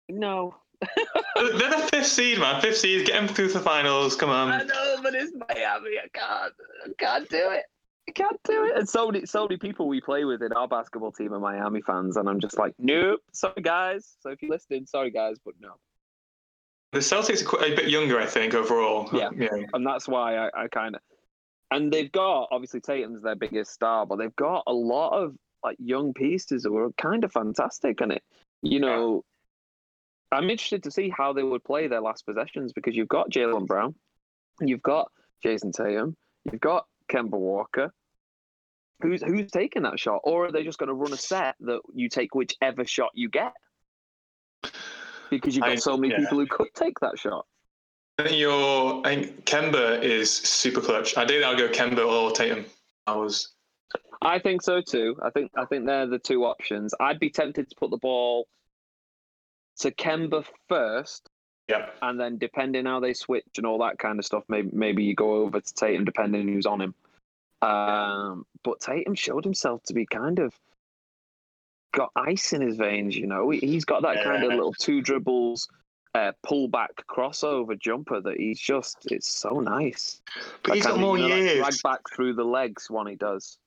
No. 0.09 0.57
They're 1.59 1.71
the 1.71 1.89
fifth 1.91 2.07
seed, 2.07 2.39
man. 2.39 2.61
Fifth 2.61 2.79
seed. 2.79 3.07
Get 3.07 3.15
them 3.15 3.29
through 3.29 3.49
the 3.49 3.61
finals. 3.61 4.17
Come 4.17 4.31
on. 4.31 4.51
I 4.51 4.63
know, 4.63 4.97
but 5.03 5.15
it's 5.15 5.33
Miami. 5.35 5.99
I 5.99 6.09
can't. 6.13 6.53
I 6.85 6.91
can't 6.99 7.29
do 7.29 7.51
it. 7.51 7.65
I 8.09 8.13
can't 8.13 8.41
do 8.45 8.65
it. 8.65 8.77
And 8.77 8.89
so 8.89 9.11
many, 9.11 9.27
so 9.27 9.45
many 9.45 9.59
people 9.59 9.87
we 9.87 10.01
play 10.01 10.25
with 10.25 10.43
in 10.43 10.53
our 10.53 10.67
basketball 10.67 11.13
team 11.13 11.35
are 11.35 11.41
Miami 11.41 11.83
fans, 11.83 12.17
and 12.17 12.29
I'm 12.29 12.41
just 12.41 12.59
like, 12.59 12.75
nope. 12.79 13.21
Sorry, 13.33 13.61
guys. 13.61 14.17
So 14.21 14.31
if 14.31 14.43
you're 14.43 14.51
listening, 14.51 14.87
sorry, 14.87 15.11
guys, 15.11 15.37
but 15.45 15.55
no. 15.61 15.75
The 16.93 17.01
Celtics 17.01 17.43
are 17.43 17.47
quite 17.47 17.73
a 17.73 17.77
bit 17.77 17.89
younger, 17.89 18.19
I 18.19 18.25
think, 18.25 18.55
overall. 18.55 19.11
Yeah. 19.13 19.29
Yeah. 19.37 19.49
and 19.75 19.87
that's 19.87 20.09
why 20.09 20.37
I, 20.37 20.65
I 20.65 20.69
kind 20.69 20.95
of 20.95 21.03
and 21.71 21.93
they've 21.93 22.11
got 22.11 22.49
obviously 22.51 22.81
Tatum's 22.81 23.23
their 23.23 23.37
biggest 23.37 23.73
star, 23.73 24.07
but 24.07 24.17
they've 24.17 24.35
got 24.37 24.63
a 24.67 24.73
lot 24.73 25.11
of 25.11 25.35
like 25.63 25.77
young 25.79 26.15
pieces 26.15 26.63
that 26.63 26.73
were 26.73 26.93
kind 26.93 27.25
of 27.25 27.33
fantastic, 27.33 28.01
and 28.01 28.13
it 28.13 28.23
you 28.63 28.81
know. 28.81 29.25
I'm 30.31 30.51
interested 30.51 30.83
to 30.85 30.91
see 30.91 31.11
how 31.17 31.33
they 31.33 31.43
would 31.43 31.65
play 31.65 31.89
their 31.89 32.01
last 32.01 32.27
possessions 32.27 32.73
because 32.73 32.95
you've 32.95 33.09
got 33.09 33.31
Jaylen 33.31 33.67
Brown, 33.67 33.95
you've 34.61 34.83
got 34.83 35.11
Jayson 35.45 35.73
Tatum, 35.73 36.17
you've 36.51 36.61
got 36.61 36.87
Kemba 37.11 37.39
Walker. 37.39 37.93
Who's 39.01 39.23
who's 39.23 39.51
taking 39.53 39.83
that 39.83 40.01
shot, 40.01 40.21
or 40.25 40.47
are 40.47 40.53
they 40.53 40.65
just 40.65 40.79
going 40.79 40.89
to 40.89 40.95
run 40.95 41.13
a 41.13 41.17
set 41.17 41.55
that 41.61 41.81
you 41.95 42.09
take 42.09 42.35
whichever 42.35 42.85
shot 42.85 43.11
you 43.15 43.29
get? 43.29 43.53
Because 45.31 45.55
you've 45.55 45.65
got 45.65 45.73
I- 45.73 45.77
so 45.77 45.97
many 45.97 46.15
yeah. 46.15 46.21
people 46.21 46.39
who 46.39 46.47
could 46.47 46.75
take 46.75 46.99
that 47.01 47.19
shot. 47.19 47.47
I 48.19 48.25
think 48.25 48.39
your 48.39 49.07
I 49.07 49.15
think 49.15 49.45
Kemba 49.45 50.03
is 50.03 50.35
super 50.35 50.81
clutch. 50.81 51.17
I 51.17 51.25
think 51.25 51.45
I'll 51.45 51.57
go 51.57 51.69
Kemba 51.69 52.05
or 52.05 52.33
Tatum. 52.33 52.65
I 53.07 53.15
was 53.15 53.53
I 54.21 54.41
think 54.41 54.63
so 54.63 54.81
too. 54.81 55.17
I 55.23 55.31
think 55.31 55.53
I 55.57 55.65
think 55.67 55.87
they're 55.87 56.07
the 56.07 56.19
two 56.19 56.45
options. 56.45 56.93
I'd 56.99 57.21
be 57.21 57.31
tempted 57.31 57.71
to 57.71 57.77
put 57.77 57.91
the 57.91 57.99
ball 57.99 58.49
to 59.79 59.91
Kemba 59.91 60.45
first, 60.69 61.29
yeah. 61.69 61.87
and 62.03 62.19
then 62.21 62.39
depending 62.39 62.87
how 62.87 63.01
they 63.01 63.15
switch 63.15 63.45
and 63.57 63.67
all 63.67 63.79
that 63.79 63.99
kind 63.99 64.19
of 64.19 64.25
stuff, 64.25 64.45
maybe 64.49 64.71
maybe 64.73 65.05
you 65.05 65.15
go 65.15 65.35
over 65.43 65.61
to 65.61 65.75
Tatum 65.75 66.05
depending 66.05 66.49
who's 66.49 66.67
on 66.67 66.81
him. 66.81 66.95
Um, 67.63 68.47
but 68.63 68.81
Tatum 68.81 69.15
showed 69.15 69.45
himself 69.45 69.83
to 69.85 69.95
be 69.95 70.07
kind 70.07 70.39
of 70.39 70.55
got 71.95 72.11
ice 72.15 72.53
in 72.53 72.61
his 72.61 72.77
veins. 72.77 73.17
You 73.17 73.27
know, 73.27 73.51
He- 73.51 73.61
he's 73.61 73.85
got 73.85 74.03
that 74.03 74.23
kind 74.23 74.45
of 74.45 74.51
little 74.51 74.73
two 74.75 75.01
dribbles. 75.03 75.69
Uh, 76.15 76.33
pull 76.43 76.69
back 76.69 76.91
crossover 77.07 77.79
jumper 77.79 78.19
that 78.21 78.39
he's 78.39 78.59
just 78.59 78.97
it's 79.11 79.29
so 79.29 79.61
nice. 79.61 80.23
But 80.63 80.71
That 80.71 80.75
he's 80.77 80.87
got 80.87 80.95
of, 80.95 81.01
more 81.01 81.19
you 81.19 81.29
know, 81.29 81.37
years. 81.37 81.59
drag 81.59 81.83
back 81.85 82.01
through 82.13 82.33
the 82.35 82.45
legs 82.45 82.91
when 82.91 83.07
he 83.07 83.15
does. 83.15 83.59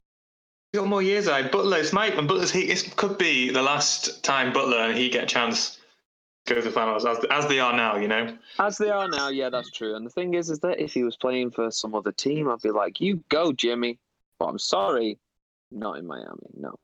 He's 0.74 0.80
got 0.82 0.88
more 0.90 1.04
years. 1.04 1.28
I 1.28 1.44
Butler. 1.48 1.78
It's 1.78 1.94
might 1.94 2.18
and 2.18 2.28
Butler's 2.28 2.52
Heat. 2.52 2.70
It 2.70 2.96
could 2.96 3.18
be 3.18 3.52
the 3.52 3.62
last 3.62 4.24
time 4.24 4.52
Butler 4.54 4.78
and 4.80 4.98
he 4.98 5.08
get 5.10 5.26
a 5.26 5.28
chance 5.28 5.81
go 6.54 6.62
to 6.62 7.10
as, 7.10 7.26
as 7.30 7.48
they 7.48 7.60
are 7.60 7.74
now. 7.74 7.98
You 7.98 8.08
know. 8.08 8.38
As 8.60 8.78
they 8.78 8.90
are 8.90 9.08
now, 9.08 9.30
yeah, 9.30 9.50
that's 9.50 9.72
true. 9.72 9.96
And 9.96 10.06
the 10.06 10.10
thing 10.10 10.34
is, 10.34 10.50
is 10.50 10.60
that 10.60 10.80
if 10.80 10.94
he 10.94 11.04
was 11.04 11.18
playing 11.18 11.52
for 11.52 11.72
some 11.72 11.96
other 11.96 12.12
team, 12.12 12.50
I'd 12.50 12.62
be 12.62 12.72
like, 12.72 13.00
"You 13.00 13.24
go, 13.30 13.52
Jimmy." 13.52 14.00
But 14.40 14.46
I'm 14.46 14.60
sorry, 14.60 15.20
not 15.72 15.98
in 15.98 16.08
Miami. 16.08 16.50
No, 16.58 16.76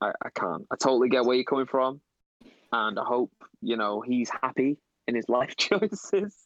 I, 0.00 0.12
I 0.22 0.30
can't. 0.34 0.66
I 0.70 0.76
totally 0.76 1.08
get 1.08 1.24
where 1.24 1.36
you're 1.36 1.44
coming 1.44 1.66
from, 1.66 2.00
and 2.72 2.98
I 2.98 3.04
hope 3.04 3.32
you 3.60 3.76
know 3.76 4.00
he's 4.00 4.30
happy 4.30 4.78
in 5.06 5.14
his 5.14 5.28
life 5.28 5.56
choices. 5.56 6.36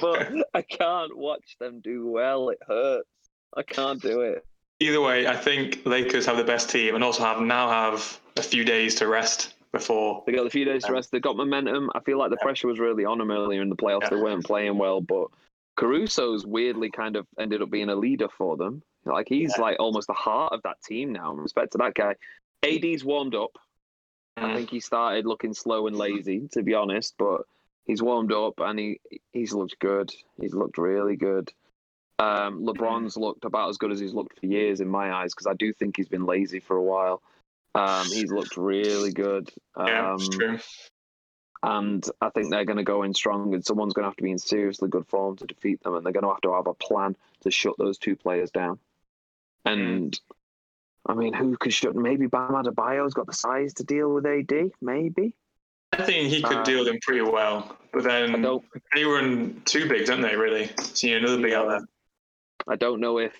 but 0.00 0.32
I 0.54 0.62
can't 0.62 1.16
watch 1.16 1.56
them 1.60 1.80
do 1.80 2.08
well. 2.08 2.48
It 2.50 2.58
hurts. 2.66 3.08
I 3.56 3.62
can't 3.62 4.00
do 4.00 4.20
it. 4.22 4.44
Either 4.82 5.00
way, 5.00 5.26
I 5.26 5.36
think 5.36 5.82
Lakers 5.84 6.24
have 6.24 6.38
the 6.38 6.44
best 6.44 6.70
team 6.70 6.94
and 6.94 7.04
also 7.04 7.22
have 7.22 7.42
now 7.42 7.68
have 7.68 8.18
a 8.36 8.42
few 8.42 8.64
days 8.64 8.94
to 8.96 9.08
rest 9.08 9.54
before. 9.72 10.22
They 10.26 10.32
got 10.32 10.46
a 10.46 10.50
few 10.50 10.64
days 10.64 10.84
to 10.84 10.92
rest. 10.92 11.10
They 11.12 11.20
got 11.20 11.36
momentum. 11.36 11.90
I 11.94 12.00
feel 12.00 12.18
like 12.18 12.30
the 12.30 12.36
pressure 12.38 12.68
was 12.68 12.78
really 12.78 13.04
on 13.04 13.18
them 13.18 13.30
earlier 13.30 13.62
in 13.62 13.68
the 13.68 13.76
playoffs. 13.76 14.10
They 14.10 14.16
weren't 14.16 14.44
playing 14.44 14.78
well, 14.78 15.00
but 15.00 15.28
Caruso's 15.76 16.44
weirdly 16.44 16.90
kind 16.90 17.16
of 17.16 17.26
ended 17.38 17.62
up 17.62 17.70
being 17.70 17.88
a 17.88 17.94
leader 17.94 18.28
for 18.28 18.56
them. 18.56 18.82
Like 19.04 19.28
he's 19.28 19.56
like 19.58 19.76
almost 19.78 20.08
the 20.08 20.12
heart 20.12 20.52
of 20.52 20.62
that 20.62 20.82
team 20.82 21.12
now. 21.12 21.32
In 21.32 21.38
respect 21.38 21.72
to 21.72 21.78
that 21.78 21.94
guy, 21.94 22.14
AD's 22.62 23.04
warmed 23.04 23.34
up. 23.34 23.56
I 24.36 24.42
Mm. 24.42 24.54
think 24.54 24.70
he 24.70 24.80
started 24.80 25.26
looking 25.26 25.54
slow 25.54 25.86
and 25.86 25.96
lazy, 25.96 26.48
to 26.52 26.62
be 26.62 26.74
honest, 26.74 27.14
but 27.18 27.42
he's 27.84 28.02
warmed 28.02 28.32
up 28.32 28.60
and 28.60 28.78
he 28.78 29.00
he's 29.32 29.52
looked 29.54 29.78
good. 29.78 30.12
He's 30.40 30.54
looked 30.54 30.78
really 30.78 31.16
good. 31.16 31.52
Um, 32.18 32.62
LeBron's 32.64 33.16
looked 33.16 33.46
about 33.46 33.70
as 33.70 33.78
good 33.78 33.92
as 33.92 33.98
he's 33.98 34.12
looked 34.12 34.38
for 34.38 34.46
years 34.46 34.80
in 34.80 34.88
my 34.88 35.10
eyes 35.12 35.32
because 35.32 35.46
I 35.46 35.54
do 35.54 35.72
think 35.72 35.96
he's 35.96 36.08
been 36.08 36.26
lazy 36.26 36.60
for 36.60 36.76
a 36.76 36.82
while. 36.82 37.22
Um, 37.74 38.06
he's 38.06 38.30
looked 38.32 38.56
really 38.56 39.12
good. 39.12 39.48
Um, 39.76 39.86
Yeah, 39.86 40.16
true. 40.30 40.58
and 41.62 42.04
I 42.20 42.30
think 42.30 42.50
they're 42.50 42.64
going 42.64 42.78
to 42.78 42.82
go 42.84 43.02
in 43.02 43.14
strong, 43.14 43.54
and 43.54 43.64
someone's 43.64 43.94
going 43.94 44.04
to 44.04 44.08
have 44.08 44.16
to 44.16 44.22
be 44.22 44.32
in 44.32 44.38
seriously 44.38 44.88
good 44.88 45.06
form 45.06 45.36
to 45.36 45.46
defeat 45.46 45.82
them, 45.82 45.94
and 45.94 46.04
they're 46.04 46.12
going 46.12 46.24
to 46.24 46.30
have 46.30 46.40
to 46.42 46.54
have 46.54 46.66
a 46.66 46.74
plan 46.74 47.16
to 47.42 47.50
shut 47.50 47.74
those 47.78 47.98
two 47.98 48.16
players 48.16 48.50
down. 48.50 48.78
And 49.64 50.18
I 51.06 51.14
mean, 51.14 51.32
who 51.32 51.56
could 51.56 51.72
shut? 51.72 51.94
Maybe 51.94 52.26
Bam 52.26 52.52
Adebayo's 52.52 53.14
got 53.14 53.26
the 53.26 53.32
size 53.32 53.74
to 53.74 53.84
deal 53.84 54.12
with 54.12 54.26
AD. 54.26 54.70
Maybe 54.80 55.34
I 55.92 56.04
think 56.04 56.28
he 56.32 56.42
could 56.42 56.64
deal 56.64 56.78
with 56.80 56.88
them 56.88 56.98
pretty 57.02 57.22
well, 57.22 57.76
but 57.92 58.04
then 58.04 58.42
they 58.94 59.04
run 59.04 59.60
two 59.64 59.88
bigs, 59.88 60.08
don't 60.08 60.20
they? 60.20 60.36
Really? 60.36 60.70
See 60.80 61.12
another 61.12 61.40
big 61.40 61.52
out 61.52 61.68
there. 61.68 61.86
I 62.68 62.76
don't 62.76 63.00
know 63.00 63.18
if 63.18 63.34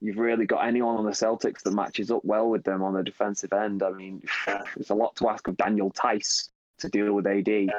you've 0.00 0.18
really 0.18 0.46
got 0.46 0.66
anyone 0.66 0.96
on 0.96 1.04
the 1.04 1.10
Celtics 1.10 1.62
that 1.62 1.72
matches 1.72 2.10
up 2.10 2.24
well 2.24 2.48
with 2.48 2.64
them 2.64 2.82
on 2.82 2.94
the 2.94 3.02
defensive 3.02 3.52
end. 3.52 3.82
I 3.82 3.90
mean, 3.90 4.22
it's 4.76 4.90
a 4.90 4.94
lot 4.94 5.16
to 5.16 5.28
ask 5.28 5.46
of 5.48 5.56
Daniel 5.56 5.90
Theis 5.90 6.50
to 6.78 6.88
deal 6.88 7.12
with 7.12 7.26
AD. 7.26 7.70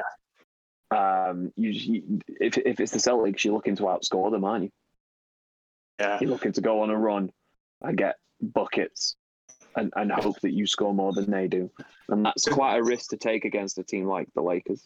Um, 0.90 1.52
you, 1.56 1.70
you, 1.70 2.20
if 2.40 2.56
if 2.58 2.80
it's 2.80 2.92
the 2.92 2.98
Celtics, 2.98 3.44
you're 3.44 3.54
looking 3.54 3.76
to 3.76 3.84
outscore 3.84 4.30
them, 4.30 4.44
aren't 4.44 4.64
you? 4.64 4.70
Yeah. 6.00 6.18
You're 6.20 6.30
looking 6.30 6.52
to 6.52 6.60
go 6.60 6.82
on 6.82 6.90
a 6.90 6.96
run 6.96 7.30
and 7.82 7.96
get 7.96 8.16
buckets 8.40 9.16
and, 9.76 9.92
and 9.96 10.10
hope 10.10 10.40
that 10.40 10.52
you 10.52 10.66
score 10.66 10.94
more 10.94 11.12
than 11.12 11.30
they 11.30 11.48
do. 11.48 11.70
And 12.08 12.24
that's 12.24 12.48
quite 12.48 12.76
a 12.76 12.82
risk 12.82 13.10
to 13.10 13.16
take 13.16 13.44
against 13.44 13.78
a 13.78 13.82
team 13.82 14.06
like 14.06 14.28
the 14.34 14.42
Lakers. 14.42 14.84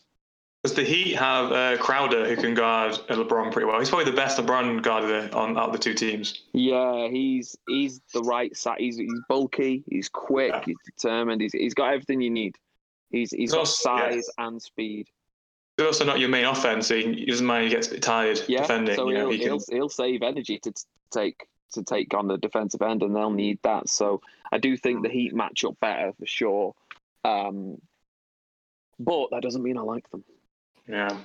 Because 0.62 0.76
the 0.76 0.84
Heat 0.84 1.16
have 1.16 1.50
uh, 1.50 1.76
Crowder 1.78 2.24
who 2.28 2.36
can 2.40 2.54
guard 2.54 2.92
LeBron 3.08 3.50
pretty 3.50 3.66
well. 3.66 3.80
He's 3.80 3.88
probably 3.88 4.04
the 4.10 4.16
best 4.16 4.38
LeBron 4.38 4.80
guarder 4.82 5.28
on 5.32 5.58
out 5.58 5.66
of 5.66 5.72
the 5.72 5.78
two 5.78 5.92
teams. 5.94 6.42
Yeah, 6.52 7.08
he's 7.08 7.56
he's 7.66 8.00
the 8.14 8.20
right 8.22 8.56
side. 8.56 8.76
He's 8.78 8.96
he's 8.96 9.20
bulky. 9.28 9.82
He's 9.90 10.08
quick. 10.08 10.52
Yeah. 10.52 10.62
He's 10.64 10.76
determined. 10.84 11.40
He's 11.40 11.52
he's 11.52 11.74
got 11.74 11.92
everything 11.92 12.20
you 12.20 12.30
need. 12.30 12.56
He's 13.10 13.32
he's 13.32 13.50
got 13.50 13.60
also- 13.60 13.96
yeah. 13.96 14.10
size 14.10 14.30
and 14.38 14.62
speed. 14.62 15.08
He's 15.78 15.86
also 15.86 16.04
not 16.04 16.20
your 16.20 16.28
main 16.28 16.44
offense, 16.44 16.86
so 16.86 16.96
he, 16.96 17.24
doesn't 17.24 17.46
mind. 17.46 17.64
He 17.64 17.70
gets 17.70 17.88
a 17.88 17.92
bit 17.92 18.02
tired 18.02 18.40
Yeah, 18.46 18.60
defending. 18.60 18.94
so 18.94 19.08
you 19.08 19.14
know, 19.14 19.20
he'll, 19.20 19.30
he 19.30 19.38
can. 19.38 19.46
he'll 19.48 19.62
he'll 19.70 19.88
save 19.88 20.22
energy 20.22 20.60
to 20.60 20.72
take 21.10 21.46
to 21.72 21.82
take 21.82 22.14
on 22.14 22.28
the 22.28 22.36
defensive 22.36 22.82
end, 22.82 23.02
and 23.02 23.16
they'll 23.16 23.30
need 23.30 23.58
that. 23.64 23.88
So 23.88 24.20
I 24.52 24.58
do 24.58 24.76
think 24.76 25.02
the 25.02 25.08
Heat 25.08 25.34
match 25.34 25.64
up 25.64 25.80
better 25.80 26.12
for 26.12 26.26
sure. 26.26 26.74
Um, 27.24 27.78
but 29.00 29.30
that 29.32 29.42
doesn't 29.42 29.62
mean 29.62 29.76
I 29.78 29.80
like 29.80 30.08
them. 30.10 30.22
Yeah. 30.88 31.16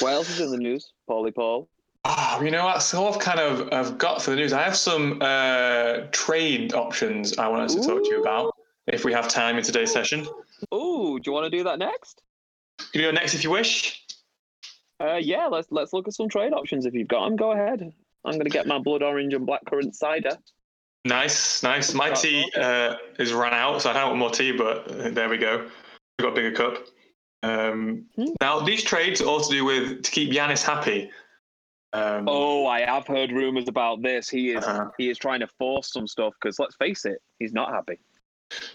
What 0.00 0.12
else 0.12 0.30
is 0.30 0.40
in 0.40 0.50
the 0.50 0.58
news, 0.58 0.92
Paulie 1.08 1.34
Paul? 1.34 1.68
Ah, 2.04 2.40
you 2.40 2.50
know 2.50 2.64
what? 2.64 2.82
So 2.82 3.06
I've 3.06 3.18
kind 3.18 3.38
of 3.38 3.68
I've 3.72 3.98
got 3.98 4.22
for 4.22 4.30
the 4.30 4.36
news. 4.36 4.52
I 4.52 4.62
have 4.62 4.76
some 4.76 5.18
uh, 5.20 6.06
trade 6.12 6.72
options 6.72 7.36
I 7.36 7.48
wanted 7.48 7.70
to 7.70 7.86
talk 7.86 8.02
to 8.02 8.08
you 8.08 8.22
about 8.22 8.54
if 8.86 9.04
we 9.04 9.12
have 9.12 9.28
time 9.28 9.58
in 9.58 9.64
today's 9.64 9.92
session. 9.92 10.26
Oh, 10.72 11.18
do 11.18 11.30
you 11.30 11.32
want 11.32 11.50
to 11.50 11.56
do 11.56 11.64
that 11.64 11.78
next? 11.78 12.22
You 12.94 13.02
know 13.02 13.10
next 13.10 13.34
if 13.34 13.44
you 13.44 13.50
wish. 13.50 14.06
Uh, 15.00 15.16
yeah, 15.16 15.46
let's 15.46 15.68
let's 15.70 15.92
look 15.92 16.08
at 16.08 16.14
some 16.14 16.28
trade 16.28 16.52
options 16.52 16.86
if 16.86 16.94
you've 16.94 17.08
got 17.08 17.24
them. 17.24 17.36
Go 17.36 17.52
ahead. 17.52 17.92
I'm 18.24 18.38
gonna 18.38 18.50
get 18.50 18.66
my 18.66 18.78
blood 18.78 19.02
orange 19.02 19.34
and 19.34 19.46
blackcurrant 19.46 19.94
cider. 19.94 20.36
Nice, 21.04 21.62
nice. 21.62 21.94
My 21.94 22.10
tea 22.10 22.50
uh, 22.56 22.96
is 23.18 23.32
run 23.32 23.54
out, 23.54 23.80
so 23.82 23.90
I 23.90 23.94
don't 23.94 24.08
want 24.08 24.18
more 24.18 24.30
tea, 24.30 24.52
but 24.52 24.90
uh, 24.90 25.10
there 25.10 25.28
we 25.28 25.38
go. 25.38 25.66
We've 26.18 26.24
got 26.24 26.32
a 26.32 26.34
bigger 26.34 26.52
cup. 26.52 26.86
Um, 27.42 28.06
Hmm. 28.16 28.32
Now, 28.40 28.60
these 28.60 28.82
trades 28.82 29.20
are 29.20 29.26
all 29.26 29.40
to 29.40 29.50
do 29.50 29.64
with 29.64 30.02
to 30.02 30.10
keep 30.10 30.30
Giannis 30.30 30.62
happy. 30.62 31.10
Um, 31.92 32.28
Oh, 32.28 32.66
I 32.66 32.80
have 32.82 33.06
heard 33.06 33.32
rumors 33.32 33.66
about 33.68 34.02
this. 34.02 34.28
He 34.28 34.50
is 34.52 34.64
Uh-huh. 34.64 34.90
he 34.98 35.10
is 35.10 35.18
trying 35.18 35.40
to 35.40 35.46
force 35.58 35.92
some 35.92 36.06
stuff 36.06 36.34
because 36.40 36.58
let's 36.58 36.76
face 36.76 37.04
it, 37.04 37.20
he's 37.38 37.52
not 37.52 37.70
happy. 37.72 37.98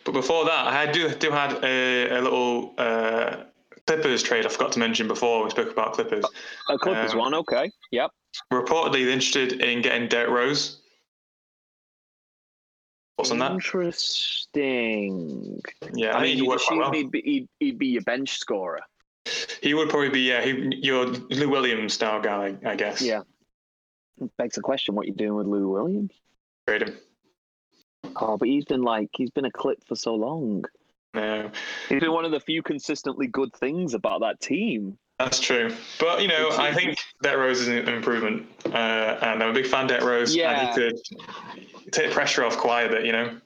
But 0.03 0.13
before 0.13 0.45
that, 0.45 0.68
I 0.68 0.91
do 0.91 1.09
do 1.16 1.32
had 1.32 1.63
a, 1.63 2.09
a 2.18 2.22
little 2.22 2.74
uh, 2.78 3.43
Clippers 3.88 4.24
trade 4.24 4.45
I 4.45 4.49
forgot 4.49 4.72
to 4.74 4.80
mention 4.80 5.07
before 5.07 5.43
we 5.43 5.49
spoke 5.51 5.72
about 5.72 5.93
Clippers. 5.93 6.26
A 6.70 6.78
Clippers 6.78 7.13
Um, 7.13 7.20
one, 7.20 7.34
okay. 7.36 7.72
Yep. 7.91 8.11
Reportedly, 8.51 9.03
they're 9.05 9.09
interested 9.09 9.61
in 9.61 9.82
getting 9.82 10.07
Derrick 10.09 10.30
Rose. 10.32 10.82
On 13.32 13.39
that? 13.39 13.51
Interesting. 13.51 15.61
Yeah, 15.93 16.15
I, 16.15 16.19
I, 16.19 16.21
mean, 16.21 16.32
he'd 16.32 16.38
you'd 16.39 16.47
work 16.47 16.59
quite 16.59 16.65
assume 16.65 16.80
well. 16.80 16.91
he'd, 16.91 17.11
be, 17.11 17.21
he'd, 17.21 17.49
he'd 17.59 17.80
be 17.80 17.88
your 17.88 18.03
bench 18.03 18.38
scorer. 18.38 18.82
He 19.61 19.73
would 19.73 19.89
probably 19.89 20.09
be 20.09 20.21
yeah, 20.21 20.43
he, 20.43 20.80
your 20.82 21.05
Lou 21.05 21.49
Williams 21.49 21.93
style 21.93 22.21
guy, 22.21 22.55
I 22.65 22.76
guess. 22.76 23.01
Yeah. 23.01 23.21
Begs 24.38 24.55
the 24.55 24.61
question, 24.61 24.95
what 24.95 25.07
you 25.07 25.13
doing 25.13 25.36
with 25.36 25.47
Lou 25.47 25.69
Williams? 25.69 26.13
Trade 26.67 26.84
him. 26.84 26.97
Oh, 28.15 28.38
but 28.38 28.47
he's 28.47 28.65
been 28.65 28.84
like 28.84 29.09
he's 29.13 29.32
been 29.32 29.45
a 29.45 29.51
clip 29.51 29.84
for 29.86 29.95
so 29.95 30.15
long. 30.15 30.63
No, 31.13 31.49
He's 31.89 32.01
been 32.01 32.11
one 32.11 32.26
of 32.26 32.32
the 32.32 32.39
few 32.39 32.61
consistently 32.61 33.28
good 33.28 33.53
things 33.53 33.93
about 33.93 34.21
that 34.21 34.41
team. 34.41 34.97
That's 35.20 35.39
true. 35.39 35.74
But 35.99 36.22
you 36.22 36.28
know, 36.28 36.49
I 36.53 36.74
think 36.74 36.97
Derrick 37.22 37.39
Rose 37.39 37.61
is 37.61 37.68
an 37.68 37.88
improvement, 37.88 38.47
uh, 38.66 39.20
and 39.22 39.41
I'm 39.41 39.49
a 39.49 39.53
big 39.53 39.68
fan 39.68 39.84
of 39.84 39.89
Derrick 39.89 40.03
Rose. 40.03 40.36
Yeah. 40.36 40.51
and 40.51 40.70
he 40.70 40.74
could 40.74 41.91
take 41.91 42.11
pressure 42.11 42.43
off 42.43 42.57
Kawhi 42.57 42.88
a 42.88 42.89
bit. 42.89 43.05
You 43.05 43.11
know. 43.11 43.38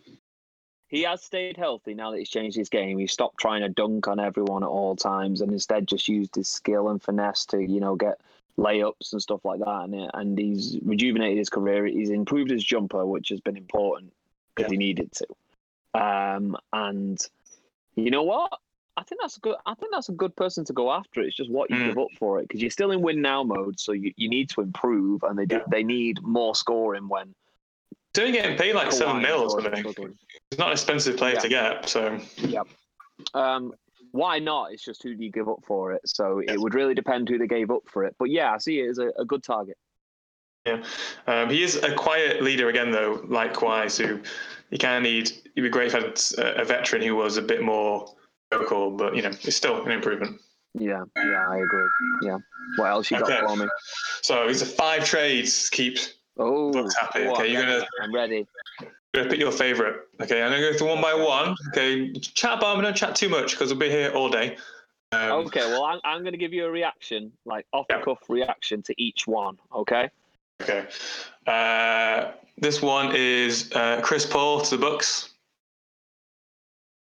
He 0.90 1.04
has 1.04 1.24
stayed 1.24 1.56
healthy 1.56 1.94
now 1.94 2.10
that 2.10 2.18
he's 2.18 2.30
changed 2.30 2.58
his 2.58 2.68
game. 2.68 2.98
He 2.98 3.06
stopped 3.06 3.38
trying 3.38 3.62
to 3.62 3.70
dunk 3.70 4.08
on 4.08 4.20
everyone 4.20 4.64
at 4.64 4.70
all 4.70 4.96
times 4.96 5.42
and 5.42 5.52
instead 5.52 5.88
just 5.88 6.08
used 6.08 6.36
his 6.36 6.50
skill 6.50 6.90
and 6.90 7.00
finesse 7.00 7.46
to, 7.48 7.62
you 7.62 7.80
know, 7.80 7.96
get 7.96 8.20
layups 8.58 9.12
and 9.12 9.22
stuff 9.22 9.46
like 9.46 9.60
that. 9.60 9.82
And, 9.84 10.10
and 10.16 10.38
he's 10.38 10.80
rejuvenated 10.84 11.38
his 11.38 11.50
career. 11.50 11.86
He's 11.86 12.10
improved 12.10 12.50
his 12.50 12.64
jumper, 12.64 13.06
which 13.06 13.30
has 13.30 13.40
been 13.40 13.56
important 13.56 14.12
because 14.56 14.72
he 14.72 14.78
needed 14.78 15.12
to. 15.12 16.02
Um, 16.02 16.58
and 16.74 17.24
you 17.96 18.10
know 18.10 18.24
what? 18.24 18.52
I 19.00 19.04
think 19.04 19.22
that's 19.22 19.38
a 19.38 19.40
good. 19.40 19.56
I 19.66 19.74
think 19.76 19.94
that's 19.94 20.10
a 20.10 20.14
good 20.14 20.36
person 20.36 20.66
to 20.66 20.74
go 20.74 20.92
after. 20.92 21.22
It's 21.22 21.36
just 21.36 21.50
what 21.50 21.70
you 21.70 21.78
Mm. 21.78 21.86
give 21.86 21.98
up 21.98 22.10
for 22.20 22.40
it 22.40 22.48
because 22.50 22.62
you're 22.62 22.70
still 22.70 22.92
in 22.92 23.02
win 23.02 23.22
now 23.22 23.44
mode, 23.44 23.80
so 23.80 23.94
you, 23.94 24.12
you 24.18 24.28
need 24.30 24.50
to 24.50 24.62
improve, 24.62 25.24
and 25.24 25.40
they 25.40 25.46
do, 25.46 25.56
Yeah. 25.56 25.64
they 25.72 25.84
need 25.84 26.22
more 26.22 26.54
scoring 26.54 27.08
when 27.08 27.34
doing 28.14 28.34
paid 28.34 28.76
like 28.76 28.92
seven 28.92 29.22
mil 29.22 29.44
or 29.44 29.50
something. 29.62 29.80
struggling. 29.80 30.18
He's 30.52 30.60
not 30.60 30.68
an 30.68 30.74
expensive 30.74 31.16
player 31.16 31.36
Yeah. 31.36 31.40
to 31.40 31.48
get, 31.50 31.88
so 31.90 32.20
yeah. 32.40 32.64
Um, 33.34 33.74
why 34.12 34.40
not? 34.40 34.74
It's 34.74 34.84
just 34.84 35.02
who 35.02 35.16
do 35.16 35.24
you 35.24 35.32
give 35.32 35.48
up 35.48 35.64
for 35.66 35.94
it. 35.94 36.02
So 36.06 36.40
it 36.40 36.60
would 36.60 36.74
really 36.74 36.94
depend 36.94 37.30
who 37.30 37.38
they 37.38 37.48
gave 37.48 37.72
up 37.72 37.84
for 37.88 38.04
it. 38.04 38.16
But 38.20 38.32
yeah, 38.32 38.54
I 38.54 38.58
see 38.58 38.80
it 38.82 38.90
as 38.90 38.98
a, 38.98 39.12
a 39.18 39.24
good 39.24 39.44
target. 39.44 39.78
um, 41.28 41.50
he 41.50 41.64
is 41.64 41.76
a 41.78 41.94
quiet 41.94 42.44
leader 42.44 42.68
again, 42.68 42.92
though, 42.92 43.24
Likewise, 43.28 43.98
who 43.98 44.18
So 44.18 44.20
you 44.72 44.78
kind 44.78 44.98
of 44.98 45.04
need. 45.04 45.30
It'd 45.30 45.56
be 45.56 45.70
great 45.70 45.94
if 45.94 45.94
had 45.94 46.60
a 46.60 46.66
veteran 46.66 47.02
who 47.02 47.16
was 47.16 47.38
a 47.38 47.42
bit 47.42 47.62
more 47.62 48.14
vocal, 48.52 48.92
but 48.92 49.16
you 49.16 49.22
know, 49.22 49.30
it's 49.30 49.56
still 49.56 49.84
an 49.86 49.92
improvement. 49.92 50.40
Yeah, 50.74 51.04
yeah, 51.16 51.48
I 51.50 51.58
agree. 51.58 51.90
Yeah. 52.22 52.38
What 52.76 52.92
else 52.92 53.12
you 53.12 53.20
got 53.20 53.30
Okay. 53.32 53.42
for 53.46 53.58
me? 53.58 53.68
So 54.22 54.48
it's 54.48 54.62
a 54.62 54.66
five 54.66 55.04
trades. 55.06 55.70
to 55.70 55.76
Keep 55.76 55.98
Oh, 56.38 56.72
Bucks 56.72 56.96
happy. 56.96 57.28
Okay, 57.28 57.52
you're 57.52 57.62
gonna 57.62 57.86
I'm 58.02 58.14
ready. 58.14 58.48
gonna 59.14 59.30
pick 59.30 59.40
your 59.40 59.52
favorite. 59.52 60.08
Okay, 60.22 60.42
I'm 60.42 60.52
gonna 60.52 60.62
go 60.72 60.78
through 60.78 60.88
one 60.90 61.02
by 61.02 61.14
one. 61.14 61.56
Okay, 61.70 62.14
chat 62.14 62.60
about, 62.60 62.76
them, 62.76 62.84
don't 62.84 62.96
chat 62.96 63.16
too 63.16 63.30
much 63.30 63.52
because 63.52 63.72
we'll 63.72 63.80
be 63.80 63.90
here 63.90 64.12
all 64.12 64.30
day. 64.30 64.58
Um, 65.12 65.48
Okay, 65.48 65.62
well, 65.66 65.84
I'm, 65.86 66.00
I'm 66.04 66.22
going 66.22 66.34
to 66.34 66.38
give 66.38 66.54
you 66.54 66.66
a 66.66 66.70
reaction, 66.70 67.32
like 67.44 67.66
off 67.74 67.88
the 67.88 67.96
Yeah. 67.96 68.04
cuff 68.04 68.20
reaction 68.30 68.84
to 68.84 68.94
each 69.02 69.26
one. 69.26 69.58
Okay. 69.74 70.08
Okay. 70.62 70.86
Uh, 71.48 72.32
this 72.60 72.80
one 72.82 73.16
is 73.16 73.72
uh, 73.74 74.02
Chris 74.04 74.26
Paul 74.28 74.62
to 74.62 74.78
the 74.78 74.82
Bucks. 74.82 75.29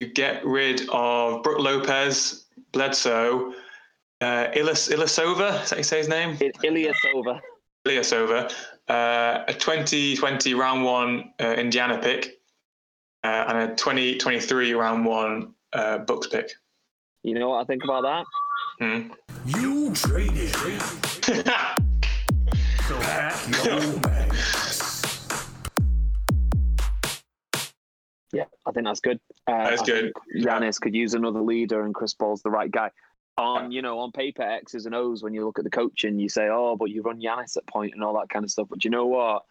You 0.04 0.12
get 0.12 0.44
rid 0.44 0.86
of 0.90 1.42
Brook 1.42 1.58
Lopez, 1.60 2.44
Bledsoe, 2.72 3.54
uh, 4.20 4.48
Ilis 4.54 4.92
Ilisova. 4.92 5.62
Is 5.62 5.70
that 5.70 5.70
how 5.70 5.76
you 5.78 5.82
say 5.82 5.96
his 5.98 6.08
name? 6.08 6.36
I- 6.38 6.52
Ilyasova. 6.62 7.40
Ilyasova. 7.86 8.52
Uh, 8.86 9.44
a 9.48 9.54
2020 9.54 10.52
round 10.52 10.84
one 10.84 11.32
uh, 11.40 11.54
Indiana 11.54 11.96
pick, 11.96 12.38
uh, 13.24 13.44
and 13.48 13.58
a 13.72 13.74
2023 13.76 14.74
round 14.74 15.06
one 15.06 15.54
uh, 15.72 15.96
Bucks 15.98 16.26
pick. 16.26 16.50
You 17.22 17.38
know 17.38 17.48
what 17.48 17.62
I 17.62 17.64
think 17.64 17.82
about 17.82 18.02
that? 18.02 18.26
Hmm. 18.78 19.12
You 19.46 19.94
traded. 19.94 20.54
So 22.86 23.00
pack 23.00 23.64
your 23.64 23.98
bags. 24.00 24.63
Yeah, 28.34 28.44
I 28.66 28.72
think 28.72 28.86
that's 28.86 29.00
good. 29.00 29.20
Uh, 29.46 29.70
That's 29.70 29.82
I 29.82 29.86
good. 29.86 30.12
Giannis 30.36 30.80
could 30.80 30.94
use 30.94 31.14
another 31.14 31.40
leader, 31.40 31.84
and 31.84 31.94
Chris 31.94 32.14
Paul's 32.14 32.42
the 32.42 32.50
right 32.50 32.70
guy. 32.70 32.90
On 33.36 33.72
you 33.72 33.82
know, 33.82 33.98
on 33.98 34.12
paper, 34.12 34.42
X's 34.42 34.86
and 34.86 34.94
O's. 34.94 35.22
When 35.22 35.34
you 35.34 35.44
look 35.44 35.58
at 35.58 35.64
the 35.64 35.70
coaching, 35.70 36.18
you 36.18 36.28
say, 36.28 36.48
"Oh, 36.50 36.76
but 36.76 36.90
you 36.90 37.02
run 37.02 37.20
Giannis 37.20 37.56
at 37.56 37.66
point 37.66 37.94
and 37.94 38.04
all 38.04 38.18
that 38.18 38.28
kind 38.28 38.44
of 38.44 38.50
stuff." 38.50 38.68
But 38.70 38.84
you 38.84 38.90
know 38.90 39.06
what? 39.06 39.44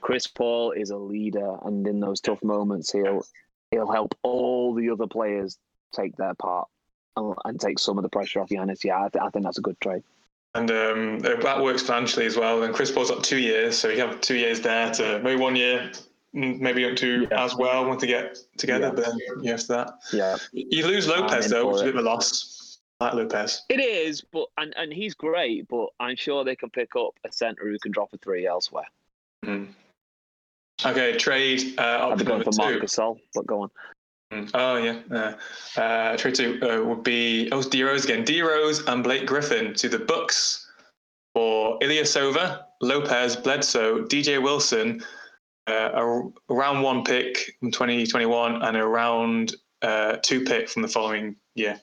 Chris 0.00 0.26
Paul 0.26 0.72
is 0.72 0.90
a 0.90 0.96
leader, 0.96 1.56
and 1.64 1.86
in 1.86 2.00
those 2.00 2.20
tough 2.20 2.42
moments, 2.42 2.92
he'll 2.92 3.24
he'll 3.70 3.90
help 3.90 4.14
all 4.22 4.74
the 4.74 4.90
other 4.90 5.06
players 5.06 5.58
take 5.94 6.16
their 6.16 6.34
part 6.34 6.68
and, 7.16 7.34
and 7.44 7.60
take 7.60 7.78
some 7.78 7.98
of 7.98 8.02
the 8.02 8.08
pressure 8.08 8.40
off 8.40 8.48
Giannis. 8.48 8.84
Yeah, 8.84 9.04
I, 9.04 9.08
th- 9.08 9.22
I 9.22 9.30
think 9.30 9.44
that's 9.44 9.58
a 9.58 9.62
good 9.62 9.80
trade. 9.80 10.02
And 10.54 10.70
um, 10.70 11.18
that 11.20 11.62
works 11.62 11.82
financially 11.82 12.26
as 12.26 12.36
well. 12.36 12.62
And 12.62 12.72
Chris 12.72 12.90
Paul's 12.90 13.10
got 13.10 13.24
two 13.24 13.38
years, 13.38 13.76
so 13.76 13.88
you 13.88 14.00
have 14.00 14.20
two 14.20 14.36
years 14.36 14.60
there 14.60 14.90
to 14.94 15.20
maybe 15.20 15.40
one 15.40 15.56
year, 15.56 15.90
maybe 16.34 16.84
up 16.84 16.96
to 16.96 17.26
Yeah. 17.30 17.44
as 17.44 17.54
well 17.54 17.86
want 17.86 18.00
to 18.00 18.06
get 18.06 18.38
together. 18.58 18.86
Yeah. 18.88 18.92
But 18.94 19.04
then 19.06 19.18
you 19.42 19.50
have 19.52 19.66
that. 19.68 19.94
Yeah, 20.12 20.36
You 20.52 20.86
lose 20.86 21.06
Lopez 21.08 21.48
though, 21.48 21.62
for 21.62 21.66
which 21.68 21.76
is 21.76 21.80
a 21.82 21.84
bit 21.86 21.94
of 21.96 22.00
a 22.04 22.08
loss. 22.08 22.78
I 23.00 23.06
like 23.06 23.14
Lopez. 23.14 23.62
it 23.68 23.80
is, 23.80 24.20
but 24.20 24.46
and 24.58 24.72
and 24.76 24.92
he's 24.92 25.14
great, 25.14 25.66
but 25.68 25.88
I'm 26.00 26.16
sure 26.16 26.44
they 26.44 26.56
can 26.56 26.70
pick 26.70 26.94
up 26.96 27.14
a 27.24 27.32
center 27.32 27.64
who 27.68 27.78
can 27.78 27.92
drop 27.92 28.10
a 28.12 28.18
three 28.18 28.46
elsewhere. 28.46 28.86
Mm. 29.44 29.68
Okay, 30.84 31.16
trade 31.16 31.78
uh, 31.78 32.08
I'd 32.10 32.18
be 32.18 32.24
going 32.24 32.38
number 32.40 32.52
for 32.52 32.56
Marc 32.58 32.74
two. 32.74 32.80
Gasol, 32.80 33.18
but 33.34 33.46
go 33.46 33.62
on. 33.62 33.70
Mm. 34.32 34.50
Oh 34.54 34.76
yeah, 34.76 34.98
uh, 35.10 35.80
uh, 35.80 36.16
trade 36.16 36.34
two 36.34 36.58
uh, 36.62 36.84
would 36.84 37.02
be 37.02 37.48
oh 37.52 37.58
it's 37.58 37.68
D 37.68 37.82
Rose 37.82 38.04
again. 38.04 38.24
D 38.24 38.42
Rose 38.42 38.84
and 38.86 39.02
Blake 39.04 39.26
Griffin 39.26 39.74
to 39.74 39.88
the 39.88 39.98
Bucks 39.98 40.70
for 41.34 41.78
Ilyasova, 41.80 42.64
Lopez, 42.80 43.34
Bledsoe, 43.36 44.04
DJ 44.04 44.40
Wilson, 44.40 45.02
a 45.66 46.22
round 46.48 46.82
one 46.82 47.04
pick 47.04 47.56
from 47.60 47.70
2021 47.70 48.62
and 48.62 48.76
a 48.76 48.84
round 48.86 49.54
uh, 49.82 50.16
two 50.22 50.44
pick 50.44 50.68
from 50.68 50.82
the 50.82 50.88
following 50.88 51.36
year. 51.54 51.80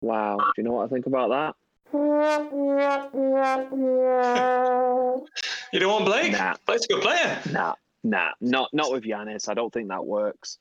Wow, 0.00 0.38
do 0.38 0.44
you 0.58 0.64
know 0.64 0.72
what 0.72 0.86
I 0.86 0.88
think 0.88 1.06
about 1.06 1.28
that? 1.30 1.54
You 5.72 5.80
don't 5.80 5.92
want 5.92 6.04
Blake? 6.04 6.32
Nah. 6.32 6.54
Blake's 6.64 6.84
a 6.84 6.88
good 6.94 7.02
player. 7.02 7.40
Nah, 7.52 7.74
nah, 8.04 8.28
not 8.40 8.70
not 8.72 8.92
with 8.92 9.02
Giannis. 9.04 9.48
I 9.48 9.54
don't 9.54 9.72
think 9.72 9.88
that 9.88 10.04
works. 10.06 10.58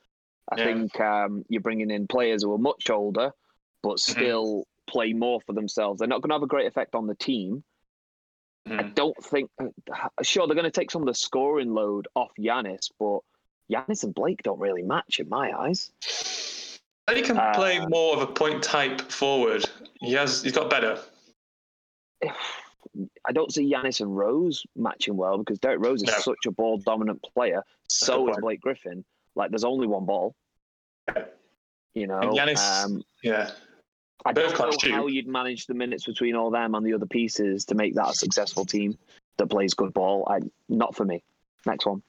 I 0.51 0.57
Yeah. 0.57 0.66
think 0.66 0.99
um, 0.99 1.45
you're 1.47 1.61
bringing 1.61 1.91
in 1.91 2.07
players 2.07 2.43
who 2.43 2.53
are 2.53 2.57
much 2.57 2.89
older, 2.89 3.32
but 3.84 3.97
Mm-hmm. 3.97 4.11
still 4.13 4.68
play 4.88 5.13
more 5.13 5.41
for 5.41 5.53
themselves. 5.53 5.99
They're 5.99 6.07
not 6.07 6.22
going 6.22 6.30
to 6.30 6.36
have 6.36 6.43
a 6.43 6.47
great 6.47 6.68
effect 6.68 6.95
on 6.95 7.07
the 7.07 7.16
team. 7.16 7.63
I 8.68 8.70
Mm. 8.84 8.95
don't 8.95 9.24
think. 9.24 9.49
Sure, 10.24 10.47
they're 10.47 10.55
going 10.55 10.63
to 10.66 10.72
take 10.72 10.89
some 10.91 11.01
of 11.03 11.07
the 11.07 11.13
scoring 11.13 11.74
load 11.74 12.07
off 12.16 12.32
Giannis, 12.39 12.89
but 12.99 13.20
Giannis 13.72 14.03
and 14.03 14.13
Blake 14.13 14.41
don't 14.43 14.59
really 14.59 14.82
match 14.82 15.20
in 15.20 15.30
my 15.30 15.51
eyes. 15.57 15.91
He 17.13 17.22
can 17.22 17.38
Uh, 17.38 17.53
play 17.53 17.80
more 17.88 18.16
of 18.16 18.22
a 18.24 18.28
point 18.28 18.63
type 18.63 19.01
forward. 19.01 19.66
He 20.01 20.13
has. 20.13 20.41
He's 20.41 20.53
got 20.53 20.70
better. 20.70 20.99
I 23.28 23.32
don't 23.34 23.51
see 23.53 23.70
Giannis 23.72 23.99
and 24.01 24.16
Rose 24.16 24.66
matching 24.76 25.18
well 25.18 25.38
because 25.38 25.59
Derrick 25.59 25.82
Rose 25.82 26.01
is 26.01 26.07
No. 26.07 26.18
such 26.20 26.45
a 26.47 26.51
ball 26.51 26.78
dominant 26.78 27.22
player. 27.34 27.63
So 27.89 28.28
is 28.30 28.34
point. 28.34 28.41
Blake 28.41 28.61
Griffin. 28.61 29.03
Like, 29.36 29.49
there's 29.51 29.66
only 29.66 29.86
one 29.86 30.05
ball. 30.05 30.34
You 31.93 32.07
know, 32.07 32.20
And 32.20 32.32
Giannis- 32.32 32.84
um, 32.86 33.03
Yeah. 33.22 33.51
I 34.26 34.34
don't 34.34 34.57
know 34.57 34.71
can't 34.71 34.91
how 34.91 35.07
you'd 35.07 35.28
manage 35.28 35.67
the 35.67 35.76
minutes 35.76 36.05
between 36.05 36.36
all 36.36 36.49
them 36.49 36.73
and 36.73 36.86
the 36.86 36.93
other 36.93 37.05
pieces 37.05 37.65
to 37.65 37.76
make 37.76 37.93
that 37.93 38.09
a 38.09 38.13
successful 38.13 38.65
team 38.65 38.97
that 39.38 39.47
plays 39.47 39.73
good 39.76 39.93
ball. 39.93 40.28
I, 40.30 40.39
not 40.67 40.95
for 40.95 41.05
me. 41.05 41.23
Next 41.65 41.86
one. 41.86 42.01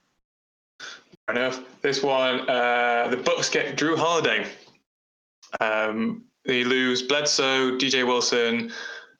Fair 0.79 1.35
enough. 1.35 1.63
This 1.81 2.01
one, 2.01 2.49
uh, 2.49 3.07
the 3.09 3.17
Bucks 3.17 3.49
get 3.49 3.77
Jrue 3.77 3.97
Holiday. 3.97 4.47
Um, 5.59 6.23
they 6.45 6.63
lose 6.63 7.03
Bledsoe, 7.03 7.77
DJ 7.77 8.05
Wilson, 8.05 8.71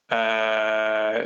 uh, 0.10 1.26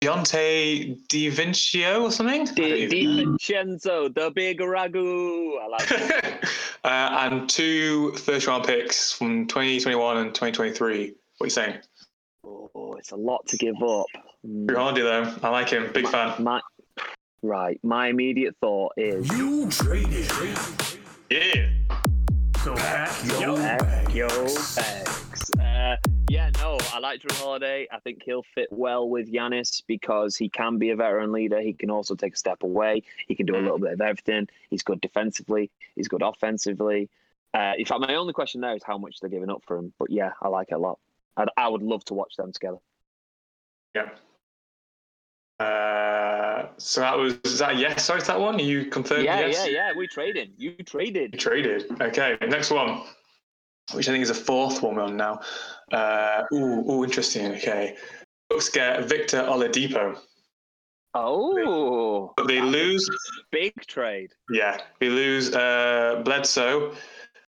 Deontay 0.00 1.06
DiVincio 1.08 2.02
or 2.02 2.10
something. 2.10 2.44
Di, 2.46 2.88
DiVincenzo, 2.88 4.14
the 4.14 4.30
big 4.34 4.60
ragu. 4.60 5.60
I 5.60 5.66
like. 5.68 6.44
uh, 6.84 7.28
and 7.30 7.48
two 7.48 8.12
first 8.12 8.46
round 8.46 8.64
picks 8.64 9.12
from 9.12 9.46
2021 9.46 10.16
and 10.18 10.34
2023. 10.34 11.14
What 11.38 11.44
are 11.44 11.46
you 11.46 11.50
saying? 11.50 11.76
Oh, 12.44 12.94
it's 12.98 13.12
a 13.12 13.16
lot 13.16 13.46
to 13.48 13.56
give 13.56 13.76
up. 13.82 14.06
Jrue 14.46 14.76
Holiday, 14.76 15.02
though. 15.02 15.34
I 15.42 15.48
like 15.50 15.68
him. 15.68 15.90
Big 15.92 16.08
fan. 16.08 16.42
My, 16.42 16.60
right. 17.42 17.78
My 17.82 18.08
immediate 18.08 18.56
thought 18.60 18.92
is 18.96 19.28
You 19.36 19.68
traded. 19.70 20.28
Yeah. 21.30 21.68
So 22.64 22.74
pack 22.74 23.40
your 23.40 23.56
Pack 23.56 23.78
bag. 23.80 24.14
your 24.14 24.28
bags. 24.28 25.50
Uh, 25.60 25.96
yeah, 26.32 26.50
no, 26.60 26.78
I 26.94 26.98
like 26.98 27.20
Jrue 27.20 27.38
Holiday. 27.38 27.86
I 27.92 27.98
think 28.00 28.22
he'll 28.22 28.42
fit 28.54 28.68
well 28.70 29.08
with 29.08 29.30
Giannis 29.32 29.82
because 29.86 30.34
he 30.36 30.48
can 30.48 30.78
be 30.78 30.90
a 30.90 30.96
veteran 30.96 31.30
leader. 31.32 31.60
He 31.60 31.74
can 31.74 31.90
also 31.90 32.14
take 32.14 32.34
a 32.34 32.36
step 32.36 32.62
away. 32.62 33.02
He 33.28 33.34
can 33.34 33.44
do 33.46 33.54
a 33.54 33.58
Mm. 33.58 33.62
little 33.64 33.78
bit 33.78 33.92
of 33.92 34.00
everything. 34.00 34.48
He's 34.70 34.82
good 34.82 35.00
defensively. 35.00 35.70
He's 35.94 36.08
good 36.08 36.22
offensively. 36.22 37.10
Uh, 37.54 37.72
in 37.76 37.84
fact, 37.84 38.00
my 38.00 38.14
only 38.14 38.32
question 38.32 38.62
there 38.62 38.74
is 38.74 38.82
how 38.82 38.96
much 38.96 39.20
they're 39.20 39.28
giving 39.28 39.50
up 39.50 39.62
for 39.66 39.76
him. 39.76 39.92
But 39.98 40.10
yeah, 40.10 40.32
I 40.40 40.48
like 40.48 40.68
it 40.70 40.74
a 40.74 40.78
lot. 40.78 40.98
I'd, 41.36 41.48
I 41.56 41.68
would 41.68 41.82
love 41.82 42.04
to 42.06 42.14
watch 42.14 42.36
them 42.36 42.50
together. 42.52 42.78
Yeah. 43.94 44.08
Uh, 45.60 46.68
so 46.78 47.00
that 47.02 47.16
was 47.16 47.38
is 47.44 47.58
that 47.58 47.76
yes? 47.76 48.04
Sorry, 48.04 48.22
that 48.22 48.40
one. 48.40 48.58
You 48.58 48.86
confirmed 48.86 49.24
yeah, 49.24 49.40
yes. 49.40 49.66
yeah, 49.66 49.72
yeah. 49.72 49.92
We 49.96 50.08
traded. 50.08 50.54
You 50.56 50.74
You 50.78 50.84
traded. 50.84 51.38
traded. 51.38 52.00
Okay, 52.00 52.36
next 52.48 52.70
one, 52.70 53.02
which 53.92 54.08
I 54.08 54.12
think 54.12 54.22
is 54.22 54.30
a 54.30 54.34
fourth 54.34 54.82
one 54.82 54.94
we're 54.96 55.02
on 55.02 55.16
now. 55.16 55.40
Uh, 55.92 56.44
ooh, 56.52 56.90
ooh, 56.90 57.04
interesting. 57.04 57.52
Okay, 57.56 57.96
Bucks 58.48 58.68
get 58.68 59.04
Victor 59.08 59.42
Oladipo, 59.42 60.16
Oh, 61.14 62.32
but 62.36 62.46
they 62.48 62.60
lose. 62.60 63.08
big 63.50 63.74
trade. 63.86 64.32
Yeah, 64.50 64.78
they 65.00 65.08
lose 65.10 65.54
uh, 65.54 66.22
Bledsoe. 66.24 66.94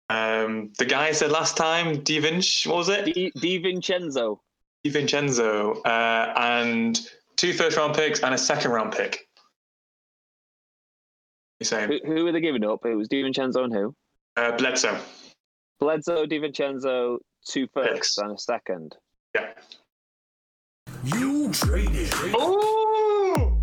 Um, 0.09 0.71
the 0.77 0.85
guy 0.85 1.07
I 1.07 1.11
said 1.13 1.31
last 1.31 1.57
time, 1.57 2.03
Divinch, 2.03 2.67
what 2.67 2.77
was 2.77 2.89
it? 2.89 3.05
Di, 3.05 3.31
Di 3.39 3.57
Vincenzo. 3.57 4.41
DiVincenzo, 4.85 5.77
uh, 5.85 6.33
and 6.37 6.99
two 7.37 7.53
first 7.53 7.75
round 7.77 7.95
picks 7.95 8.19
and 8.19 8.35
a 8.35 8.37
second 8.37 8.69
round 8.71 8.91
pick. 8.93 9.27
You 11.59 11.65
saying 11.65 11.89
Who, 11.89 11.99
who 12.13 12.23
were 12.25 12.31
they 12.31 12.41
giving 12.41 12.63
up? 12.65 12.85
It 12.85 12.93
was 12.95 13.07
Di 13.07 13.21
Vincenzo 13.23 13.63
and 13.63 13.73
who? 13.73 13.95
uh, 14.37 14.51
Bledsoe? 14.57 14.99
Bledsoe, 15.79 16.25
DiVincenzo, 16.25 17.17
two 17.45 17.67
firsts 17.73 17.93
Picks. 17.93 18.17
and 18.17 18.31
a 18.31 18.37
second. 18.37 18.95
Yeah. 19.35 19.51
You 21.03 21.51
traded. 21.51 22.13
Ooh! 22.35 23.61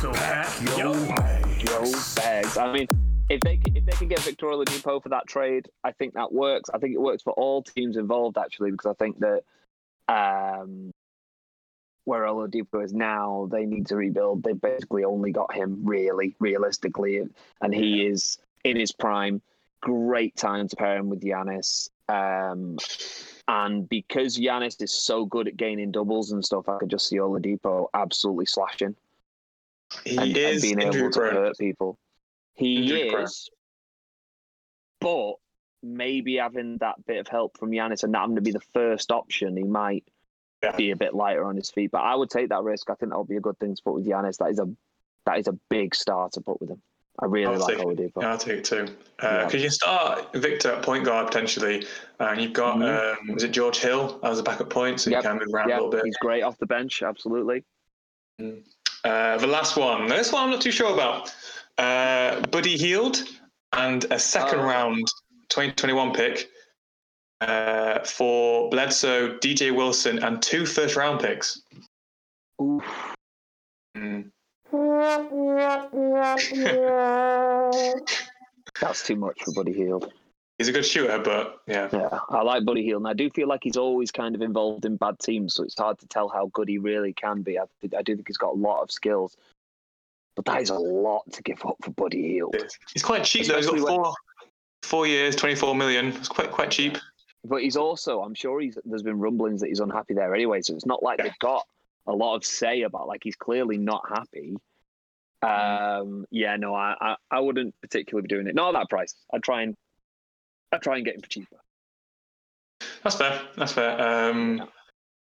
So 0.00 0.12
pack 0.12 0.78
your 0.78 0.94
bag. 0.94 1.62
Yo, 1.68 1.92
bags. 2.16 2.56
I 2.56 2.72
mean, 2.72 2.88
if 3.28 3.40
they 3.42 3.56
can, 3.58 3.76
if 3.76 3.84
they 3.84 3.92
can 3.92 4.08
get 4.08 4.20
Victor 4.20 4.46
Oladipo 4.46 5.02
for 5.02 5.10
that 5.10 5.26
trade, 5.26 5.68
I 5.84 5.92
think 5.92 6.14
that 6.14 6.32
works. 6.32 6.68
I 6.72 6.78
think 6.78 6.94
it 6.94 7.00
works 7.00 7.22
for 7.22 7.32
all 7.34 7.62
teams 7.62 7.96
involved 7.96 8.36
actually, 8.38 8.72
because 8.72 8.86
I 8.90 8.94
think 8.94 9.20
that 9.20 9.42
um, 10.08 10.90
where 12.04 12.22
Oladipo 12.24 12.84
is 12.84 12.92
now, 12.92 13.48
they 13.50 13.66
need 13.66 13.86
to 13.88 13.96
rebuild. 13.96 14.42
They 14.42 14.54
basically 14.54 15.04
only 15.04 15.30
got 15.32 15.54
him 15.54 15.82
really, 15.84 16.34
realistically, 16.40 17.22
and 17.60 17.74
he 17.74 18.04
is 18.04 18.38
in 18.64 18.76
his 18.76 18.90
prime. 18.90 19.42
Great 19.82 20.36
time 20.36 20.68
to 20.68 20.76
pair 20.76 20.96
him 20.96 21.08
with 21.08 21.20
Giannis. 21.22 21.88
Um, 22.08 22.76
and 23.48 23.88
because 23.88 24.36
Giannis 24.38 24.80
is 24.82 24.92
so 24.92 25.24
good 25.24 25.48
at 25.48 25.56
gaining 25.56 25.90
doubles 25.90 26.32
and 26.32 26.44
stuff, 26.44 26.68
I 26.68 26.78
could 26.78 26.90
just 26.90 27.08
see 27.08 27.16
Oladipo 27.16 27.86
absolutely 27.94 28.46
slashing 28.46 28.96
He 30.04 30.16
and, 30.16 30.28
and 30.28 30.36
is 30.36 30.62
being 30.62 30.80
injury 30.80 31.02
able 31.02 31.10
to 31.12 31.20
hurt 31.20 31.58
people. 31.58 31.98
He 32.54 32.92
is, 32.92 33.48
but 35.00 35.34
maybe 35.82 36.36
having 36.36 36.76
that 36.78 37.04
bit 37.06 37.18
of 37.18 37.28
help 37.28 37.56
from 37.58 37.70
Giannis 37.70 38.02
and 38.02 38.12
not 38.12 38.22
having 38.22 38.36
to 38.36 38.42
be 38.42 38.50
the 38.50 38.60
first 38.60 39.10
option, 39.10 39.56
he 39.56 39.64
might 39.64 40.04
Yeah. 40.62 40.76
be 40.76 40.90
a 40.90 40.96
bit 40.96 41.14
lighter 41.14 41.44
on 41.44 41.56
his 41.56 41.70
feet. 41.70 41.90
But 41.90 42.02
I 42.02 42.14
would 42.14 42.28
take 42.28 42.50
that 42.50 42.62
risk. 42.62 42.90
I 42.90 42.94
think 42.94 43.12
that 43.12 43.18
would 43.18 43.28
be 43.28 43.36
a 43.36 43.40
good 43.40 43.58
thing 43.58 43.74
to 43.74 43.82
put 43.82 43.94
with 43.94 44.06
Giannis. 44.06 44.36
That 44.36 44.50
is 44.50 44.58
a 44.58 44.68
that 45.26 45.38
is 45.38 45.48
a 45.48 45.52
big 45.70 45.94
star 45.94 46.28
to 46.30 46.40
put 46.40 46.60
with 46.60 46.70
him. 46.70 46.82
I 47.22 47.26
really 47.26 47.46
I'll 47.46 47.58
like 47.60 47.76
take- 47.76 47.86
Oladipo. 47.86 48.22
Yeah, 48.22 48.30
I'll 48.32 48.38
take 48.38 48.58
it 48.58 48.64
too. 48.64 48.88
Yeah. 49.22 49.44
Because 49.44 49.62
you 49.62 49.70
start 49.70 50.32
Victor 50.34 50.72
at 50.72 50.82
point 50.82 51.04
guard 51.04 51.26
potentially, 51.26 51.86
and 52.18 52.40
you've 52.40 52.52
got 52.54 52.76
um, 52.82 53.36
is 53.36 53.42
it 53.42 53.50
George 53.52 53.78
Hill 53.78 54.18
as 54.22 54.38
a 54.38 54.42
backup 54.42 54.70
point, 54.70 55.00
so 55.00 55.10
Mm-hmm. 55.10 55.14
Yep. 55.16 55.22
you 55.24 55.28
can 55.30 55.38
move 55.46 55.54
around 55.54 55.70
a 55.70 55.74
little 55.74 55.90
bit. 55.90 56.04
he's 56.04 56.16
great 56.22 56.42
off 56.42 56.56
the 56.58 56.66
bench. 56.66 57.02
Absolutely. 57.02 57.62
Uh, 58.40 59.36
the 59.38 59.46
last 59.46 59.76
one. 59.76 60.08
This 60.08 60.32
one 60.32 60.44
I'm 60.44 60.50
not 60.50 60.60
too 60.62 60.70
sure 60.70 60.92
about. 60.94 61.34
Uh, 61.78 62.40
Buddy 62.48 62.76
Hield 62.76 63.22
and 63.72 64.04
a 64.10 64.18
second 64.18 64.60
Oh. 64.60 64.64
round 64.64 65.06
2021 65.50 66.12
pick 66.12 66.48
uh, 67.42 68.00
for 68.04 68.68
Bledsoe, 68.70 69.36
DJ 69.38 69.74
Wilson, 69.74 70.22
and 70.22 70.42
two 70.42 70.64
first 70.66 70.96
round 70.96 71.20
picks. 71.20 71.62
Oof. 72.62 72.84
Mm. 73.96 74.30
That's 78.80 79.06
too 79.06 79.16
much 79.16 79.42
for 79.44 79.52
Buddy 79.52 79.72
Hield. 79.72 80.12
He's 80.58 80.68
a 80.68 80.72
good 80.72 80.84
shooter, 80.86 81.18
but 81.18 81.60
yeah. 81.66 81.88
Yeah, 81.92 82.18
I 82.28 82.42
like 82.42 82.64
Buddy 82.64 82.84
Hield, 82.84 83.02
and 83.02 83.08
I 83.08 83.14
do 83.14 83.30
feel 83.30 83.48
like 83.48 83.60
he's 83.62 83.76
always 83.78 84.10
kind 84.10 84.34
of 84.34 84.42
involved 84.42 84.84
in 84.84 84.96
bad 84.96 85.18
teams, 85.18 85.54
so 85.54 85.62
it's 85.64 85.78
hard 85.78 85.98
to 86.00 86.06
tell 86.06 86.28
how 86.28 86.50
good 86.52 86.68
he 86.68 86.78
really 86.78 87.12
can 87.14 87.42
be. 87.42 87.58
I, 87.58 87.62
I 87.96 88.02
do 88.02 88.14
think 88.14 88.28
he's 88.28 88.36
got 88.36 88.52
a 88.52 88.56
lot 88.58 88.82
of 88.82 88.90
skills, 88.90 89.36
but 90.36 90.44
that 90.46 90.60
is 90.60 90.68
a 90.70 90.78
lot 90.78 91.22
to 91.32 91.42
give 91.42 91.64
up 91.64 91.76
for 91.82 91.90
Buddy 91.92 92.34
Hield. 92.34 92.56
He's 92.92 93.02
quite 93.02 93.24
cheap 93.24 93.46
though. 93.46 93.56
He's 93.56 93.66
got 93.66 93.76
Especially 93.76 93.94
when- 93.96 94.04
four, 94.04 94.14
four 94.82 95.06
years, 95.06 95.34
24 95.36 95.74
million. 95.74 96.08
It's 96.08 96.28
quite 96.28 96.50
quite 96.50 96.70
cheap. 96.70 96.98
But 97.42 97.62
he's 97.62 97.76
also, 97.76 98.20
I'm 98.20 98.34
sure 98.34 98.60
he's 98.60 98.76
there's 98.84 99.02
been 99.02 99.18
rumblings 99.18 99.62
that 99.62 99.68
he's 99.68 99.80
unhappy 99.80 100.12
there 100.12 100.34
anyway, 100.34 100.60
so 100.60 100.74
it's 100.74 100.84
not 100.84 101.02
like 101.02 101.18
Yeah. 101.18 101.24
they've 101.24 101.38
got 101.38 101.66
a 102.06 102.12
lot 102.12 102.36
of 102.36 102.44
say 102.44 102.82
about. 102.82 103.08
Like 103.08 103.22
he's 103.24 103.36
clearly 103.36 103.78
not 103.78 104.02
happy. 104.10 104.56
Um, 105.42 106.26
yeah, 106.30 106.56
no, 106.56 106.74
I, 106.74 106.94
I, 107.00 107.16
I 107.30 107.40
wouldn't 107.40 107.74
particularly 107.80 108.22
be 108.22 108.28
doing 108.34 108.46
it. 108.46 108.54
Not 108.54 108.74
at 108.74 108.80
that 108.80 108.90
price. 108.90 109.14
I'd 109.32 109.42
try 109.42 109.62
and 109.62 109.76
I'd 110.72 110.82
try 110.82 110.96
and 110.96 111.04
get 111.04 111.14
him 111.14 111.22
for 111.22 111.28
cheaper. 111.28 111.56
That's 113.02 113.16
fair. 113.16 113.40
That's 113.56 113.72
fair. 113.72 114.00
Um, 114.00 114.68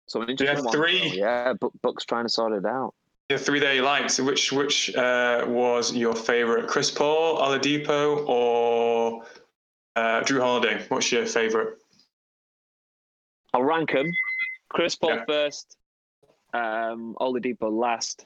So 0.08 0.22
an 0.22 0.28
Yeah, 0.28 0.32
interesting 0.32 0.66
one. 0.66 0.74
three. 0.74 1.12
Yeah, 1.16 1.54
Buck, 1.54 1.72
Buck's 1.82 2.06
trying 2.06 2.26
to 2.26 2.30
sort 2.30 2.52
it 2.54 2.66
out. 2.66 2.94
the 3.30 3.38
three 3.38 3.60
that 3.60 3.74
you 3.76 3.82
liked. 3.84 4.12
So 4.12 4.24
which 4.26 4.52
which 4.52 4.94
uh, 4.96 5.46
was 5.48 5.96
your 5.96 6.14
favorite? 6.16 6.68
Chris 6.68 6.92
Paul, 6.92 7.38
Oladipo, 7.40 8.28
or 8.28 9.24
uh, 9.96 10.22
Jrue 10.22 10.42
Holiday? 10.42 10.86
What's 10.90 11.12
your 11.12 11.26
favorite? 11.26 11.78
I'll 13.54 13.64
rank 13.64 13.92
them. 13.92 14.12
Chris 14.70 14.96
Paul 14.96 15.16
Yeah. 15.16 15.26
first, 15.28 15.78
um, 16.54 17.16
Oladipo 17.22 17.72
last, 17.72 18.26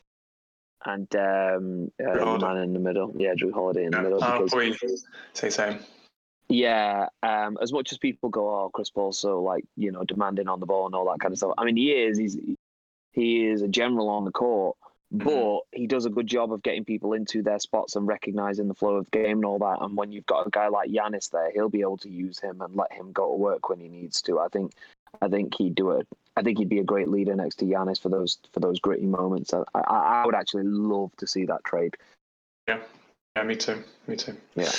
and 0.86 1.14
um, 1.16 1.92
uh, 2.06 2.14
the 2.38 2.40
man 2.40 2.58
in 2.58 2.74
the 2.74 2.80
middle. 2.80 3.14
Yeah, 3.18 3.34
Jrue 3.34 3.54
Holiday 3.54 3.86
in 3.86 3.92
the 3.92 4.02
middle. 4.02 4.24
I'll 4.24 4.44
Because, 4.44 5.06
say 5.34 5.50
same. 5.50 5.80
yeah, 6.50 7.08
um, 7.24 7.58
as 7.62 7.74
much 7.74 7.92
as 7.92 7.98
people 7.98 8.30
go, 8.30 8.50
oh, 8.50 8.70
Chris 8.74 8.90
Paul's 8.90 9.20
so 9.20 9.42
like 9.42 9.66
you 9.76 9.92
know 9.92 10.04
demanding 10.04 10.48
on 10.48 10.60
the 10.60 10.66
ball 10.66 10.86
and 10.86 10.96
all 10.96 11.06
that 11.12 11.20
kind 11.20 11.32
of 11.32 11.38
stuff. 11.38 11.54
I 11.58 11.66
mean, 11.66 11.78
he 11.78 11.92
is. 11.92 12.18
He's 12.18 12.38
he 13.14 13.48
is 13.48 13.62
a 13.64 13.68
general 13.68 14.10
on 14.10 14.26
the 14.26 14.32
court, 14.32 14.78
Mhm. 15.14 15.24
but 15.26 15.78
he 15.78 15.88
does 15.88 16.06
a 16.06 16.10
good 16.12 16.28
job 16.28 16.54
of 16.54 16.62
getting 16.62 16.86
people 16.86 17.14
into 17.14 17.42
their 17.42 17.58
spots 17.60 17.96
and 17.96 18.06
recognizing 18.08 18.68
the 18.68 18.76
flow 18.76 18.98
of 18.98 19.06
the 19.06 19.12
game 19.24 19.38
and 19.40 19.46
all 19.46 19.58
that. 19.60 19.78
And 19.82 19.98
when 19.98 20.12
you've 20.12 20.26
got 20.28 20.46
a 20.46 20.50
guy 20.52 20.68
like 20.68 20.92
Giannis 20.92 21.32
there, 21.32 21.50
he'll 21.52 21.70
be 21.70 21.82
able 21.82 21.98
to 21.98 22.10
use 22.10 22.38
him 22.40 22.62
and 22.62 22.76
let 22.76 22.92
him 22.94 23.12
go 23.12 23.32
to 23.32 23.36
work 23.38 23.70
when 23.70 23.80
he 23.80 23.88
needs 23.90 24.22
to. 24.24 24.40
I 24.40 24.50
think, 24.50 24.74
I 25.22 25.28
think 25.28 25.54
he'd 25.58 25.76
do 25.76 25.92
it. 25.92 26.08
I 26.36 26.42
think 26.44 26.58
he'd 26.60 26.70
be 26.70 26.80
a 26.80 26.84
great 26.84 27.08
leader 27.08 27.36
next 27.36 27.56
to 27.58 27.66
Giannis 27.66 28.00
for 28.02 28.10
those 28.10 28.38
for 28.54 28.60
those 28.60 28.80
gritty 28.80 29.06
moments. 29.08 29.54
I, 29.54 29.64
I, 29.74 29.82
I 30.22 30.26
would 30.26 30.36
actually 30.36 30.64
love 30.66 31.16
to 31.18 31.28
see 31.28 31.46
that 31.46 31.64
trade. 31.64 31.96
Yeah, 32.68 32.80
yeah, 33.36 33.44
me 33.44 33.56
too. 33.56 33.84
Me 34.08 34.16
too. 34.16 34.36
Yeah. 34.56 34.72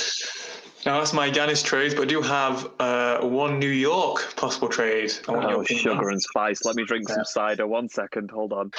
Now 0.87 0.99
that's 1.01 1.13
my 1.13 1.29
Giannis 1.29 1.65
trade, 1.65 1.95
but 1.97 2.03
I 2.03 2.05
do 2.07 2.23
have 2.23 2.71
uh, 2.79 3.21
one 3.27 3.59
New 3.59 3.69
York 3.69 4.37
possible 4.37 4.69
trade. 4.69 5.13
I 5.29 5.33
want 5.33 5.45
Oh, 5.47 5.61
opinion 5.63 5.83
sugar 5.83 6.07
on. 6.07 6.13
and 6.13 6.23
spice. 6.23 6.65
Let 6.65 6.77
me 6.77 6.85
drink 6.85 7.09
Yeah. 7.09 7.17
some 7.17 7.25
cider. 7.25 7.67
One 7.67 7.89
second. 7.89 8.31
Hold 8.31 8.53
on. 8.53 8.71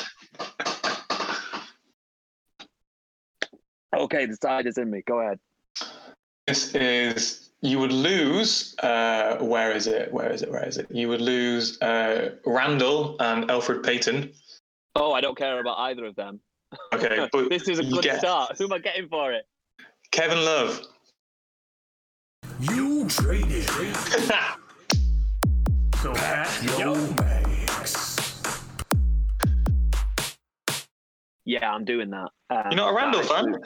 Okay, 3.94 4.26
the 4.28 4.38
cider's 4.42 4.78
in 4.78 4.90
me. 4.90 5.02
Go 5.06 5.20
ahead. 5.20 5.40
This 6.48 6.74
is 6.76 7.49
you 7.62 7.80
would 7.80 7.92
lose. 7.92 8.76
Uh, 8.80 9.38
where 9.40 9.72
is 9.72 9.88
it? 9.88 10.12
Where 10.12 10.32
is 10.32 10.42
it? 10.42 10.52
Where 10.52 10.66
is 10.66 10.78
it? 10.78 10.88
You 10.90 11.10
would 11.10 11.22
lose 11.22 11.82
uh, 11.82 12.36
Randle 12.46 13.16
and 13.20 13.50
Elfrid 13.50 13.84
Payton. 13.84 14.32
Oh, 14.96 15.14
I 15.14 15.22
don't 15.22 15.38
care 15.38 15.60
about 15.60 15.78
either 15.80 16.06
of 16.06 16.16
them. 16.16 16.40
Okay, 16.94 17.28
but 17.32 17.50
this 17.50 17.68
is 17.68 17.80
a 17.80 17.84
good 17.84 18.04
get 18.04 18.20
start. 18.20 18.58
Who 18.58 18.66
am 18.66 18.74
I 18.74 18.80
getting 18.80 19.08
for 19.10 19.34
it? 19.34 19.46
Kevin 20.12 20.44
Love. 20.44 20.82
You 22.60 23.08
traded. 23.08 23.70
So 26.02 26.14
pack 26.14 26.80
your 26.80 26.96
bags. 27.12 28.42
Yeah, 31.44 31.70
I'm 31.70 31.84
doing 31.84 32.10
that. 32.12 32.30
Um, 32.50 32.64
You're 32.72 32.78
not 32.78 32.92
a 32.92 32.94
Randle 32.94 33.24
fan? 33.24 33.58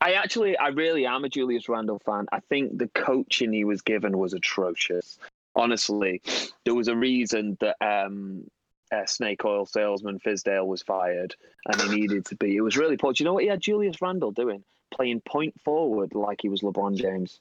I 0.00 0.12
actually, 0.12 0.56
I 0.56 0.68
really 0.68 1.06
am 1.06 1.24
a 1.24 1.28
Julius 1.28 1.68
Randle 1.68 2.00
fan. 2.04 2.26
I 2.30 2.40
think 2.40 2.78
the 2.78 2.88
coaching 2.88 3.52
he 3.52 3.64
was 3.64 3.82
given 3.82 4.18
was 4.18 4.34
atrocious. 4.34 5.18
Honestly, 5.54 6.20
there 6.64 6.74
was 6.74 6.88
a 6.88 6.96
reason 6.96 7.56
that 7.60 7.76
um, 7.80 8.44
uh, 8.92 9.06
snake 9.06 9.44
oil 9.44 9.64
salesman 9.64 10.18
Fizdale 10.18 10.66
was 10.66 10.82
fired, 10.82 11.34
and 11.66 11.80
he 11.80 12.00
needed 12.00 12.26
to 12.26 12.36
be. 12.36 12.56
It 12.56 12.60
was 12.60 12.76
really 12.76 12.96
poor. 12.96 13.12
Do 13.12 13.22
you 13.22 13.24
know 13.24 13.34
what 13.34 13.42
he 13.42 13.48
had 13.48 13.60
Julius 13.60 14.02
Randle 14.02 14.32
doing? 14.32 14.62
Playing 14.94 15.20
point 15.20 15.54
forward 15.64 16.14
like 16.14 16.40
he 16.42 16.50
was 16.50 16.60
LeBron 16.60 16.96
James. 16.96 17.40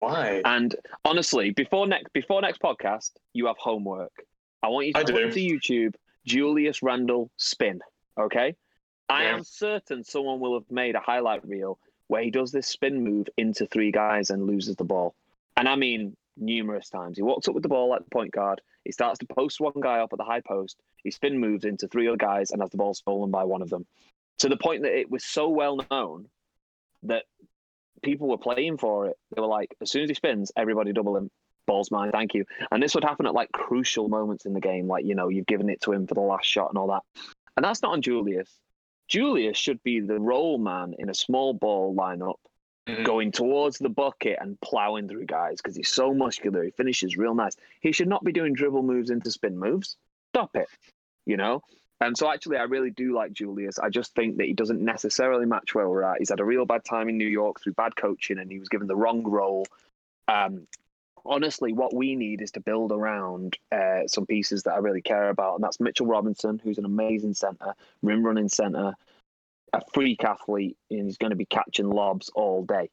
Why? 0.00 0.42
And 0.44 0.74
honestly, 1.04 1.50
before 1.50 1.86
next 1.86 2.12
before 2.12 2.40
next 2.40 2.60
podcast, 2.60 3.12
you 3.32 3.46
have 3.46 3.56
homework. 3.58 4.12
I 4.62 4.68
want 4.68 4.88
you 4.88 4.92
to 4.92 5.04
go 5.04 5.30
to 5.30 5.40
YouTube 5.40 5.94
Julius 6.26 6.82
Randle 6.82 7.30
spin. 7.36 7.80
Okay. 8.18 8.56
I 9.08 9.24
am 9.24 9.44
certain 9.44 10.04
someone 10.04 10.40
will 10.40 10.54
have 10.54 10.70
made 10.70 10.94
a 10.94 11.00
highlight 11.00 11.46
reel 11.46 11.78
where 12.12 12.22
he 12.22 12.30
does 12.30 12.52
this 12.52 12.66
spin 12.66 13.02
move 13.02 13.26
into 13.38 13.64
three 13.64 13.90
guys 13.90 14.28
and 14.28 14.46
loses 14.46 14.76
the 14.76 14.84
ball. 14.84 15.14
And 15.56 15.66
I 15.66 15.76
mean 15.76 16.14
numerous 16.36 16.90
times. 16.90 17.16
He 17.16 17.22
walks 17.22 17.48
up 17.48 17.54
with 17.54 17.62
the 17.62 17.70
ball 17.70 17.88
like 17.88 18.04
the 18.04 18.10
point 18.10 18.32
guard. 18.32 18.60
He 18.84 18.92
starts 18.92 19.18
to 19.20 19.26
post 19.26 19.62
one 19.62 19.80
guy 19.80 20.00
up 20.00 20.12
at 20.12 20.18
the 20.18 20.24
high 20.24 20.42
post. 20.42 20.76
He 21.02 21.10
spin 21.10 21.38
moves 21.38 21.64
into 21.64 21.88
three 21.88 22.08
other 22.08 22.18
guys 22.18 22.50
and 22.50 22.60
has 22.60 22.68
the 22.68 22.76
ball 22.76 22.92
stolen 22.92 23.30
by 23.30 23.44
one 23.44 23.62
of 23.62 23.70
them. 23.70 23.86
To 24.40 24.50
the 24.50 24.58
point 24.58 24.82
that 24.82 24.92
it 24.92 25.10
was 25.10 25.24
so 25.24 25.48
well 25.48 25.80
known 25.90 26.26
that 27.04 27.24
people 28.02 28.28
were 28.28 28.36
playing 28.36 28.76
for 28.76 29.06
it. 29.06 29.16
They 29.34 29.40
were 29.40 29.46
like, 29.46 29.74
as 29.80 29.90
soon 29.90 30.02
as 30.02 30.10
he 30.10 30.14
spins, 30.14 30.52
everybody 30.54 30.92
double 30.92 31.16
him. 31.16 31.30
Ball's 31.66 31.90
mine, 31.90 32.10
thank 32.12 32.34
you. 32.34 32.44
And 32.70 32.82
this 32.82 32.94
would 32.94 33.04
happen 33.04 33.24
at 33.24 33.32
like 33.32 33.52
crucial 33.52 34.10
moments 34.10 34.44
in 34.44 34.52
the 34.52 34.60
game, 34.60 34.86
like 34.86 35.06
you 35.06 35.14
know, 35.14 35.30
you've 35.30 35.46
given 35.46 35.70
it 35.70 35.80
to 35.80 35.92
him 35.92 36.06
for 36.06 36.12
the 36.12 36.20
last 36.20 36.44
shot 36.44 36.68
and 36.68 36.76
all 36.76 36.88
that. 36.88 37.04
And 37.56 37.64
that's 37.64 37.80
not 37.80 37.92
on 37.92 38.02
Julius. 38.02 38.50
Julius 39.08 39.56
should 39.56 39.82
be 39.82 40.00
the 40.00 40.18
role 40.18 40.58
man 40.58 40.94
in 40.98 41.08
a 41.08 41.14
small 41.14 41.52
ball 41.54 41.94
lineup, 41.94 42.36
Mhm. 42.88 43.04
going 43.04 43.30
towards 43.32 43.78
the 43.78 43.88
bucket 43.88 44.38
and 44.40 44.60
plowing 44.60 45.08
through 45.08 45.26
guys 45.26 45.58
because 45.58 45.76
he's 45.76 45.88
so 45.88 46.12
muscular. 46.12 46.64
He 46.64 46.70
finishes 46.70 47.16
real 47.16 47.34
nice. 47.34 47.56
He 47.80 47.92
should 47.92 48.08
not 48.08 48.24
be 48.24 48.32
doing 48.32 48.54
dribble 48.54 48.82
moves 48.82 49.10
into 49.10 49.30
spin 49.30 49.56
moves. 49.58 49.96
Stop 50.30 50.56
it. 50.56 50.68
You 51.26 51.36
know? 51.36 51.62
And 52.00 52.16
so 52.18 52.28
actually 52.28 52.56
I 52.56 52.64
really 52.64 52.90
do 52.90 53.14
like 53.14 53.32
Julius. 53.32 53.78
I 53.78 53.88
just 53.88 54.14
think 54.16 54.38
that 54.38 54.46
he 54.46 54.52
doesn't 54.52 54.80
necessarily 54.80 55.46
match 55.46 55.74
where 55.74 55.88
we're 55.88 56.02
at. 56.02 56.18
He's 56.18 56.30
had 56.30 56.40
a 56.40 56.44
real 56.44 56.66
bad 56.66 56.84
time 56.84 57.08
in 57.08 57.16
New 57.16 57.28
York 57.28 57.60
through 57.60 57.74
bad 57.74 57.94
coaching 57.94 58.38
and 58.38 58.50
he 58.50 58.58
was 58.58 58.68
given 58.68 58.88
the 58.88 58.96
wrong 58.96 59.22
role. 59.22 59.64
Um 60.26 60.66
honestly, 61.24 61.72
what 61.72 61.94
we 61.94 62.14
need 62.14 62.40
is 62.42 62.50
to 62.52 62.60
build 62.60 62.92
around 62.92 63.58
uh, 63.70 64.06
some 64.06 64.26
pieces 64.26 64.62
that 64.64 64.74
I 64.74 64.78
really 64.78 65.02
care 65.02 65.30
about, 65.30 65.54
and 65.54 65.64
that's 65.64 65.80
Mitchell 65.80 66.06
Robinson, 66.06 66.60
who's 66.62 66.78
an 66.78 66.84
amazing 66.84 67.34
center, 67.34 67.74
rim 68.02 68.24
running 68.24 68.48
center, 68.48 68.94
a 69.72 69.80
freak 69.92 70.24
athlete, 70.24 70.76
and 70.90 71.06
he's 71.06 71.18
going 71.18 71.30
to 71.30 71.36
be 71.36 71.46
catching 71.46 71.90
lobs 71.90 72.30
all 72.34 72.64
day. 72.64 72.90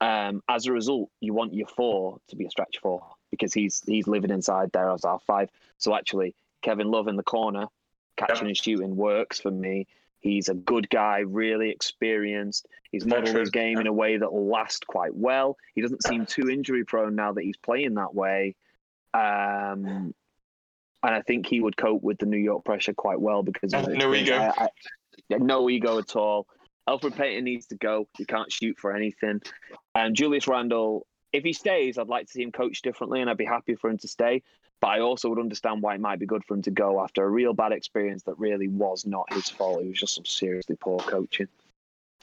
Um, 0.00 0.42
as 0.48 0.66
a 0.66 0.72
result, 0.72 1.10
you 1.20 1.32
want 1.32 1.54
your 1.54 1.68
four 1.68 2.18
to 2.28 2.36
be 2.36 2.46
a 2.46 2.50
stretch 2.50 2.78
four 2.82 3.02
because 3.30 3.54
he's 3.54 3.82
he's 3.86 4.06
living 4.06 4.30
inside 4.30 4.70
there 4.72 4.90
as 4.90 5.04
our 5.04 5.20
five. 5.20 5.50
So 5.78 5.94
actually, 5.94 6.34
Kevin 6.62 6.90
Love 6.90 7.08
in 7.08 7.16
the 7.16 7.22
corner, 7.22 7.66
catching 8.16 8.48
and 8.48 8.56
shooting 8.56 8.96
works 8.96 9.40
for 9.40 9.50
me. 9.50 9.86
He's 10.26 10.48
a 10.48 10.54
good 10.54 10.90
guy, 10.90 11.20
really 11.20 11.70
experienced. 11.70 12.66
He's 12.90 13.06
modeled 13.06 13.36
his 13.36 13.50
game 13.50 13.78
in 13.78 13.86
a 13.86 13.92
way 13.92 14.16
that 14.16 14.32
will 14.32 14.48
last 14.48 14.84
quite 14.88 15.14
well. 15.14 15.56
He 15.76 15.82
doesn't 15.82 16.02
seem 16.04 16.26
too 16.26 16.50
injury 16.50 16.84
prone 16.84 17.14
now 17.14 17.32
that 17.32 17.44
he's 17.44 17.56
playing 17.56 17.94
that 17.94 18.12
way. 18.12 18.56
Um, 19.14 20.12
and 21.02 21.14
I 21.14 21.22
think 21.22 21.46
he 21.46 21.60
would 21.60 21.76
cope 21.76 22.02
with 22.02 22.18
the 22.18 22.26
New 22.26 22.38
York 22.38 22.64
pressure 22.64 22.92
quite 22.92 23.20
well 23.20 23.42
because 23.44 23.72
Uh, 23.72 23.82
no 23.86 24.12
ego. 24.14 24.36
I- 24.36 24.64
I- 25.30 25.36
no 25.38 25.70
ego 25.70 25.98
at 25.98 26.16
all. 26.16 26.46
Elfrid 26.88 27.16
Payton 27.16 27.44
needs 27.44 27.66
to 27.66 27.76
go. 27.76 28.08
He 28.18 28.24
can't 28.24 28.50
shoot 28.50 28.78
for 28.78 28.94
anything. 28.94 29.40
And 29.94 30.14
Julius 30.16 30.46
Randle, 30.48 31.06
if 31.32 31.44
he 31.44 31.52
stays, 31.52 31.98
I'd 31.98 32.08
like 32.08 32.26
to 32.26 32.32
see 32.32 32.42
him 32.42 32.52
coach 32.52 32.82
differently, 32.82 33.20
and 33.20 33.30
I'd 33.30 33.36
be 33.36 33.44
happy 33.44 33.76
for 33.76 33.90
him 33.90 33.98
to 33.98 34.08
stay. 34.08 34.42
But 34.80 34.88
I 34.88 35.00
also 35.00 35.28
would 35.30 35.38
understand 35.38 35.82
why 35.82 35.94
it 35.94 36.00
might 36.00 36.18
be 36.18 36.26
good 36.26 36.44
for 36.44 36.54
him 36.54 36.62
to 36.62 36.70
go 36.70 37.00
after 37.02 37.24
a 37.24 37.28
real 37.28 37.54
bad 37.54 37.72
experience 37.72 38.22
that 38.24 38.38
really 38.38 38.68
was 38.68 39.06
not 39.06 39.32
his 39.32 39.48
fault. 39.48 39.82
It 39.82 39.88
was 39.88 39.98
just 39.98 40.14
some 40.14 40.24
seriously 40.26 40.76
poor 40.78 40.98
coaching. 40.98 41.48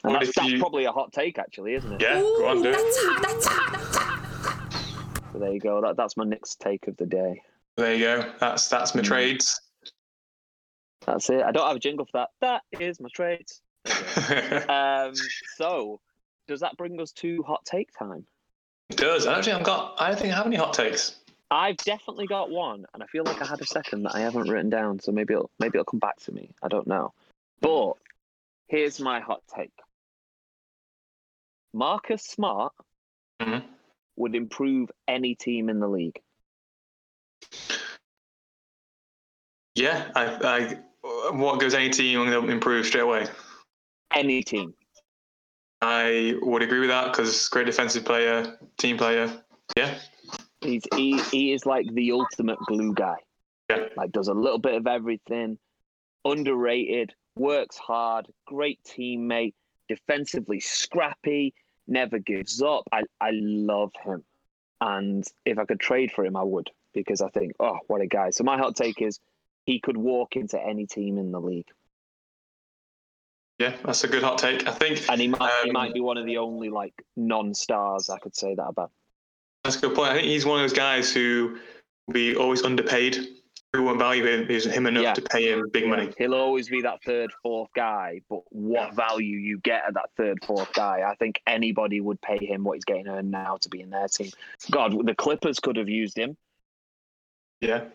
And 0.04 0.14
What 0.14 0.20
that's, 0.20 0.30
if 0.30 0.36
that's 0.36 0.49
you- 0.49 0.60
probably 0.60 0.86
a 0.86 0.91
hot 0.91 1.12
take, 1.14 1.39
actually, 1.39 1.74
isn't 1.76 1.93
it? 1.93 2.01
Yeah, 2.01 2.20
go 2.20 2.47
on, 2.47 2.62
do 2.62 2.70
it. 2.70 2.74
That's 2.74 2.97
hot, 3.04 3.22
that's 3.24 3.45
hot, 3.47 3.72
that's 3.74 3.97
hot. 3.97 5.30
So 5.34 5.39
there 5.39 5.51
you 5.51 5.60
go. 5.60 5.82
That, 5.82 5.97
that's 5.97 6.16
my 6.16 6.26
next 6.26 6.60
take 6.60 6.88
of 6.88 6.95
the 6.97 7.06
day. 7.08 7.41
There 7.78 7.93
you 7.95 7.99
go. 8.06 8.32
That's 8.39 8.70
that's 8.70 8.93
my 8.93 9.01
Mm. 9.01 9.06
trades. 9.06 9.60
That's 11.08 11.30
it. 11.32 11.41
I 11.41 11.51
don't 11.51 11.66
have 11.68 11.76
a 11.76 11.80
jingle 11.80 12.06
for 12.06 12.12
that. 12.20 12.30
That 12.41 12.62
is 12.80 12.99
my 12.99 13.10
trades. 13.14 13.62
Um, 14.70 15.14
so, 15.58 15.99
does 16.47 16.60
that 16.62 16.78
bring 16.78 17.01
us 17.01 17.12
to 17.14 17.41
hot 17.43 17.66
take 17.66 17.89
time? 17.97 18.26
It 18.89 18.97
does. 18.97 19.26
I 19.28 19.34
don't 19.34 19.43
think 19.43 19.58
I've 19.58 19.64
got. 19.66 19.95
I 19.99 20.10
don't 20.10 20.20
think 20.20 20.34
I 20.34 20.38
have 20.38 20.45
any 20.45 20.56
hot 20.56 20.74
takes. 20.74 21.20
I've 21.54 21.78
definitely 21.78 22.26
got 22.26 22.49
one, 22.49 22.86
and 22.93 23.04
I 23.04 23.06
feel 23.06 23.26
like 23.26 23.39
I 23.39 23.45
had 23.45 23.62
a 23.62 23.66
second 23.66 24.04
that 24.04 24.16
I 24.16 24.22
haven't 24.22 24.49
written 24.49 24.72
down. 24.72 24.99
So 24.99 25.12
maybe 25.12 25.36
it'll 25.36 25.51
maybe 25.60 25.78
it'll 25.78 25.86
come 25.86 25.99
back 25.99 26.18
to 26.22 26.32
me. 26.32 26.49
I 26.64 26.68
don't 26.68 26.88
know. 26.88 27.14
But 27.62 27.93
here's 28.68 28.99
my 28.99 29.20
hot 29.20 29.43
take: 29.56 29.72
Marcus 31.72 32.24
Smart 32.24 32.74
Mhm. 33.39 33.64
would 34.16 34.34
improve 34.34 34.89
any 35.08 35.36
team 35.36 35.70
in 35.70 35.80
the 35.80 35.88
league. 35.88 36.20
Yeah, 39.76 40.10
I, 40.16 40.80
I 41.04 41.32
what 41.34 41.60
goes 41.60 41.76
any 41.76 41.91
team, 41.91 42.20
I'm 42.20 42.32
going 42.32 42.47
to 42.47 42.51
improve 42.51 42.88
straight 42.88 43.01
away. 43.01 43.28
Any 44.12 44.41
team. 44.41 44.74
I 45.84 46.36
would 46.41 46.64
agree 46.64 46.80
with 46.80 46.89
that 46.89 47.12
because 47.12 47.47
great 47.49 47.68
defensive 47.68 48.06
player, 48.06 48.58
team 48.78 48.97
player. 48.97 49.43
Yeah, 49.78 49.99
He's 50.64 50.84
he, 50.95 51.20
he 51.32 51.51
is 51.53 51.66
like 51.66 51.86
the 51.93 52.11
ultimate 52.14 52.59
glue 52.68 52.93
guy. 52.93 53.18
Yeah. 53.70 53.86
Like 53.95 54.11
does 54.11 54.28
a 54.28 54.34
little 54.34 54.59
bit 54.59 54.76
of 54.76 54.88
everything. 54.88 55.57
Underrated, 56.26 57.14
works 57.36 57.78
hard, 57.78 58.28
great 58.47 58.80
teammate, 58.84 59.53
defensively 59.89 60.59
scrappy, 60.59 61.53
never 61.88 62.18
gives 62.20 62.61
up. 62.61 62.84
I, 62.91 63.03
I 63.20 63.32
love 63.34 63.91
him. 64.03 64.24
And 64.80 65.24
if 65.45 65.57
I 65.57 65.66
could 65.66 65.80
trade 65.80 66.11
for 66.11 66.26
him, 66.26 66.36
I 66.38 66.43
would 66.43 66.70
because 66.93 67.22
I 67.22 67.30
think, 67.30 67.53
oh, 67.59 67.80
what 67.88 68.01
a 68.01 68.07
guy. 68.07 68.30
So 68.30 68.43
my 68.43 68.57
hot 68.57 68.76
take 68.76 69.01
is 69.01 69.20
he 69.66 69.80
could 69.80 69.97
walk 69.97 70.36
into 70.36 70.59
any 70.61 70.86
team 70.86 71.18
in 71.18 71.32
the 71.32 71.39
league. 71.41 71.68
yeah, 73.59 73.76
that's 73.86 74.03
a 74.03 74.07
good 74.07 74.24
hot 74.24 74.38
take. 74.38 74.68
I 74.68 74.72
think 74.72 75.01
And 75.09 75.22
he 75.22 75.28
might 75.28 75.51
he 75.64 75.70
Um, 75.70 75.74
might 75.74 75.93
be 75.93 76.01
one 76.01 76.18
of 76.18 76.26
the 76.26 76.38
only 76.38 76.70
like 76.70 76.93
non 77.16 77.53
stars 77.53 78.09
I 78.09 78.20
could 78.20 78.36
say 78.36 78.55
that 78.55 78.68
about. 78.68 78.91
That's 79.64 79.78
a 79.78 79.80
good 79.80 79.95
point. 79.95 80.11
I 80.11 80.16
think 80.16 80.28
he's 80.28 80.45
one 80.45 80.59
of 80.59 80.70
those 80.70 80.78
guys 80.78 81.11
who 81.14 81.57
will 82.07 82.14
be 82.14 82.36
always 82.36 82.64
underpaid. 82.64 83.28
Who 83.76 83.82
won't 83.82 83.97
value 83.97 84.24
him, 84.24 84.51
is 84.51 84.66
him 84.66 84.86
enough 84.86 85.01
Yeah. 85.01 85.14
to 85.16 85.22
pay 85.24 85.51
him 85.51 85.68
big 85.74 85.88
money. 85.88 86.14
He'll 86.20 86.36
always 86.36 86.70
be 86.70 86.82
that 86.84 87.01
third, 87.03 87.32
fourth 87.41 87.70
guy, 87.74 88.22
but 88.30 88.41
what 88.51 88.89
Yeah. 88.89 88.91
value 88.91 89.36
you 89.39 89.57
get 89.57 89.84
at 89.88 89.95
that 89.95 90.11
third, 90.16 90.45
fourth 90.45 90.72
guy, 90.74 91.01
I 91.09 91.16
think 91.16 91.41
anybody 91.47 91.99
would 91.99 92.22
pay 92.22 92.38
him 92.38 92.64
what 92.64 92.74
he's 92.74 92.86
getting 92.86 93.07
earned 93.07 93.32
now 93.32 93.57
to 93.61 93.70
be 93.70 93.82
in 93.82 93.89
their 93.89 94.07
team. 94.07 94.30
God, 94.70 95.07
the 95.07 95.16
Clippers 95.16 95.59
could 95.59 95.78
have 95.78 95.89
used 95.89 96.16
him. 96.16 96.38
Yeah, 97.61 97.86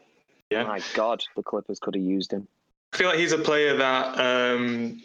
yeah. 0.50 0.64
My 0.64 0.80
God, 0.94 1.22
the 1.36 1.44
Clippers 1.44 1.78
could 1.78 1.94
have 1.94 2.02
used 2.02 2.32
him. 2.32 2.48
I 2.92 2.96
feel 2.96 3.08
like 3.10 3.18
he's 3.20 3.30
a 3.30 3.38
player 3.38 3.76
that 3.76 4.18
um, 4.18 5.00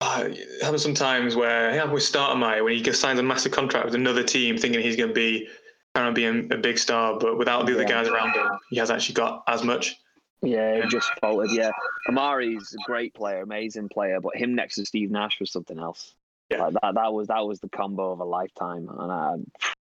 uh, 0.00 0.24
it 0.26 0.62
happens 0.62 0.82
sometimes 0.82 1.36
where 1.36 1.74
yeah, 1.74 1.84
with 1.84 2.02
Stoudemire 2.02 2.62
when 2.62 2.74
he 2.74 2.80
gets 2.80 2.98
signs 2.98 3.18
a 3.18 3.22
massive 3.22 3.52
contract 3.52 3.86
with 3.86 3.94
another 3.94 4.22
team, 4.22 4.58
thinking 4.58 4.80
he's 4.80 4.96
going 4.96 5.08
to 5.08 5.14
be 5.14 5.48
kind 5.94 6.08
of 6.08 6.14
being 6.14 6.52
a, 6.52 6.58
big 6.58 6.78
star, 6.78 7.18
but 7.18 7.38
without 7.38 7.64
the 7.66 7.72
other 7.72 7.82
Yeah. 7.82 7.88
guys 7.88 8.08
around 8.08 8.34
him, 8.34 8.46
he 8.68 8.76
hasn't 8.76 8.98
actually 8.98 9.14
got 9.14 9.42
as 9.48 9.64
much. 9.64 9.96
Yeah, 10.42 10.82
he 10.82 10.88
just 10.88 11.08
faltered. 11.20 11.50
Yeah, 11.50 11.70
Amar'e's 12.08 12.74
a 12.74 12.78
great 12.84 13.14
player, 13.14 13.40
amazing 13.40 13.88
player, 13.88 14.20
but 14.20 14.36
him 14.36 14.54
next 14.54 14.74
to 14.74 14.84
Steve 14.84 15.10
Nash 15.10 15.40
was 15.40 15.50
something 15.50 15.78
else. 15.78 16.14
Yeah. 16.50 16.64
Like 16.64 16.74
that, 16.82 16.94
that 16.94 17.12
was 17.12 17.28
that 17.28 17.46
was 17.46 17.60
the 17.60 17.70
combo 17.70 18.12
of 18.12 18.20
a 18.20 18.24
lifetime, 18.24 18.88
and 18.98 19.10
uh, 19.10 19.36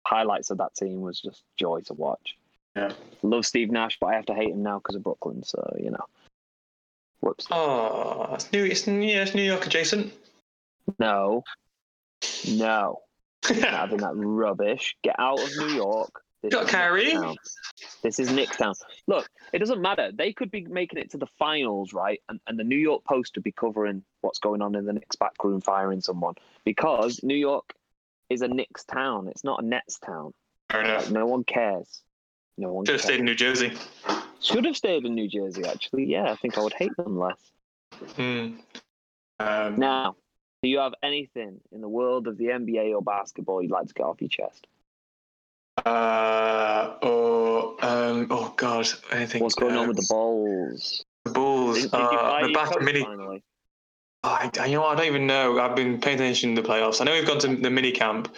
highlights 0.05 0.49
of 0.51 0.57
that 0.57 0.76
team 0.76 1.01
was 1.01 1.22
just 1.22 1.43
joy 1.57 1.80
to 1.86 1.93
watch. 1.93 2.36
Yeah. 2.76 2.91
Love 3.22 3.45
Steve 3.45 3.72
Nash, 3.72 3.97
but 3.99 4.07
I 4.07 4.16
have 4.16 4.26
to 4.26 4.36
hate 4.36 4.51
him 4.51 4.62
now 4.64 4.80
because 4.80 4.95
of 4.95 5.03
Brooklyn. 5.03 5.43
So 5.43 5.76
you 5.80 5.91
know, 5.91 6.05
whoops. 7.22 7.47
Oh, 7.49 8.34
it's 8.34 8.51
New, 8.51 8.65
it's, 8.65 8.86
yeah, 8.88 9.24
it's 9.24 9.34
New 9.34 9.43
York 9.43 9.65
adjacent. 9.65 10.13
No, 10.99 11.43
no. 12.47 13.01
having 13.43 13.97
that 13.97 14.13
rubbish. 14.15 14.95
Get 15.03 15.15
out 15.17 15.41
of 15.41 15.49
New 15.57 15.74
York. 15.74 16.22
This 16.43 16.53
Got 16.53 16.65
is 16.65 16.72
Kyrie. 16.72 17.11
Nicktown. 17.11 17.36
This 18.01 18.19
is 18.19 18.30
Nicktown. 18.30 18.74
Look, 19.07 19.30
it 19.53 19.59
doesn't 19.59 19.82
matter. 19.82 20.11
They 20.11 20.34
could 20.34 20.49
be 20.49 20.65
making 20.65 20.99
it 20.99 21.11
to 21.11 21.17
the 21.17 21.28
finals, 21.38 21.93
right? 21.93 22.19
And, 22.30 22.39
and 22.47 22.57
the 22.57 22.63
New 22.63 22.78
York 22.78 23.03
Post 23.03 23.36
would 23.36 23.43
be 23.43 23.51
covering 23.51 24.03
what's 24.22 24.39
going 24.39 24.61
on 24.61 24.76
in 24.76 24.86
the 24.86 24.93
Knicks 24.93 25.15
back 25.15 25.43
room, 25.43 25.61
firing 25.61 26.01
someone 26.01 26.36
because 26.65 27.22
New 27.24 27.36
York 27.36 27.74
is 28.30 28.41
a 28.41 28.47
Knicks 28.47 28.84
town. 28.86 29.28
It's 29.28 29.43
not 29.43 29.63
a 29.63 29.65
Nets 29.65 29.99
town. 29.99 30.34
Fair 30.72 30.82
enough. 30.82 31.05
Like, 31.05 31.11
no 31.11 31.28
one 31.28 31.43
cares. 31.43 32.01
No 32.57 32.74
one 32.74 32.86
Should 32.86 32.93
have 32.93 33.01
stayed 33.01 33.19
in 33.19 33.26
New 33.26 33.36
Jersey. 33.36 33.72
Should 34.41 34.65
have 34.65 34.75
stayed 34.75 35.05
in 35.05 35.13
New 35.13 35.27
Jersey. 35.27 35.63
Actually, 35.65 36.05
yeah, 36.05 36.31
I 36.31 36.35
think 36.35 36.57
I 36.57 36.61
would 36.61 36.73
hate 36.73 36.95
them 36.97 37.19
less. 37.19 37.51
Hmm. 38.15 38.53
Um, 39.39 39.79
Now, 39.79 40.15
do 40.63 40.69
you 40.69 40.79
have 40.79 40.93
anything 41.03 41.59
in 41.71 41.81
the 41.81 41.89
world 41.89 42.27
of 42.27 42.37
the 42.37 42.45
NBA 42.45 42.93
or 42.95 43.01
basketball 43.01 43.61
you'd 43.61 43.71
like 43.71 43.87
to 43.87 43.93
get 43.93 44.03
off 44.03 44.21
your 44.21 44.29
chest? 44.29 44.67
Uh, 45.85 46.95
or 47.01 47.75
um, 47.85 48.27
oh 48.29 48.53
god, 48.57 48.87
anything. 49.11 49.41
What's 49.41 49.55
going 49.55 49.75
on 49.75 49.87
with 49.87 49.97
the 49.97 50.13
um, 50.13 50.17
Bulls? 50.17 51.05
The 51.25 51.31
Bulls. 51.31 51.81
Did, 51.81 51.91
did 51.91 51.99
uh, 51.99 52.47
the 52.47 52.53
back 52.53 52.81
mini. 52.81 53.03
finally? 53.03 53.43
Oh, 54.23 54.29
I, 54.29 54.51
I- 54.59 54.65
you 54.65 54.73
know, 54.75 54.85
I 54.85 54.95
don't 54.95 55.05
even 55.07 55.25
know. 55.27 55.59
I've 55.59 55.75
been 55.75 55.99
paying 55.99 56.15
attention 56.19 56.55
to 56.55 56.61
the 56.61 56.67
playoffs. 56.67 57.01
I 57.01 57.05
know 57.05 57.13
we've 57.13 57.25
gone 57.25 57.39
to 57.39 57.55
the 57.55 57.69
mini 57.69 57.91
camp. 57.91 58.33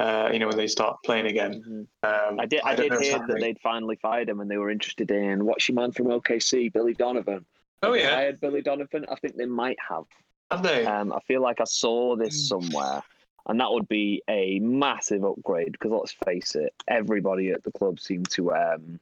Uh, 0.00 0.30
you 0.32 0.38
know 0.38 0.48
when 0.48 0.56
they 0.56 0.66
start 0.66 0.96
playing 1.04 1.26
again. 1.26 1.62
Mhm. 2.02 2.30
Um, 2.30 2.40
I 2.40 2.46
did. 2.46 2.62
I, 2.64 2.74
don't 2.74 2.88
did 2.90 3.00
hear 3.02 3.18
that 3.18 3.38
they'd 3.38 3.60
finally 3.60 3.96
fired 3.96 4.30
him, 4.30 4.40
and 4.40 4.50
they 4.50 4.56
were 4.56 4.70
interested 4.70 5.10
in 5.10 5.44
what's 5.44 5.68
your 5.68 5.74
man 5.74 5.92
from 5.92 6.06
OKC, 6.06 6.72
Billy 6.72 6.94
Donovan. 6.94 7.44
Oh 7.82 7.92
They 7.92 8.00
yeah, 8.00 8.14
hired 8.14 8.40
Billy 8.40 8.62
Donovan. 8.62 9.04
I 9.10 9.16
think 9.16 9.36
they 9.36 9.44
might 9.44 9.76
have. 9.86 10.04
have 10.50 10.62
they? 10.62 10.86
Um, 10.86 11.12
I 11.12 11.20
feel 11.20 11.42
like 11.42 11.60
I 11.60 11.64
saw 11.64 12.16
this 12.16 12.48
somewhere, 12.48 13.02
and 13.46 13.60
that 13.60 13.70
would 13.70 13.88
be 13.88 14.22
a 14.26 14.58
massive 14.60 15.22
upgrade. 15.22 15.72
Because 15.72 15.90
let's 15.90 16.12
face 16.24 16.54
it, 16.54 16.72
everybody 16.88 17.50
at 17.50 17.62
the 17.62 17.72
club 17.72 18.00
seemed 18.00 18.30
to 18.30 18.54
um, 18.54 18.98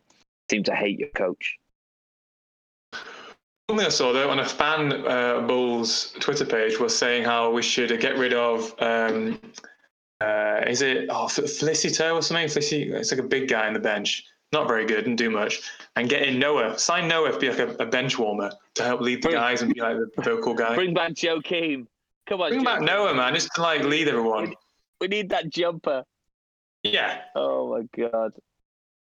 seem 0.50 0.64
to 0.64 0.74
hate 0.74 0.98
your 0.98 1.10
coach. 1.10 1.58
Something 3.70 3.86
I 3.86 3.90
saw 3.90 4.12
though 4.12 4.30
on 4.30 4.40
a 4.40 4.44
fan 4.44 5.06
uh, 5.06 5.42
Bulls 5.42 6.14
Twitter 6.18 6.46
page 6.46 6.80
was 6.80 6.96
saying 6.96 7.22
how 7.22 7.52
we 7.52 7.62
should 7.62 8.00
get 8.00 8.16
rid 8.16 8.32
of. 8.32 8.74
Um, 8.80 9.38
uh, 10.20 10.62
is 10.66 10.82
it 10.82 11.06
oh, 11.10 11.26
Felicito 11.26 12.14
or 12.14 12.22
something? 12.22 12.46
Felicito, 12.46 12.94
it's 12.94 13.10
like 13.12 13.20
a 13.20 13.26
big 13.26 13.48
guy 13.48 13.66
on 13.66 13.72
the 13.72 13.80
bench, 13.80 14.24
not 14.52 14.66
very 14.66 14.84
good, 14.86 14.96
didn't 15.04 15.16
do 15.16 15.30
much. 15.30 15.60
And 15.96 16.08
get 16.08 16.22
in 16.22 16.38
Noah, 16.38 16.78
sign 16.78 17.08
Noah 17.08 17.32
to 17.32 17.38
be 17.38 17.48
like 17.50 17.58
a, 17.58 17.68
a 17.82 17.86
bench 17.86 18.18
warmer 18.18 18.50
to 18.74 18.82
help 18.82 19.00
lead 19.00 19.18
the 19.22 19.28
Bring- 19.28 19.34
guys 19.34 19.62
and 19.62 19.72
be 19.72 19.80
like 19.80 19.96
the 19.96 20.22
vocal 20.22 20.54
guy. 20.54 20.74
Bring, 20.74 20.94
back 20.94 21.12
Joakim. 21.12 21.86
Come 22.28 22.40
on, 22.40 22.50
Bring 22.50 22.64
back 22.64 22.80
Joe. 22.80 22.86
Noah, 22.86 23.14
man, 23.14 23.34
just 23.34 23.50
to 23.54 23.62
like 23.62 23.82
lead 23.84 24.08
everyone. 24.08 24.54
We 25.00 25.08
need 25.08 25.28
that 25.30 25.48
jumper. 25.50 26.04
Yeah, 26.82 27.22
Oh 27.34 27.70
my 27.76 28.08
god. 28.08 28.32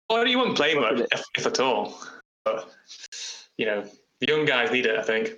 well, 0.09 0.25
he 0.25 0.35
wouldn't 0.35 0.57
play 0.57 0.75
much 0.75 1.01
if, 1.11 1.23
if 1.37 1.45
at 1.45 1.59
all. 1.59 1.99
But 2.43 2.69
you 3.57 3.65
know, 3.65 3.85
the 4.19 4.27
young 4.27 4.45
guys 4.45 4.71
need 4.71 4.85
it. 4.85 4.97
I 4.97 5.03
think. 5.03 5.33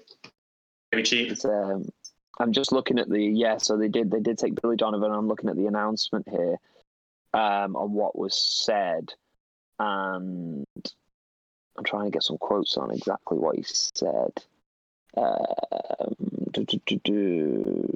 Maybe 0.92 1.04
cheap. 1.04 1.32
It's, 1.32 1.46
um, 1.46 1.86
I'm 2.40 2.52
just 2.52 2.72
looking 2.72 3.00
at 3.00 3.10
the 3.10 3.22
yeah. 3.22 3.58
So 3.58 3.78
they 3.78 3.88
did 3.88 4.12
they 4.12 4.20
did 4.20 4.38
take 4.38 4.60
Billy 4.62 4.76
Donovan. 4.76 5.12
I'm 5.12 5.28
looking 5.28 5.50
at 5.50 5.56
the 5.56 5.68
announcement 5.68 6.28
here 6.30 6.58
um, 7.34 7.76
on 7.76 7.94
what 7.94 8.18
was 8.18 8.36
said, 8.36 9.14
and 9.80 10.66
I'm 11.78 11.84
trying 11.84 12.06
to 12.06 12.12
get 12.12 12.24
some 12.24 12.38
quotes 12.38 12.78
on 12.78 12.92
exactly 12.92 13.38
what 13.38 13.56
he 13.56 13.64
said. 13.64 14.32
Um, 15.16 16.16
do, 16.52 16.66
do, 16.66 16.80
do, 16.86 17.00
do. 17.04 17.90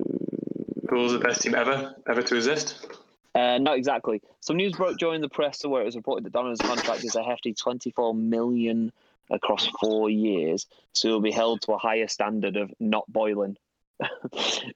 The 0.90 1.20
best 1.22 1.42
team 1.42 1.56
ever, 1.56 1.96
ever 2.08 2.22
to 2.22 2.36
exist. 2.36 2.88
Uh, 3.36 3.58
not 3.60 3.78
exactly. 3.78 4.22
Some 4.40 4.58
news 4.58 4.74
broke 4.74 4.98
during 4.98 5.22
the 5.22 5.30
press 5.30 5.64
where 5.64 5.82
it 5.82 5.86
was 5.86 5.96
reported 5.96 6.24
that 6.26 6.34
Donovan's 6.34 6.62
contract 6.62 7.04
is 7.04 7.16
a 7.16 7.24
hefty 7.24 7.54
24 7.54 8.16
million 8.16 8.92
across 9.30 9.68
four 9.80 10.10
years, 10.10 10.66
so 10.94 11.10
he'll 11.10 11.22
be 11.22 11.32
held 11.32 11.62
to 11.64 11.74
a 11.74 11.78
higher 11.78 12.08
standard 12.08 12.56
of 12.56 12.74
not 12.80 13.06
boiling. 13.12 13.58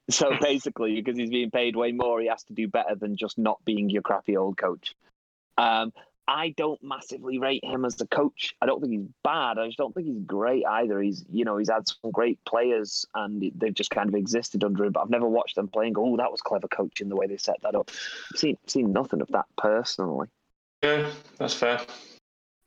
So 0.09 0.37
basically, 0.41 0.95
because 0.95 1.17
he's 1.17 1.29
being 1.29 1.51
paid 1.51 1.75
way 1.75 1.91
more, 1.91 2.19
he 2.21 2.27
has 2.27 2.43
to 2.45 2.53
do 2.53 2.67
better 2.67 2.95
than 2.95 3.15
just 3.15 3.37
not 3.37 3.63
being 3.65 3.89
your 3.89 4.01
crappy 4.01 4.37
old 4.37 4.57
coach. 4.57 4.95
Um, 5.57 5.93
I 6.27 6.53
don't 6.55 6.81
massively 6.81 7.39
rate 7.39 7.65
him 7.65 7.83
as 7.83 7.99
a 7.99 8.07
coach. 8.07 8.55
I 8.61 8.65
don't 8.65 8.79
think 8.79 8.93
he's 8.93 9.07
bad. 9.23 9.57
I 9.57 9.65
just 9.65 9.77
don't 9.77 9.93
think 9.93 10.07
he's 10.07 10.23
great 10.25 10.65
either. 10.65 11.01
He's, 11.01 11.25
you 11.29 11.43
know, 11.43 11.57
he's 11.57 11.69
had 11.69 11.87
some 11.87 12.11
great 12.11 12.39
players 12.45 13.05
and 13.13 13.51
they've 13.55 13.73
just 13.73 13.89
kind 13.89 14.07
of 14.07 14.15
existed 14.15 14.63
under 14.63 14.85
him. 14.85 14.93
But 14.93 15.01
I've 15.01 15.09
never 15.09 15.27
watched 15.27 15.55
them 15.55 15.67
playing. 15.67 15.95
Oh, 15.97 16.15
that 16.17 16.31
was 16.31 16.41
clever 16.41 16.67
coaching 16.67 17.09
the 17.09 17.15
way 17.15 17.27
they 17.27 17.37
set 17.37 17.57
that 17.63 17.75
up. 17.75 17.91
I've 18.33 18.39
seen 18.39 18.57
seen 18.67 18.93
nothing 18.93 19.21
of 19.21 19.27
that 19.29 19.45
personally. 19.57 20.27
Yeah, 20.83 21.11
that's 21.37 21.53
fair. 21.53 21.81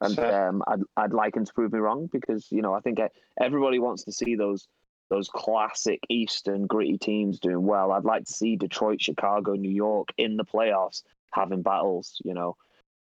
And 0.01 0.15
Fair. 0.15 0.49
um, 0.49 0.63
I'd 0.67 0.83
I'd 0.97 1.13
like 1.13 1.37
him 1.37 1.47
to 1.47 1.53
prove 1.55 1.73
me 1.73 1.79
wrong 1.79 2.11
because 2.13 2.47
you 2.51 2.61
know 2.61 2.75
I 2.75 2.81
think 2.81 2.99
everybody 3.41 3.79
wants 3.79 4.05
to 4.05 4.13
see 4.13 4.35
those 4.35 4.67
those 5.11 5.29
classic 5.29 6.01
Eastern 6.09 6.67
gritty 6.67 6.99
teams 6.99 7.39
doing 7.39 7.63
well. 7.65 7.93
I'd 7.93 8.05
like 8.05 8.25
to 8.25 8.33
see 8.33 8.57
Detroit, 8.57 9.01
Chicago, 9.01 9.53
New 9.55 9.71
York 9.71 10.09
in 10.17 10.37
the 10.37 10.45
playoffs 10.45 11.03
having 11.33 11.63
battles. 11.63 12.21
You 12.25 12.35
know, 12.35 12.57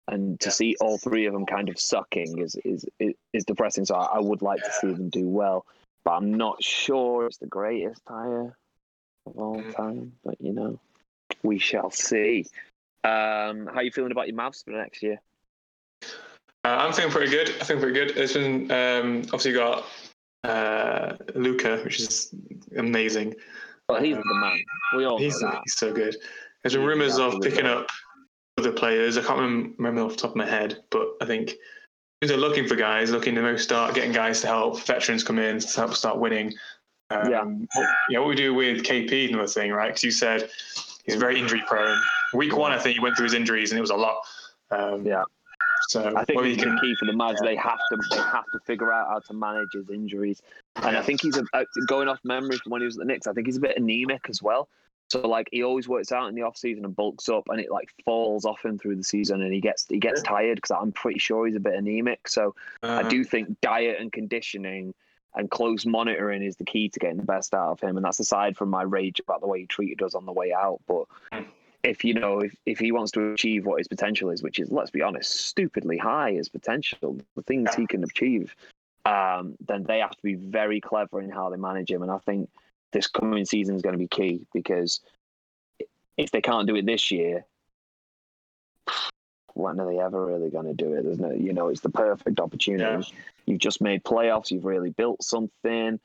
and 0.07 0.39
to 0.41 0.47
Yeah. 0.47 0.53
see 0.53 0.75
all 0.81 0.97
three 0.97 1.25
of 1.25 1.33
them 1.33 1.45
kind 1.45 1.69
of 1.69 1.79
sucking 1.79 2.39
is 2.39 2.55
is 2.65 2.85
is, 2.99 3.13
is 3.33 3.45
depressing. 3.45 3.85
So 3.85 3.95
I, 3.95 4.17
I 4.17 4.19
would 4.19 4.41
like 4.41 4.63
to 4.63 4.71
see 4.71 4.93
them 4.93 5.09
do 5.09 5.27
well, 5.27 5.65
but 6.03 6.11
I'm 6.11 6.33
not 6.33 6.63
sure 6.63 7.27
it's 7.27 7.37
the 7.37 7.47
greatest 7.47 8.05
tire 8.07 8.55
of 9.25 9.37
all 9.37 9.63
Mm. 9.63 9.75
time. 9.75 10.13
But 10.23 10.41
you 10.41 10.53
know, 10.53 10.79
we 11.43 11.59
shall 11.59 11.91
see. 11.91 12.45
Um, 13.03 13.67
how 13.67 13.75
are 13.75 13.83
you 13.83 13.91
feeling 13.91 14.11
about 14.11 14.27
your 14.27 14.35
Mavs 14.35 14.63
for 14.63 14.71
next 14.71 15.01
year? 15.03 15.21
Uh, 16.65 16.75
I'm 16.75 16.91
feeling 16.91 17.11
pretty 17.11 17.31
good. 17.31 17.49
I 17.61 17.63
think 17.63 17.79
pretty 17.79 17.93
good. 17.93 18.17
It's 18.17 18.33
been 18.33 18.69
um, 18.71 19.21
obviously 19.25 19.53
got 19.53 19.85
uh, 20.43 21.13
Luka, 21.35 21.77
which 21.83 21.99
is 21.99 22.33
amazing. 22.77 23.35
Well, 23.87 24.01
he's 24.01 24.15
Um, 24.15 24.23
the 24.25 24.35
man. 24.35 24.59
We 24.97 25.05
all 25.05 25.17
He's, 25.17 25.39
he's 25.39 25.75
so 25.75 25.91
good. 25.93 26.15
There's 26.63 26.73
been 26.75 26.85
rumours 26.85 27.17
of 27.17 27.41
picking 27.41 27.65
up 27.65 27.87
other 28.57 28.71
players. 28.71 29.17
I 29.17 29.21
can't 29.21 29.39
remem- 29.39 29.73
remember 29.77 30.01
off 30.01 30.11
the 30.11 30.17
top 30.17 30.31
of 30.31 30.35
my 30.35 30.45
head, 30.45 30.83
but 30.91 31.07
I 31.21 31.25
think 31.25 31.55
they're 32.21 32.37
looking 32.37 32.67
for 32.67 32.75
guys, 32.75 33.11
looking 33.11 33.35
to 33.35 33.57
start 33.57 33.95
getting 33.95 34.11
guys 34.11 34.41
to 34.41 34.47
help 34.47 34.81
veterans 34.81 35.23
come 35.23 35.39
in 35.39 35.59
to 35.59 35.79
help 35.79 35.95
start 35.95 36.17
winning. 36.17 36.53
Um, 37.09 37.31
Yeah. 37.31 37.43
What, 37.43 37.89
yeah, 38.09 38.19
what 38.19 38.27
we 38.27 38.35
do 38.35 38.53
with 38.53 38.83
KP 38.83 39.29
another 39.29 39.47
thing, 39.47 39.71
right? 39.71 39.87
Because 39.87 40.03
you 40.03 40.11
said 40.11 40.49
he's 41.05 41.15
very 41.15 41.39
injury 41.39 41.63
prone. 41.67 41.97
Week 42.33 42.55
one, 42.55 42.71
I 42.71 42.77
think 42.77 42.95
he 42.95 42.99
went 42.99 43.15
through 43.15 43.25
his 43.25 43.33
injuries 43.33 43.71
and 43.71 43.77
it 43.77 43.81
was 43.81 43.89
a 43.89 43.95
lot. 43.95 44.17
Um, 44.71 45.05
Yeah. 45.05 45.23
So 45.89 46.13
I 46.15 46.23
think 46.23 46.39
it's 46.43 46.63
the 46.63 46.77
key 46.81 46.95
for 46.99 47.05
the 47.05 47.13
Mavs. 47.13 47.39
They 47.41 47.55
have 47.55 47.79
to 47.91 47.97
they 48.11 48.17
have 48.17 48.45
to 48.53 48.59
figure 48.65 48.93
out 48.93 49.07
how 49.07 49.19
to 49.21 49.33
manage 49.33 49.69
his 49.73 49.89
injuries. 49.89 50.39
And 50.75 50.95
I 50.95 51.01
think 51.01 51.23
he's 51.23 51.35
a, 51.35 51.43
uh, 51.51 51.63
going 51.87 52.07
off 52.07 52.19
memory 52.23 52.57
from 52.57 52.71
when 52.73 52.81
he 52.81 52.85
was 52.85 52.97
at 52.97 52.99
the 52.99 53.05
Knicks. 53.05 53.25
I 53.25 53.33
think 53.33 53.47
he's 53.47 53.57
a 53.57 53.61
bit 53.61 53.75
anemic 53.75 54.29
as 54.29 54.39
well. 54.39 54.69
So 55.09 55.21
like 55.21 55.49
he 55.51 55.63
always 55.63 55.87
works 55.89 56.11
out 56.11 56.29
in 56.29 56.35
the 56.35 56.43
off 56.43 56.57
season 56.57 56.85
and 56.85 56.95
bulks 56.95 57.27
up, 57.27 57.49
and 57.49 57.59
it 57.59 57.71
like 57.71 57.89
falls 58.05 58.45
off 58.45 58.63
him 58.63 58.77
through 58.77 58.97
the 58.97 59.03
season, 59.03 59.41
and 59.41 59.51
he 59.51 59.61
gets 59.61 59.87
he 59.89 59.97
gets 59.97 60.21
tired 60.21 60.57
because 60.57 60.77
I'm 60.79 60.91
pretty 60.91 61.17
sure 61.17 61.47
he's 61.47 61.55
a 61.55 61.59
bit 61.59 61.73
anemic. 61.73 62.27
So 62.27 62.53
I 62.83 63.01
uh, 63.01 63.09
do 63.09 63.23
think 63.23 63.59
diet 63.61 63.99
and 63.99 64.11
conditioning 64.11 64.93
and 65.33 65.49
close 65.49 65.87
monitoring 65.87 66.43
is 66.43 66.57
the 66.57 66.65
key 66.65 66.89
to 66.89 66.99
getting 66.99 67.17
the 67.17 67.23
best 67.23 67.55
out 67.55 67.71
of 67.71 67.79
him. 67.79 67.97
And 67.97 68.05
that's 68.05 68.19
aside 68.19 68.57
from 68.57 68.69
my 68.69 68.83
rage 68.83 69.19
about 69.19 69.41
the 69.41 69.47
way 69.47 69.61
he 69.61 69.65
treated 69.65 70.03
us 70.03 70.13
on 70.13 70.27
the 70.27 70.31
way 70.31 70.53
out. 70.53 70.81
But 70.87 71.05
if 71.83 72.03
you 72.03 72.13
know, 72.13 72.39
if, 72.39 72.53
if 72.65 72.79
he 72.79 72.91
wants 72.91 73.11
to 73.13 73.33
achieve 73.33 73.65
what 73.65 73.79
his 73.79 73.87
potential 73.87 74.29
is, 74.29 74.43
which 74.43 74.59
is, 74.59 74.71
let's 74.71 74.91
be 74.91 75.01
honest, 75.01 75.31
stupidly 75.47 75.97
high 75.97 76.33
his 76.33 76.49
potential, 76.49 77.17
the 77.35 77.41
things 77.43 77.73
he 77.73 77.87
can 77.87 78.03
achieve, 78.03 78.55
um, 79.05 79.55
then 79.65 79.83
they 79.83 79.99
have 79.99 80.11
to 80.11 80.23
be 80.23 80.35
very 80.35 80.81
clever 80.81 81.21
in 81.21 81.29
how 81.29 81.49
they 81.49 81.57
manage 81.57 81.89
him. 81.89 82.01
And 82.01 82.11
I 82.11 82.17
think 82.19 82.49
this 82.91 83.07
coming 83.07 83.45
season 83.45 83.75
is 83.75 83.81
going 83.81 83.93
to 83.93 83.99
be 83.99 84.07
key 84.07 84.45
because 84.53 84.99
if 86.17 86.31
they 86.31 86.41
can't 86.41 86.67
do 86.67 86.75
it 86.75 86.85
this 86.85 87.11
year, 87.11 87.45
when 89.53 89.79
are 89.79 89.91
they 89.91 89.99
ever 89.99 90.25
really 90.25 90.49
going 90.49 90.65
to 90.65 90.73
do 90.73 90.93
it? 90.93 91.03
There's 91.03 91.19
no, 91.19 91.31
you 91.31 91.53
know, 91.53 91.69
it's 91.69 91.81
the 91.81 91.89
perfect 91.89 92.39
opportunity. 92.39 93.11
You've 93.45 93.59
just 93.59 93.81
made 93.81 94.03
playoffs. 94.03 94.51
You've 94.51 94.65
really 94.65 94.89
built 94.89 95.23
something. 95.23 95.99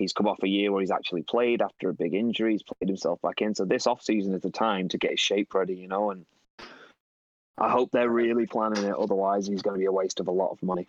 He's 0.00 0.14
come 0.14 0.26
off 0.26 0.42
a 0.42 0.48
year 0.48 0.72
where 0.72 0.80
he's 0.80 0.90
actually 0.90 1.22
played 1.24 1.60
after 1.60 1.90
a 1.90 1.92
big 1.92 2.14
injury. 2.14 2.52
He's 2.52 2.62
played 2.62 2.88
himself 2.88 3.20
back 3.20 3.42
in. 3.42 3.54
So 3.54 3.66
this 3.66 3.86
offseason 3.86 4.34
is 4.34 4.40
the 4.40 4.50
time 4.50 4.88
to 4.88 4.96
get 4.96 5.10
his 5.10 5.20
shape 5.20 5.52
ready, 5.52 5.74
you 5.74 5.88
know. 5.88 6.10
And 6.10 6.24
I 7.58 7.68
hope 7.68 7.90
they're 7.92 8.08
really 8.08 8.46
planning 8.46 8.82
it. 8.84 8.94
Otherwise, 8.96 9.46
he's 9.46 9.60
going 9.60 9.74
to 9.74 9.78
be 9.78 9.84
a 9.84 9.92
waste 9.92 10.18
of 10.18 10.28
a 10.28 10.30
lot 10.32 10.52
of 10.52 10.62
money. 10.62 10.88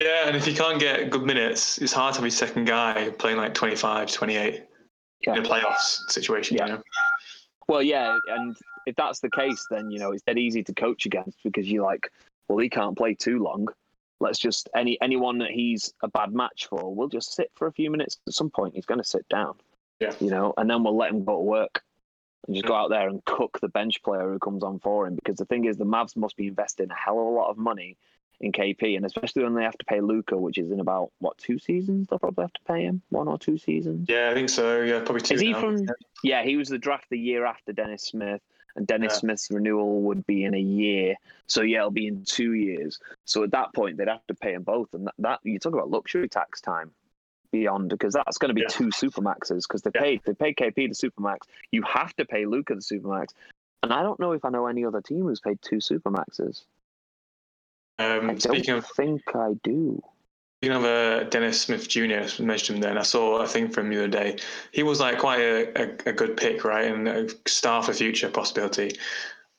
yeah, 0.00 0.28
and 0.28 0.36
if 0.36 0.46
you 0.46 0.54
can't 0.54 0.78
get 0.78 1.10
good 1.10 1.24
minutes, 1.24 1.78
it's 1.78 1.92
hard 1.92 2.14
to 2.14 2.22
be 2.22 2.30
second 2.30 2.66
guy 2.66 3.10
playing 3.18 3.36
like 3.36 3.52
25, 3.52 4.12
28 4.12 4.62
Yeah. 5.26 5.32
in 5.32 5.44
a 5.44 5.48
playoffs 5.48 5.98
situation. 6.08 6.56
Yeah. 6.56 6.66
You 6.66 6.72
know? 6.74 6.82
Well, 7.68 7.82
yeah, 7.82 8.16
and 8.28 8.56
if 8.86 8.94
that's 8.94 9.18
the 9.18 9.30
case, 9.30 9.66
then 9.72 9.90
you 9.90 9.98
know 9.98 10.12
it's 10.12 10.22
dead 10.22 10.38
easy 10.38 10.62
to 10.62 10.72
coach 10.72 11.04
against 11.04 11.36
because 11.42 11.68
you're 11.68 11.82
like, 11.84 12.12
well, 12.46 12.58
he 12.58 12.68
can't 12.68 12.96
play 12.96 13.14
too 13.14 13.42
long. 13.42 13.66
Let's 14.20 14.38
just 14.38 14.68
any 14.74 14.98
anyone 15.00 15.38
that 15.38 15.50
he's 15.50 15.92
a 16.02 16.08
bad 16.08 16.32
match 16.32 16.66
for, 16.68 16.94
we'll 16.94 17.08
just 17.08 17.34
sit 17.34 17.50
for 17.54 17.66
a 17.66 17.72
few 17.72 17.90
minutes. 17.90 18.16
At 18.26 18.34
some 18.34 18.50
point, 18.50 18.74
he's 18.74 18.86
going 18.86 19.00
to 19.00 19.04
sit 19.04 19.28
down. 19.28 19.54
Yeah. 20.00 20.12
You 20.20 20.30
know, 20.30 20.54
and 20.56 20.68
then 20.68 20.82
we'll 20.84 20.96
let 20.96 21.10
him 21.10 21.24
go 21.24 21.36
to 21.36 21.42
work. 21.42 21.82
and 22.46 22.54
just 22.54 22.66
go 22.66 22.74
out 22.74 22.90
there 22.90 23.08
and 23.08 23.24
cook 23.24 23.58
the 23.60 23.68
bench 23.68 24.02
player 24.02 24.30
who 24.30 24.38
comes 24.38 24.62
on 24.62 24.78
for 24.78 25.06
him. 25.06 25.16
Because 25.16 25.36
the 25.36 25.44
thing 25.46 25.64
is, 25.64 25.76
the 25.76 25.84
Mavs 25.84 26.16
must 26.16 26.36
be 26.36 26.46
investing 26.48 26.90
a 26.90 26.94
hell 26.94 27.18
of 27.20 27.26
a 27.26 27.30
lot 27.30 27.50
of 27.50 27.58
money 27.58 27.96
in 28.40 28.52
KP, 28.52 28.96
and 28.96 29.06
especially 29.06 29.42
when 29.44 29.54
they 29.54 29.62
have 29.62 29.78
to 29.78 29.84
pay 29.86 30.00
Luka, 30.00 30.36
which 30.36 30.58
is 30.58 30.70
in 30.70 30.80
about 30.80 31.10
what 31.20 31.38
two 31.38 31.58
seasons 31.58 32.06
they'll 32.08 32.18
probably 32.18 32.44
have 32.44 32.52
to 32.52 32.60
pay 32.66 32.82
him, 32.82 33.00
one 33.08 33.28
or 33.28 33.38
two 33.38 33.56
seasons. 33.56 34.06
Yeah, 34.08 34.28
I 34.30 34.34
think 34.34 34.50
so. 34.50 34.82
Yeah, 34.82 35.00
probably 35.00 35.22
two. 35.22 35.34
Is 35.34 35.40
he 35.40 35.52
now. 35.52 35.60
from? 35.60 35.86
Yeah, 36.22 36.42
he 36.42 36.56
was 36.56 36.68
the 36.68 36.78
draft 36.78 37.06
the 37.10 37.18
year 37.18 37.46
after 37.46 37.72
Dennis 37.72 38.02
Smith, 38.02 38.42
and 38.76 38.86
Dennis 38.86 39.14
Yeah. 39.14 39.18
Smith's 39.20 39.50
renewal 39.50 40.02
would 40.02 40.26
be 40.26 40.44
in 40.44 40.54
a 40.54 40.60
year. 40.60 41.16
So 41.46 41.62
yeah, 41.62 41.78
it'll 41.78 41.90
be 41.90 42.06
in 42.06 42.24
two 42.24 42.52
years. 42.52 42.98
So 43.24 43.42
at 43.42 43.50
that 43.52 43.72
point, 43.74 43.96
they'd 43.96 44.08
have 44.08 44.26
to 44.28 44.34
pay 44.34 44.52
them 44.52 44.62
both, 44.62 44.94
and 44.94 45.06
that, 45.06 45.14
that 45.18 45.40
you 45.42 45.58
talk 45.58 45.72
about 45.72 45.90
luxury 45.90 46.28
tax 46.28 46.60
time 46.60 46.92
beyond 47.52 47.88
because 47.90 48.12
that's 48.12 48.38
going 48.38 48.48
to 48.50 48.54
be 48.54 48.62
Yeah. 48.62 48.68
two 48.68 48.88
supermaxes 48.88 49.62
because 49.66 49.82
they 49.82 49.90
Yeah. 49.94 50.02
paid 50.02 50.22
they 50.24 50.34
paid 50.34 50.56
KP 50.56 50.88
the 50.88 50.94
supermax. 50.94 51.38
You 51.70 51.82
have 51.82 52.14
to 52.16 52.24
pay 52.24 52.44
Luka 52.46 52.74
the 52.74 52.80
supermax, 52.80 53.28
and 53.82 53.92
I 53.92 54.02
don't 54.02 54.20
know 54.20 54.32
if 54.32 54.44
I 54.44 54.50
know 54.50 54.66
any 54.66 54.84
other 54.84 55.00
team 55.00 55.22
who's 55.22 55.40
paid 55.40 55.60
two 55.62 55.76
supermaxes. 55.76 56.64
I 57.98 58.18
Um, 58.18 58.26
don't 58.26 58.42
speaking 58.42 58.74
of 58.74 58.86
think 58.86 59.22
I 59.34 59.54
do. 59.62 60.02
Of 60.62 60.84
uh, 60.84 61.24
Dennis 61.24 61.60
Smith 61.60 61.86
Jr., 61.86 62.42
mentioned 62.42 62.78
him 62.78 62.80
then. 62.80 62.98
I 62.98 63.02
saw 63.02 63.40
a 63.40 63.46
thing 63.46 63.68
from 63.68 63.90
the 63.90 63.98
other 63.98 64.08
day. 64.08 64.36
He 64.72 64.82
was 64.82 64.98
like 64.98 65.18
quite 65.18 65.40
a, 65.40 65.82
a, 65.82 66.10
a 66.10 66.12
good 66.12 66.36
pick, 66.36 66.64
right? 66.64 66.90
And 66.90 67.06
a 67.06 67.28
star 67.46 67.82
for 67.82 67.92
future 67.92 68.30
possibility. 68.30 68.90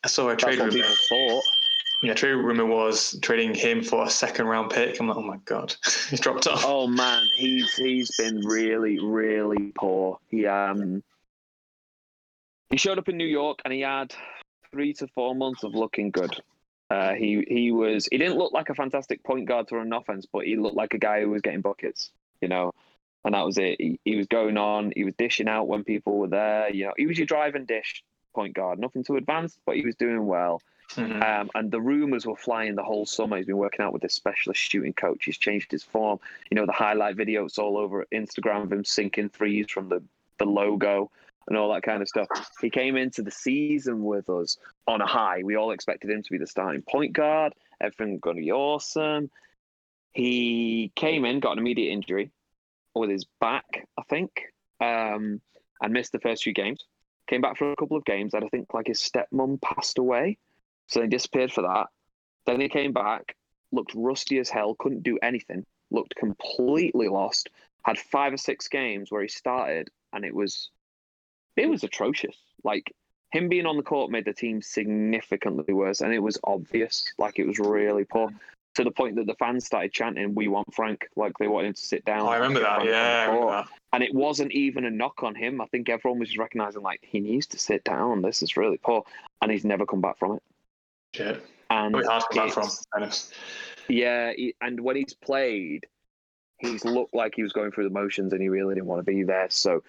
I 0.04 0.08
saw 0.08 0.30
a 0.30 0.36
trade 0.36 0.60
rumor. 0.60 0.84
thought. 1.10 1.44
Yeah, 2.04 2.14
trade 2.14 2.34
rumor 2.34 2.66
was 2.66 3.18
trading 3.22 3.54
him 3.54 3.84
for 3.84 4.06
a 4.06 4.10
second 4.10 4.48
round 4.48 4.72
pick. 4.72 5.00
I'm 5.00 5.08
like, 5.08 5.18
oh 5.18 5.22
my 5.22 5.38
god, 5.46 5.76
he's 6.10 6.20
dropped 6.20 6.48
off. 6.48 6.64
Oh 6.66 6.88
man, 6.88 7.26
he's 7.36 7.74
he's 7.76 8.12
been 8.18 8.40
really 8.46 9.00
really 9.00 9.72
poor. 9.76 10.20
He 10.30 10.46
um 10.46 11.04
he 12.70 12.78
showed 12.78 12.98
up 12.98 13.08
in 13.08 13.18
New 13.18 13.26
York 13.26 13.60
and 13.64 13.74
he 13.74 13.82
had 13.82 14.14
three 14.72 14.94
to 14.94 15.08
four 15.08 15.36
months 15.36 15.64
of 15.64 15.74
looking 15.74 16.12
good. 16.12 16.42
Uh, 16.90 17.14
he 17.14 17.44
he 17.48 17.72
was 17.72 18.08
he 18.10 18.18
didn't 18.18 18.38
look 18.38 18.54
like 18.54 18.70
a 18.70 18.76
fantastic 18.76 19.24
point 19.24 19.46
guard 19.46 19.68
to 19.68 19.76
run 19.76 19.88
an 19.88 19.94
offense, 19.94 20.26
but 20.32 20.46
he 20.46 20.56
looked 20.56 20.78
like 20.78 20.94
a 20.94 20.98
guy 21.00 21.22
who 21.22 21.30
was 21.30 21.42
getting 21.42 21.62
buckets, 21.62 22.12
you 22.42 22.48
know, 22.48 22.74
and 23.26 23.34
that 23.34 23.46
was 23.46 23.58
it. 23.58 23.76
He, 23.80 24.00
he 24.06 24.16
was 24.16 24.28
going 24.28 24.58
on, 24.58 24.94
he 24.96 25.04
was 25.04 25.14
dishing 25.18 25.50
out 25.50 25.68
when 25.68 25.84
people 25.84 26.18
were 26.18 26.30
there, 26.30 26.72
you 26.74 26.86
know, 26.86 26.94
he 26.96 27.06
was 27.06 27.18
your 27.18 27.28
drive 27.28 27.56
and 27.56 27.68
dish 27.68 28.04
point 28.34 28.54
guard, 28.54 28.80
nothing 28.80 29.04
too 29.04 29.18
advanced, 29.18 29.60
but 29.66 29.76
he 29.76 29.82
was 29.82 29.96
doing 29.96 30.26
well. 30.26 30.62
Mhm. 30.92 31.22
Um, 31.22 31.50
and 31.54 31.70
the 31.70 31.82
rumors 31.82 32.26
were 32.26 32.38
flying 32.38 32.76
the 32.76 32.84
whole 32.84 33.06
summer. 33.06 33.36
He's 33.36 33.46
been 33.46 33.58
working 33.58 33.82
out 33.84 33.92
with 33.92 34.02
this 34.02 34.14
specialist 34.14 34.62
shooting 34.62 34.94
coach. 34.94 35.26
He's 35.26 35.38
changed 35.38 35.72
his 35.72 35.84
form. 35.84 36.20
You 36.50 36.56
know, 36.56 36.66
the 36.66 36.72
highlight 36.72 37.18
videos 37.18 37.58
all 37.58 37.78
over 37.78 38.06
Instagram 38.14 38.64
of 38.64 38.72
him 38.72 38.86
sinking 38.86 39.30
threes 39.30 39.70
from 39.70 39.90
the, 39.90 40.02
the 40.38 40.46
logo 40.46 41.12
and 41.48 41.58
all 41.58 41.74
that 41.74 41.84
kind 41.84 42.02
of 42.02 42.08
stuff. 42.08 42.28
He 42.62 42.70
came 42.70 42.98
into 42.98 43.22
the 43.22 43.32
season 43.32 44.04
with 44.04 44.30
us 44.30 44.58
on 44.88 45.02
a 45.02 45.08
high. 45.08 45.42
We 45.44 45.56
all 45.56 45.72
expected 45.72 46.10
him 46.10 46.24
to 46.24 46.32
be 46.32 46.38
the 46.38 46.48
starting 46.48 46.82
point 46.82 47.14
guard. 47.14 47.54
Everything 47.82 48.20
going 48.20 48.36
to 48.36 48.42
be 48.42 48.52
awesome. 48.52 49.30
He 50.14 50.92
came 50.96 51.26
in, 51.26 51.40
got 51.40 51.54
an 51.54 51.60
immediate 51.60 51.92
injury 51.92 52.32
with 52.96 53.10
his 53.10 53.26
back, 53.40 53.88
I 53.98 54.04
think, 54.10 54.32
um, 54.82 55.42
and 55.82 55.94
missed 55.94 56.12
the 56.12 56.20
first 56.20 56.44
few 56.44 56.54
games. 56.54 56.84
Came 57.28 57.42
back 57.42 57.58
for 57.58 57.72
a 57.72 57.76
couple 57.76 57.98
of 57.98 58.06
games, 58.06 58.34
and 58.34 58.44
I 58.44 58.48
think 58.48 58.74
like 58.74 58.88
his 58.88 59.00
stepmom 59.00 59.62
passed 59.62 59.98
away. 59.98 60.38
So 60.88 61.02
he 61.02 61.08
disappeared 61.08 61.52
for 61.52 61.62
that. 61.62 61.88
Then 62.46 62.62
he 62.62 62.70
came 62.70 62.94
back, 62.94 63.36
looked 63.72 63.94
rusty 63.94 64.40
as 64.40 64.50
hell, 64.50 64.76
couldn't 64.80 65.04
do 65.04 65.20
anything, 65.22 65.66
looked 65.92 66.16
completely 66.16 67.10
lost. 67.10 67.50
Had 67.84 68.00
five 68.00 68.34
or 68.34 68.38
six 68.38 68.68
games 68.68 69.12
where 69.12 69.22
he 69.22 69.28
started, 69.28 69.90
and 70.14 70.26
it 70.26 70.34
was 70.34 70.72
it 71.58 71.70
was 71.70 71.84
atrocious. 71.84 72.36
Like 72.64 72.94
him 73.32 73.50
being 73.50 73.66
on 73.66 73.78
the 73.78 73.84
court 73.84 74.12
made 74.12 74.26
the 74.26 74.34
team 74.34 74.62
significantly 74.62 75.74
worse, 75.74 76.02
and 76.02 76.14
it 76.14 76.20
was 76.20 76.38
obvious. 76.44 77.12
Like 77.18 77.40
it 77.40 77.48
was 77.48 77.60
really 77.60 78.06
poor 78.06 78.30
to 78.76 78.84
the 78.84 78.92
point 78.92 79.16
that 79.16 79.26
the 79.26 79.36
fans 79.36 79.66
started 79.66 79.92
chanting, 79.92 80.36
"We 80.36 80.48
want 80.48 80.74
Frank!" 80.74 81.10
Like 81.16 81.34
they 81.40 81.48
wanted 81.48 81.70
him 81.70 81.74
to 81.74 81.82
sit 81.82 82.06
down. 82.06 82.22
Oh, 82.22 82.28
I 82.28 82.36
remember 82.36 82.62
that. 82.62 82.76
Frank 82.76 82.90
Yeah, 82.90 83.26
remember 83.26 83.52
that. 83.52 83.68
And 83.94 84.04
it 84.04 84.14
wasn't 84.14 84.52
even 84.52 84.86
a 84.86 84.92
knock 84.92 85.24
on 85.24 85.36
him. 85.36 85.60
I 85.60 85.66
think 85.66 85.90
everyone 85.90 86.20
was 86.20 86.30
just 86.30 86.38
recognizing 86.38 86.84
like 86.84 87.00
he 87.02 87.20
needs 87.20 87.48
to 87.48 87.60
sit 87.60 87.84
down. 87.84 88.22
This 88.22 88.44
is 88.44 88.56
really 88.56 88.78
poor, 88.78 89.04
and 89.42 89.52
he's 89.52 89.66
never 89.66 89.86
come 89.86 90.02
back 90.02 90.18
from 90.18 90.34
it. 90.34 90.44
Shit. 91.16 91.44
And 91.70 91.96
hard 91.96 92.24
to 92.24 92.38
come 92.38 92.48
back 92.48 92.54
from. 92.54 93.12
yeah, 93.90 94.32
he, 94.34 94.56
and 94.62 94.80
when 94.80 94.96
he's 94.96 95.14
played, 95.14 95.86
he's 96.60 96.84
looked 96.84 97.14
like 97.14 97.36
he 97.36 97.44
was 97.44 97.54
going 97.54 97.72
through 97.72 97.84
the 97.84 97.94
motions 97.94 98.34
and 98.34 98.42
he 98.42 98.50
really 98.50 98.76
didn't 98.76 98.88
want 98.88 99.00
to 99.00 99.04
be 99.04 99.24
there. 99.24 99.48
So 99.50 99.84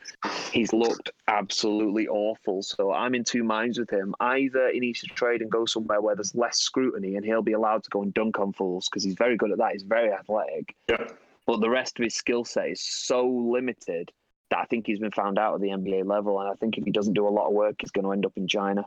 he's 0.52 0.72
looked 0.72 1.10
absolutely 1.26 2.08
awful. 2.08 2.62
So 2.62 2.92
I'm 2.92 3.14
in 3.14 3.24
two 3.24 3.44
minds 3.44 3.78
with 3.78 3.90
him. 3.90 4.14
Either 4.20 4.70
he 4.72 4.80
needs 4.80 5.00
to 5.00 5.06
trade 5.08 5.40
and 5.40 5.50
go 5.50 5.64
somewhere 5.64 6.00
where 6.00 6.14
there's 6.14 6.34
less 6.34 6.58
scrutiny 6.58 7.16
and 7.16 7.24
he'll 7.24 7.42
be 7.42 7.52
allowed 7.52 7.84
to 7.84 7.90
go 7.90 8.02
and 8.02 8.12
dunk 8.12 8.38
on 8.38 8.52
fools 8.52 8.88
because 8.88 9.02
he's 9.02 9.14
very 9.14 9.36
good 9.36 9.50
at 9.50 9.58
that. 9.58 9.72
He's 9.72 9.82
very 9.82 10.12
athletic. 10.12 10.74
Yeah. 10.88 11.08
But 11.46 11.60
the 11.60 11.70
rest 11.70 11.98
of 11.98 12.04
his 12.04 12.14
skill 12.14 12.44
set 12.44 12.68
is 12.68 12.82
so 12.82 13.26
limited 13.26 14.12
that 14.50 14.58
I 14.58 14.64
think 14.64 14.86
he's 14.86 14.98
been 14.98 15.10
found 15.10 15.38
out 15.38 15.54
at 15.54 15.60
the 15.60 15.68
NBA 15.68 16.06
level. 16.06 16.40
And 16.40 16.50
I 16.50 16.54
think 16.54 16.76
if 16.76 16.84
he 16.84 16.90
doesn't 16.90 17.14
do 17.14 17.26
a 17.26 17.30
lot 17.30 17.46
of 17.46 17.54
work, 17.54 17.76
he's 17.80 17.90
going 17.90 18.04
to 18.04 18.12
end 18.12 18.26
up 18.26 18.32
in 18.36 18.46
China. 18.46 18.84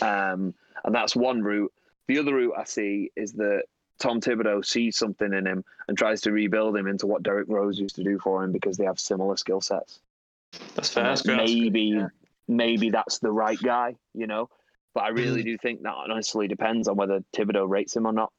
Um, 0.00 0.54
and 0.84 0.94
that's 0.94 1.16
one 1.16 1.42
route. 1.42 1.72
The 2.06 2.18
other 2.18 2.34
route 2.34 2.54
I 2.56 2.64
see 2.64 3.10
is 3.16 3.32
that 3.34 3.62
Tom 4.00 4.20
Thibodeau 4.20 4.64
sees 4.64 4.96
something 4.96 5.32
in 5.32 5.46
him 5.46 5.64
and 5.86 5.96
tries 5.96 6.22
to 6.22 6.32
rebuild 6.32 6.76
him 6.76 6.86
into 6.86 7.06
what 7.06 7.22
Derrick 7.22 7.48
Rose 7.48 7.78
used 7.78 7.96
to 7.96 8.02
do 8.02 8.18
for 8.18 8.42
him 8.42 8.50
because 8.50 8.76
they 8.76 8.86
have 8.86 8.98
similar 8.98 9.36
skill 9.36 9.60
sets. 9.60 10.00
That's 10.74 10.88
fair. 10.88 11.04
And 11.04 11.10
That's 11.10 11.22
that 11.22 11.28
good. 11.28 11.36
Maybe, 11.36 11.80
Yeah. 11.80 12.08
maybe 12.48 12.90
that's 12.90 13.18
the 13.18 13.30
right 13.30 13.60
guy, 13.62 13.96
you 14.14 14.26
know. 14.26 14.48
But 14.94 15.04
I 15.04 15.08
really 15.10 15.42
Mm. 15.42 15.44
do 15.44 15.58
think 15.58 15.82
that 15.82 15.94
honestly 15.94 16.48
depends 16.48 16.88
on 16.88 16.96
whether 16.96 17.20
Thibodeau 17.34 17.68
rates 17.68 17.94
him 17.94 18.06
or 18.06 18.12
not. 18.12 18.32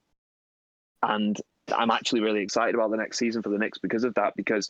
And 1.03 1.39
I'm 1.74 1.91
actually 1.91 2.22
really 2.22 2.41
excited 2.41 2.76
about 2.76 2.91
the 2.91 2.97
next 2.97 3.18
season 3.18 3.41
for 3.41 3.49
the 3.49 3.57
Knicks 3.57 3.78
because 3.78 4.03
of 4.03 4.16
that. 4.16 4.36
Because 4.36 4.70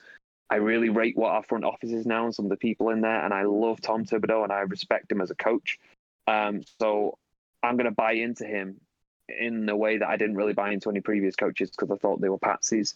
I 0.50 0.56
really 0.58 0.90
rate 0.90 1.16
what 1.16 1.32
our 1.32 1.44
front 1.44 1.64
office 1.64 1.92
is 1.92 2.06
now 2.06 2.26
and 2.26 2.36
some 2.36 2.46
of 2.46 2.50
the 2.50 2.58
people 2.58 2.90
in 2.90 3.00
there, 3.00 3.24
and 3.24 3.34
I 3.34 3.44
love 3.44 3.80
Tom 3.80 4.04
Thibodeau 4.04 4.44
and 4.44 4.52
I 4.52 4.60
respect 4.60 5.12
him 5.12 5.22
as 5.22 5.32
a 5.32 5.36
coach. 5.36 5.80
Um, 6.28 6.62
so 6.80 7.18
I'm 7.64 7.78
going 7.78 7.86
to 7.86 7.96
buy 7.96 8.14
into 8.14 8.46
him 8.46 8.82
in 9.40 9.68
a 9.70 9.76
way 9.76 9.98
that 9.98 10.08
I 10.08 10.18
didn't 10.18 10.36
really 10.36 10.54
buy 10.54 10.72
into 10.72 10.90
any 10.90 11.02
previous 11.02 11.36
coaches 11.36 11.72
because 11.72 11.92
I 11.92 11.96
thought 11.96 12.22
they 12.22 12.30
were 12.30 12.38
patsies. 12.40 12.96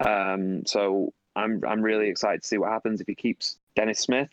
Um, 0.00 0.64
so 0.66 1.12
I'm 1.36 1.62
I'm 1.66 1.82
really 1.82 2.08
excited 2.08 2.42
to 2.42 2.46
see 2.46 2.58
what 2.58 2.70
happens 2.70 3.00
if 3.00 3.06
he 3.06 3.14
keeps 3.14 3.56
Dennis 3.76 4.00
Smith. 4.00 4.28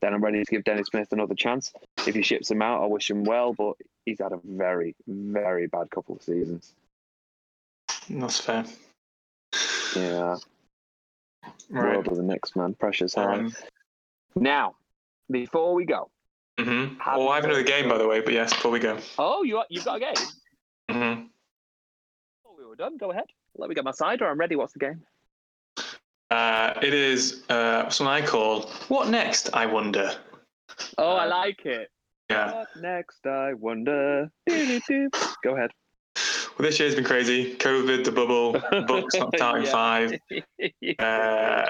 Then 0.00 0.14
I'm 0.14 0.24
ready 0.24 0.42
to 0.42 0.50
give 0.50 0.64
Dennis 0.64 0.86
Smith 0.88 1.12
another 1.12 1.34
chance. 1.34 1.72
If 2.06 2.14
he 2.14 2.22
ships 2.22 2.50
him 2.50 2.62
out, 2.62 2.82
I 2.82 2.86
wish 2.86 3.10
him 3.10 3.24
well, 3.24 3.52
but 3.52 3.74
he's 4.06 4.18
had 4.20 4.32
a 4.32 4.40
very 4.44 4.94
very 5.06 5.66
bad 5.66 5.90
couple 5.90 6.16
of 6.16 6.22
seasons. 6.22 6.72
That's 8.08 8.40
fair. 8.40 8.64
Yeah, 9.94 10.36
Right. 11.68 11.94
world 11.94 12.08
of 12.08 12.16
the 12.16 12.22
next 12.22 12.56
man, 12.56 12.74
precious 12.74 13.14
hard. 13.14 13.40
Um, 13.40 13.54
Now, 14.36 14.76
before 15.30 15.74
we 15.74 15.84
go, 15.84 16.10
Mm-hmm. 16.58 17.00
Oh, 17.06 17.28
I 17.28 17.36
have 17.36 17.44
another 17.44 17.62
game, 17.62 17.88
by 17.88 17.96
the 17.96 18.06
way. 18.06 18.20
But 18.20 18.34
yes, 18.34 18.52
before 18.52 18.70
we 18.70 18.80
go. 18.80 18.98
oh, 19.18 19.42
you 19.44 19.62
you've 19.70 19.84
got 19.84 19.96
a 19.96 20.00
game. 20.00 20.26
We 22.70 22.74
were 22.74 22.76
done. 22.76 22.96
Go 22.96 23.10
ahead. 23.10 23.26
Let 23.56 23.68
me 23.68 23.74
get 23.74 23.82
my 23.82 23.90
cider. 23.90 24.28
I'm 24.28 24.38
ready. 24.38 24.54
What's 24.54 24.72
the 24.72 24.78
game? 24.78 25.02
Uh, 26.30 26.74
it 26.80 26.94
is 26.94 27.42
uh, 27.48 27.88
something 27.88 28.06
I 28.06 28.24
call 28.24 28.62
"What 28.86 29.08
next?" 29.08 29.50
I 29.52 29.66
wonder. 29.66 30.12
Oh, 30.96 31.14
I 31.14 31.26
like 31.26 31.66
it. 31.66 31.90
Yeah. 32.30 32.54
What 32.54 32.68
next? 32.80 33.26
I 33.26 33.54
wonder. 33.54 34.30
Doo-doo-doo. 34.46 35.10
Go 35.42 35.56
ahead. 35.56 35.72
Well, 36.16 36.68
this 36.68 36.78
year's 36.78 36.94
been 36.94 37.04
crazy. 37.04 37.56
COVID, 37.56 38.04
the 38.04 38.12
bubble, 38.12 38.52
Bucks 38.52 39.16
not 39.16 39.34
starting 39.34 39.66
five, 39.66 40.12
uh, 41.00 41.66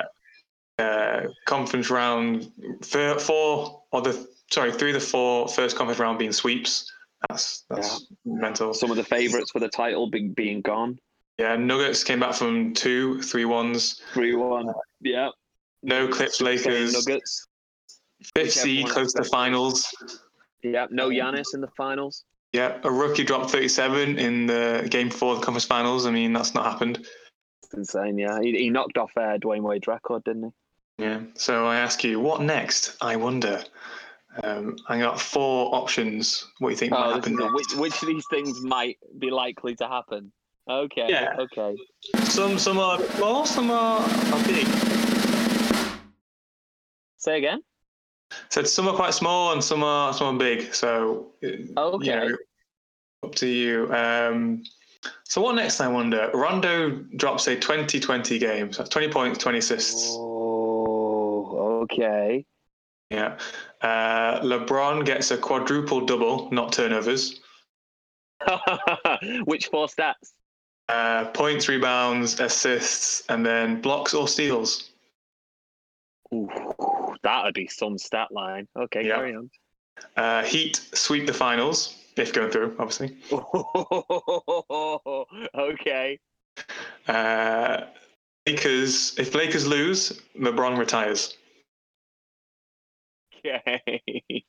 uh, 0.79 1.21
conference 1.47 1.89
round 1.89 2.53
four, 2.83 3.19
four 3.19 3.83
or 3.91 4.03
the 4.03 4.29
sorry 4.53 4.73
three 4.73 4.91
of 4.91 5.01
the 5.01 5.01
four 5.01 5.49
first 5.49 5.77
conference 5.77 5.99
round 5.99 6.19
being 6.19 6.33
sweeps. 6.33 6.93
That's 7.29 7.65
that's 7.69 8.07
mental. 8.25 8.75
Some 8.75 8.91
of 8.91 8.97
the 8.97 9.05
favourites 9.05 9.51
for 9.51 9.61
the 9.61 9.69
title 9.69 10.09
being 10.09 10.33
being 10.33 10.61
gone. 10.61 10.99
Yeah, 11.39 11.57
Nuggets 11.57 12.05
came 12.05 12.21
back 12.21 12.35
from 12.35 12.75
two, 12.75 13.23
three 13.23 13.45
ones. 13.45 14.01
Three 14.13 14.35
one. 14.35 14.73
Yeah. 15.01 15.31
No 15.83 16.09
Clips, 16.09 16.41
Lakers. 16.41 16.93
Nuggets. 16.93 17.47
Fifth 18.35 18.53
seed 18.53 18.87
close 18.89 19.13
to 19.15 19.25
finals. 19.25 19.87
Yeah. 20.63 20.87
No 20.91 21.09
Giannis 21.09 21.55
in 21.55 21.61
the 21.61 21.71
finals. 21.77 22.25
Yeah, 22.53 22.79
a 22.83 22.91
rookie 22.91 23.25
dropped 23.25 23.51
37 23.51 24.19
in 24.19 24.47
the 24.47 24.87
game 24.91 25.09
before 25.09 25.37
the 25.37 25.41
conference 25.41 25.65
finals. 25.65 26.05
I 26.05 26.11
mean, 26.11 26.33
that's 26.33 26.53
not 26.53 26.65
happened. 26.65 27.07
It's 27.63 27.73
insane. 27.73 28.19
Yeah. 28.19 28.41
He, 28.43 28.57
he 28.59 28.71
knocked 28.71 28.99
off 28.99 29.13
uh, 29.17 29.39
Dwyane 29.39 29.63
Wade's 29.63 29.87
record, 29.87 30.25
didn't 30.25 30.53
he? 30.99 31.05
Yeah. 31.05 31.21
So 31.35 31.67
I 31.67 31.77
ask 31.77 32.03
you, 32.03 32.19
what 32.19 32.43
next? 32.43 32.97
I 33.01 33.17
wonder. 33.17 33.63
Um, 34.43 34.77
I 34.89 34.99
got 34.99 35.21
four 35.21 35.75
options. 35.75 36.47
What 36.59 36.69
do 36.69 36.73
you 36.73 36.77
think 36.79 36.93
might 36.93 37.07
Oh, 37.07 37.15
this 37.17 37.27
happen 37.27 37.37
next? 37.37 37.55
which, 37.55 37.75
which 37.93 38.03
of 38.03 38.09
these 38.09 38.25
things 38.31 38.63
might 38.63 38.99
be 39.19 39.31
likely 39.31 39.75
to 39.77 39.87
happen? 39.89 40.33
Okay. 40.69 41.07
Yeah. 41.09 41.35
Okay. 41.39 41.77
Some 42.25 42.59
some 42.59 42.79
are 42.79 42.99
small, 43.17 43.45
some 43.45 43.71
are, 43.71 44.01
are 44.01 44.45
big. 44.47 44.67
Say 47.17 47.39
again. 47.39 47.63
Said 48.49 48.69
some 48.69 48.87
are 48.89 48.95
quite 48.95 49.13
small 49.15 49.53
and 49.53 49.63
some 49.63 49.83
are 49.83 50.13
some 50.13 50.37
are 50.37 50.39
big. 50.39 50.73
So 50.75 51.33
uh, 51.43 51.81
Okay. 51.81 52.07
you 52.07 52.31
know, 52.31 52.37
up 53.25 53.35
to 53.37 53.47
you. 53.47 53.93
Um, 53.93 54.63
so 55.25 55.41
what 55.41 55.55
next? 55.57 55.81
I 55.81 55.89
wonder. 55.89 56.31
Rondo 56.35 56.91
drops 57.17 57.47
a 57.49 57.57
20-20 57.57 58.39
game. 58.39 58.73
So 58.73 58.79
that's 58.79 58.91
twenty 58.91 59.09
points, 59.09 59.39
twenty 59.39 59.59
assists. 59.59 60.09
Oh, 60.11 61.81
okay. 61.83 62.45
Yeah. 63.11 63.39
Uh, 63.81 64.41
LeBron 64.41 65.05
gets 65.05 65.31
a 65.31 65.39
quadruple 65.39 66.07
double, 66.07 66.49
not 66.53 66.73
turnovers. 66.73 67.41
Which 69.45 69.67
four 69.67 69.89
stats? 69.89 70.33
Uh, 70.89 71.27
points, 71.27 71.69
rebounds, 71.69 72.41
assists, 72.41 73.25
and 73.29 73.45
then 73.45 73.81
blocks 73.81 74.15
or 74.15 74.29
steals. 74.29 74.91
Ooh, 76.33 76.49
that 77.23 77.45
would 77.45 77.55
be 77.55 77.67
some 77.67 77.99
stat 77.99 78.29
line. 78.31 78.69
Okay, 78.77 79.07
Yeah. 79.07 79.17
carry 79.17 79.35
on. 79.35 79.51
Uh, 80.17 80.43
Heat 80.45 80.81
sweep 80.95 81.27
the 81.27 81.35
finals 81.35 81.97
if 82.17 82.33
going 82.33 82.51
through, 82.51 82.75
obviously. 82.79 83.17
okay. 85.55 86.19
Uh, 87.09 87.83
Lakers. 88.47 89.19
If 89.19 89.35
Lakers 89.35 89.67
lose, 89.67 90.21
LeBron 90.39 90.79
retires. 90.79 91.37
Okay. 93.45 94.45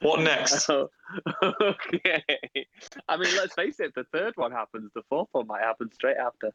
What 0.00 0.20
next? 0.20 0.68
Oh, 0.70 0.88
okay. 1.42 2.22
I 3.08 3.16
mean, 3.16 3.34
let's 3.36 3.54
face 3.54 3.80
it. 3.80 3.94
The 3.94 4.04
third 4.12 4.36
one 4.36 4.52
happens, 4.52 4.90
the 4.94 5.02
fourth 5.08 5.28
one 5.32 5.46
might 5.46 5.62
happen 5.62 5.90
straight 5.92 6.16
after. 6.16 6.52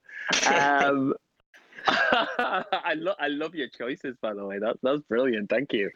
Um, 0.48 1.14
I 1.88 2.96
love, 2.96 3.16
I 3.20 3.28
love 3.28 3.56
your 3.56 3.68
choices. 3.68 4.16
By 4.22 4.34
the 4.34 4.46
way, 4.46 4.60
that 4.60 4.78
that's 4.82 5.02
brilliant. 5.04 5.50
Thank 5.50 5.74
you. 5.74 5.92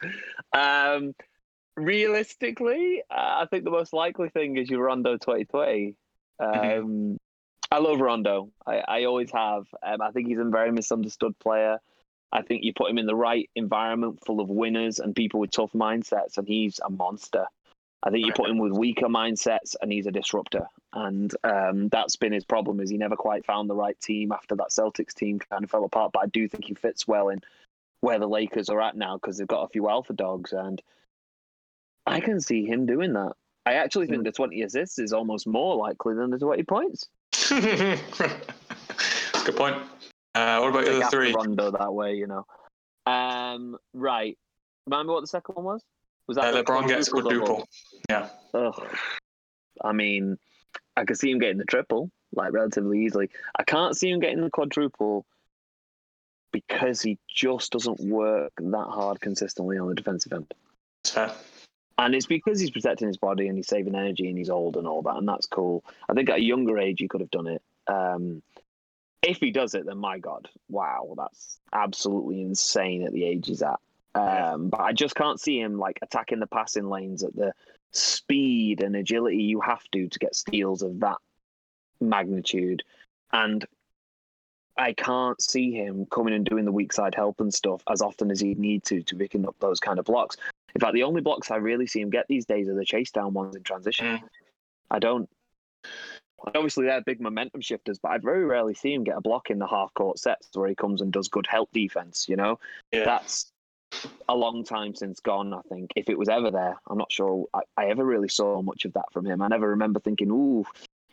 Um, 0.52 1.14
realistically, 1.76 3.02
uh, 3.10 3.42
I 3.42 3.46
think 3.50 3.64
the 3.64 3.70
most 3.70 3.92
likely 3.92 4.28
thing 4.28 4.56
is 4.56 4.68
your 4.70 4.84
Rondo 4.84 5.16
2020. 5.16 5.94
Um, 6.38 7.18
I 7.70 7.78
love 7.78 8.00
Rondo. 8.00 8.50
I, 8.66 8.82
I 8.86 9.04
always 9.04 9.30
have. 9.32 9.64
Um, 9.82 10.00
I 10.00 10.10
think 10.10 10.28
he's 10.28 10.38
a 10.38 10.44
very 10.44 10.72
misunderstood 10.72 11.38
player. 11.38 11.78
I 12.32 12.42
think 12.42 12.62
you 12.62 12.72
put 12.72 12.90
him 12.90 12.98
in 12.98 13.06
the 13.06 13.14
right 13.14 13.50
environment 13.56 14.20
full 14.24 14.40
of 14.40 14.48
winners 14.48 14.98
and 14.98 15.16
people 15.16 15.40
with 15.40 15.50
tough 15.50 15.72
mindsets, 15.72 16.38
and 16.38 16.46
he's 16.46 16.80
a 16.84 16.90
monster. 16.90 17.46
I 18.02 18.10
think 18.10 18.24
you 18.24 18.32
put 18.32 18.48
him 18.48 18.58
with 18.58 18.72
weaker 18.72 19.06
mindsets, 19.06 19.74
and 19.80 19.92
he's 19.92 20.06
a 20.06 20.12
disruptor. 20.12 20.66
And 20.92 21.34
um, 21.44 21.88
that's 21.88 22.16
been 22.16 22.32
his 22.32 22.44
problem 22.44 22.80
is 22.80 22.88
he 22.88 22.96
never 22.96 23.16
quite 23.16 23.44
found 23.44 23.68
the 23.68 23.74
right 23.74 23.98
team 24.00 24.32
after 24.32 24.56
that 24.56 24.70
Celtics 24.70 25.12
team 25.12 25.38
kind 25.38 25.64
of 25.64 25.70
fell 25.70 25.84
apart. 25.84 26.12
But 26.12 26.22
I 26.22 26.26
do 26.26 26.48
think 26.48 26.64
he 26.64 26.74
fits 26.74 27.06
well 27.06 27.28
in 27.28 27.42
where 28.00 28.18
the 28.18 28.28
Lakers 28.28 28.70
are 28.70 28.80
at 28.80 28.96
now 28.96 29.16
because 29.16 29.36
they've 29.36 29.46
got 29.46 29.64
a 29.64 29.68
few 29.68 29.88
alpha 29.88 30.12
dogs, 30.12 30.52
and 30.52 30.80
I 32.06 32.20
can 32.20 32.40
see 32.40 32.64
him 32.64 32.86
doing 32.86 33.12
that. 33.14 33.32
I 33.66 33.74
actually 33.74 34.06
think 34.06 34.24
the 34.24 34.32
20 34.32 34.62
assists 34.62 34.98
is 34.98 35.12
almost 35.12 35.46
more 35.46 35.76
likely 35.76 36.14
than 36.14 36.30
the 36.30 36.38
20 36.38 36.62
points. 36.62 37.08
Good 37.50 38.00
point. 39.56 39.76
Uh, 40.34 40.58
what 40.58 40.70
about 40.70 40.84
the 40.84 40.96
other 40.96 41.10
three? 41.10 41.32
Rondo 41.32 41.70
that 41.72 41.92
way, 41.92 42.14
you 42.14 42.26
know. 42.26 42.46
Um, 43.06 43.76
right. 43.94 44.38
Remember 44.86 45.12
what 45.12 45.20
the 45.22 45.26
second 45.26 45.54
one 45.56 45.64
was? 45.64 45.82
Was 46.26 46.38
Uh, 46.38 46.52
the 46.52 46.62
LeBron 46.62 46.88
gets 46.88 47.08
quadruple-double? 47.08 47.66
Yeah. 48.08 48.28
Ugh. 48.54 48.96
I 49.82 49.92
mean, 49.92 50.38
I 50.96 51.04
could 51.04 51.18
see 51.18 51.30
him 51.30 51.38
getting 51.38 51.58
the 51.58 51.64
triple, 51.64 52.10
like 52.32 52.52
relatively 52.52 53.04
easily. 53.04 53.30
I 53.58 53.64
can't 53.64 53.96
see 53.96 54.10
him 54.10 54.20
getting 54.20 54.40
the 54.40 54.50
quadruple 54.50 55.24
because 56.52 57.00
he 57.00 57.18
just 57.28 57.72
doesn't 57.72 58.00
work 58.00 58.52
that 58.58 58.86
hard 58.88 59.20
consistently 59.20 59.78
on 59.78 59.88
the 59.88 59.94
defensive 59.94 60.32
end. 60.32 60.52
Fair. 61.06 61.32
And 61.98 62.14
it's 62.14 62.26
because 62.26 62.58
he's 62.58 62.70
protecting 62.70 63.08
his 63.08 63.16
body 63.16 63.48
and 63.48 63.56
he's 63.56 63.68
saving 63.68 63.94
energy 63.94 64.28
and 64.28 64.38
he's 64.38 64.50
old 64.50 64.76
and 64.76 64.86
all 64.86 65.02
that, 65.02 65.16
and 65.16 65.28
that's 65.28 65.46
cool. 65.46 65.84
I 66.08 66.14
think 66.14 66.30
at 66.30 66.38
a 66.38 66.42
younger 66.42 66.78
age 66.78 66.96
he 66.98 67.08
could 67.08 67.20
have 67.20 67.30
done 67.30 67.46
it. 67.46 67.62
Um, 67.86 68.42
if 69.22 69.38
he 69.38 69.50
does 69.50 69.74
it, 69.74 69.86
then 69.86 69.98
my 69.98 70.18
God, 70.18 70.48
wow, 70.68 71.14
that's 71.16 71.58
absolutely 71.72 72.42
insane 72.42 73.04
at 73.04 73.12
the 73.12 73.24
age 73.24 73.46
he's 73.46 73.62
at. 73.62 73.80
Um, 74.14 74.68
but 74.70 74.80
I 74.80 74.92
just 74.92 75.14
can't 75.14 75.40
see 75.40 75.60
him 75.60 75.78
like 75.78 75.98
attacking 76.02 76.40
the 76.40 76.46
passing 76.46 76.88
lanes 76.88 77.22
at 77.22 77.34
the 77.36 77.52
speed 77.92 78.82
and 78.82 78.96
agility 78.96 79.36
you 79.36 79.60
have 79.60 79.84
to 79.92 80.08
to 80.08 80.18
get 80.18 80.34
steals 80.34 80.82
of 80.82 81.00
that 81.00 81.18
magnitude. 82.00 82.82
And 83.32 83.64
I 84.76 84.94
can't 84.94 85.40
see 85.40 85.72
him 85.72 86.06
coming 86.06 86.34
and 86.34 86.44
doing 86.44 86.64
the 86.64 86.72
weak 86.72 86.92
side 86.92 87.14
help 87.14 87.40
and 87.40 87.52
stuff 87.52 87.82
as 87.90 88.00
often 88.00 88.30
as 88.30 88.40
he'd 88.40 88.58
need 88.58 88.82
to 88.84 89.02
to 89.02 89.16
picking 89.16 89.46
up 89.46 89.56
those 89.60 89.78
kind 89.78 89.98
of 89.98 90.06
blocks. 90.06 90.36
In 90.74 90.80
fact, 90.80 90.94
the 90.94 91.02
only 91.02 91.20
blocks 91.20 91.50
I 91.50 91.56
really 91.56 91.86
see 91.86 92.00
him 92.00 92.10
get 92.10 92.26
these 92.28 92.46
days 92.46 92.68
are 92.68 92.74
the 92.74 92.84
chase 92.84 93.10
down 93.10 93.34
ones 93.34 93.56
in 93.56 93.62
transition. 93.62 94.06
Mm. 94.06 94.22
I 94.90 94.98
don't. 94.98 95.28
And 96.46 96.56
Obviously, 96.56 96.86
they're 96.86 97.00
big 97.02 97.20
momentum 97.20 97.60
shifters, 97.60 97.98
but 97.98 98.12
I 98.12 98.18
very 98.18 98.44
rarely 98.44 98.74
see 98.74 98.92
him 98.94 99.04
get 99.04 99.16
a 99.16 99.20
block 99.20 99.50
in 99.50 99.58
the 99.58 99.66
half 99.66 99.92
court 99.94 100.18
sets 100.18 100.48
where 100.54 100.68
he 100.68 100.74
comes 100.74 101.00
and 101.00 101.12
does 101.12 101.28
good 101.28 101.46
help 101.46 101.70
defense. 101.72 102.28
You 102.28 102.36
know, 102.36 102.58
Yeah. 102.92 103.04
that's 103.04 103.52
a 104.28 104.34
long 104.36 104.64
time 104.64 104.94
since 104.94 105.20
gone. 105.20 105.52
I 105.52 105.62
think 105.62 105.92
if 105.96 106.08
it 106.08 106.18
was 106.18 106.28
ever 106.28 106.50
there, 106.50 106.80
I'm 106.88 106.98
not 106.98 107.12
sure 107.12 107.46
I, 107.52 107.60
I 107.76 107.86
ever 107.86 108.04
really 108.04 108.28
saw 108.28 108.62
much 108.62 108.84
of 108.84 108.92
that 108.94 109.12
from 109.12 109.26
him. 109.26 109.42
I 109.42 109.48
never 109.48 109.70
remember 109.70 110.00
thinking, 110.00 110.30
"Ooh, 110.30 110.64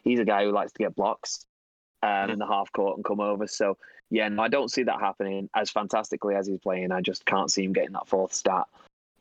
he's 0.03 0.19
a 0.19 0.25
guy 0.25 0.43
who 0.45 0.51
likes 0.51 0.71
to 0.73 0.80
get 0.80 0.95
blocks 0.95 1.45
um, 2.03 2.30
in 2.30 2.39
the 2.39 2.47
half 2.47 2.71
court 2.71 2.97
and 2.97 3.05
come 3.05 3.19
over." 3.19 3.47
So 3.47 3.78
yeah, 4.09 4.28
no, 4.30 4.43
I 4.43 4.47
don't 4.47 4.71
see 4.71 4.84
that 4.84 4.99
happening 4.99 5.49
as 5.53 5.69
fantastically 5.69 6.36
as 6.36 6.47
he's 6.47 6.59
playing. 6.59 6.91
I 6.91 7.01
just 7.01 7.25
can't 7.25 7.51
see 7.51 7.63
him 7.63 7.73
getting 7.73 7.93
that 7.93 8.07
fourth 8.07 8.34
stat. 8.34 8.67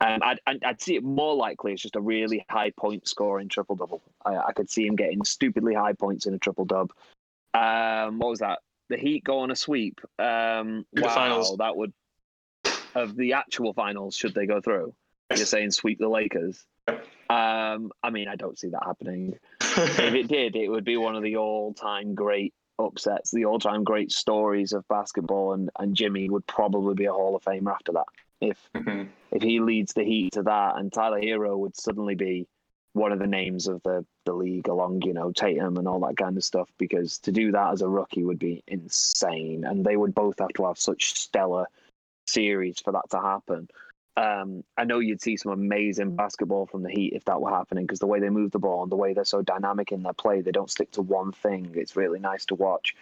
Um, 0.00 0.20
I'd, 0.22 0.40
I'd, 0.46 0.64
I'd 0.64 0.82
see 0.82 0.96
it 0.96 1.02
more 1.02 1.34
likely 1.34 1.72
as 1.72 1.80
just 1.80 1.96
a 1.96 2.00
really 2.00 2.44
high 2.50 2.70
point 2.70 3.08
scoring 3.08 3.48
triple 3.48 3.76
double. 3.76 4.02
I, 4.24 4.36
I 4.36 4.52
could 4.52 4.70
see 4.70 4.86
him 4.86 4.96
getting 4.96 5.24
stupidly 5.24 5.74
high 5.74 5.94
points 5.94 6.26
in 6.26 6.34
a 6.34 6.38
triple 6.38 6.66
dub. 6.66 6.92
Um, 7.54 8.18
what 8.18 8.30
was 8.30 8.40
that? 8.40 8.58
The 8.88 8.98
Heat 8.98 9.24
go 9.24 9.40
on 9.40 9.50
a 9.50 9.56
sweep. 9.56 10.00
Um, 10.18 10.84
wow, 10.92 11.08
finals. 11.08 11.56
that 11.58 11.76
would 11.76 11.92
of 12.94 13.16
the 13.16 13.34
actual 13.34 13.72
finals 13.72 14.16
should 14.16 14.34
they 14.34 14.46
go 14.46 14.60
through. 14.60 14.94
You're 15.34 15.46
saying 15.46 15.72
sweep 15.72 15.98
the 15.98 16.08
Lakers. 16.08 16.64
Um, 16.88 17.90
I 18.02 18.10
mean, 18.10 18.28
I 18.28 18.36
don't 18.36 18.58
see 18.58 18.68
that 18.68 18.82
happening. 18.84 19.38
if 19.60 20.14
it 20.14 20.28
did, 20.28 20.56
it 20.56 20.68
would 20.68 20.84
be 20.84 20.96
one 20.96 21.16
of 21.16 21.22
the 21.22 21.36
all-time 21.36 22.14
great 22.14 22.54
upsets, 22.78 23.30
the 23.30 23.46
all-time 23.46 23.82
great 23.82 24.12
stories 24.12 24.72
of 24.72 24.86
basketball, 24.88 25.52
and 25.54 25.70
and 25.78 25.96
Jimmy 25.96 26.28
would 26.28 26.46
probably 26.46 26.94
be 26.94 27.06
a 27.06 27.12
Hall 27.12 27.34
of 27.34 27.42
Famer 27.42 27.72
after 27.72 27.92
that. 27.92 28.06
If 28.40 28.70
Mhm. 28.74 29.08
if 29.32 29.42
he 29.42 29.60
leads 29.60 29.92
the 29.92 30.04
Heat 30.04 30.32
to 30.32 30.42
that, 30.44 30.76
and 30.76 30.92
Tyler 30.92 31.20
Herro 31.20 31.58
would 31.58 31.76
suddenly 31.76 32.14
be 32.14 32.46
one 32.92 33.12
of 33.12 33.18
the 33.18 33.26
names 33.26 33.66
of 33.66 33.82
the 33.82 34.04
the 34.24 34.32
league, 34.32 34.68
along 34.68 35.02
you 35.02 35.12
know 35.12 35.32
Tatum 35.32 35.76
and 35.76 35.86
all 35.86 36.00
that 36.00 36.16
kind 36.16 36.36
of 36.36 36.44
stuff. 36.44 36.70
Because 36.78 37.18
to 37.20 37.32
do 37.32 37.52
that 37.52 37.72
as 37.72 37.82
a 37.82 37.88
rookie 37.88 38.24
would 38.24 38.38
be 38.38 38.62
insane, 38.66 39.64
and 39.64 39.84
they 39.84 39.96
would 39.96 40.14
both 40.14 40.38
have 40.38 40.50
to 40.56 40.66
have 40.66 40.78
such 40.78 41.14
stellar 41.14 41.66
series 42.26 42.80
for 42.80 42.92
that 42.92 43.08
to 43.10 43.20
happen. 43.20 43.68
Um, 44.16 44.64
I 44.78 44.84
know 44.84 44.98
you'd 44.98 45.20
see 45.20 45.36
some 45.36 45.52
amazing 45.52 46.16
basketball 46.16 46.66
from 46.66 46.82
the 46.82 46.90
Heat 46.90 47.12
if 47.12 47.24
that 47.26 47.40
were 47.40 47.50
happening 47.50 47.84
because 47.84 47.98
the 47.98 48.06
way 48.06 48.18
they 48.18 48.30
move 48.30 48.50
the 48.50 48.58
ball 48.58 48.82
and 48.82 48.90
the 48.90 48.96
way 48.96 49.12
they're 49.12 49.24
so 49.26 49.42
dynamic 49.42 49.92
in 49.92 50.02
their 50.02 50.14
play, 50.14 50.40
they 50.40 50.52
don't 50.52 50.70
stick 50.70 50.90
to 50.92 51.02
one 51.02 51.32
thing. 51.32 51.70
It's 51.74 51.96
really 51.96 52.18
nice 52.18 52.46
to 52.46 52.54
watch. 52.54 52.96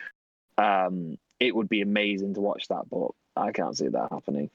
Um, 0.59 1.16
it 1.39 1.55
would 1.55 1.68
be 1.68 1.82
amazing 1.82 2.35
to 2.35 2.41
watch 2.41 2.66
that, 2.68 2.89
but 2.91 3.12
I 3.37 3.53
can't 3.53 3.76
see 3.76 3.89
that 3.89 4.09
happening. 4.11 4.51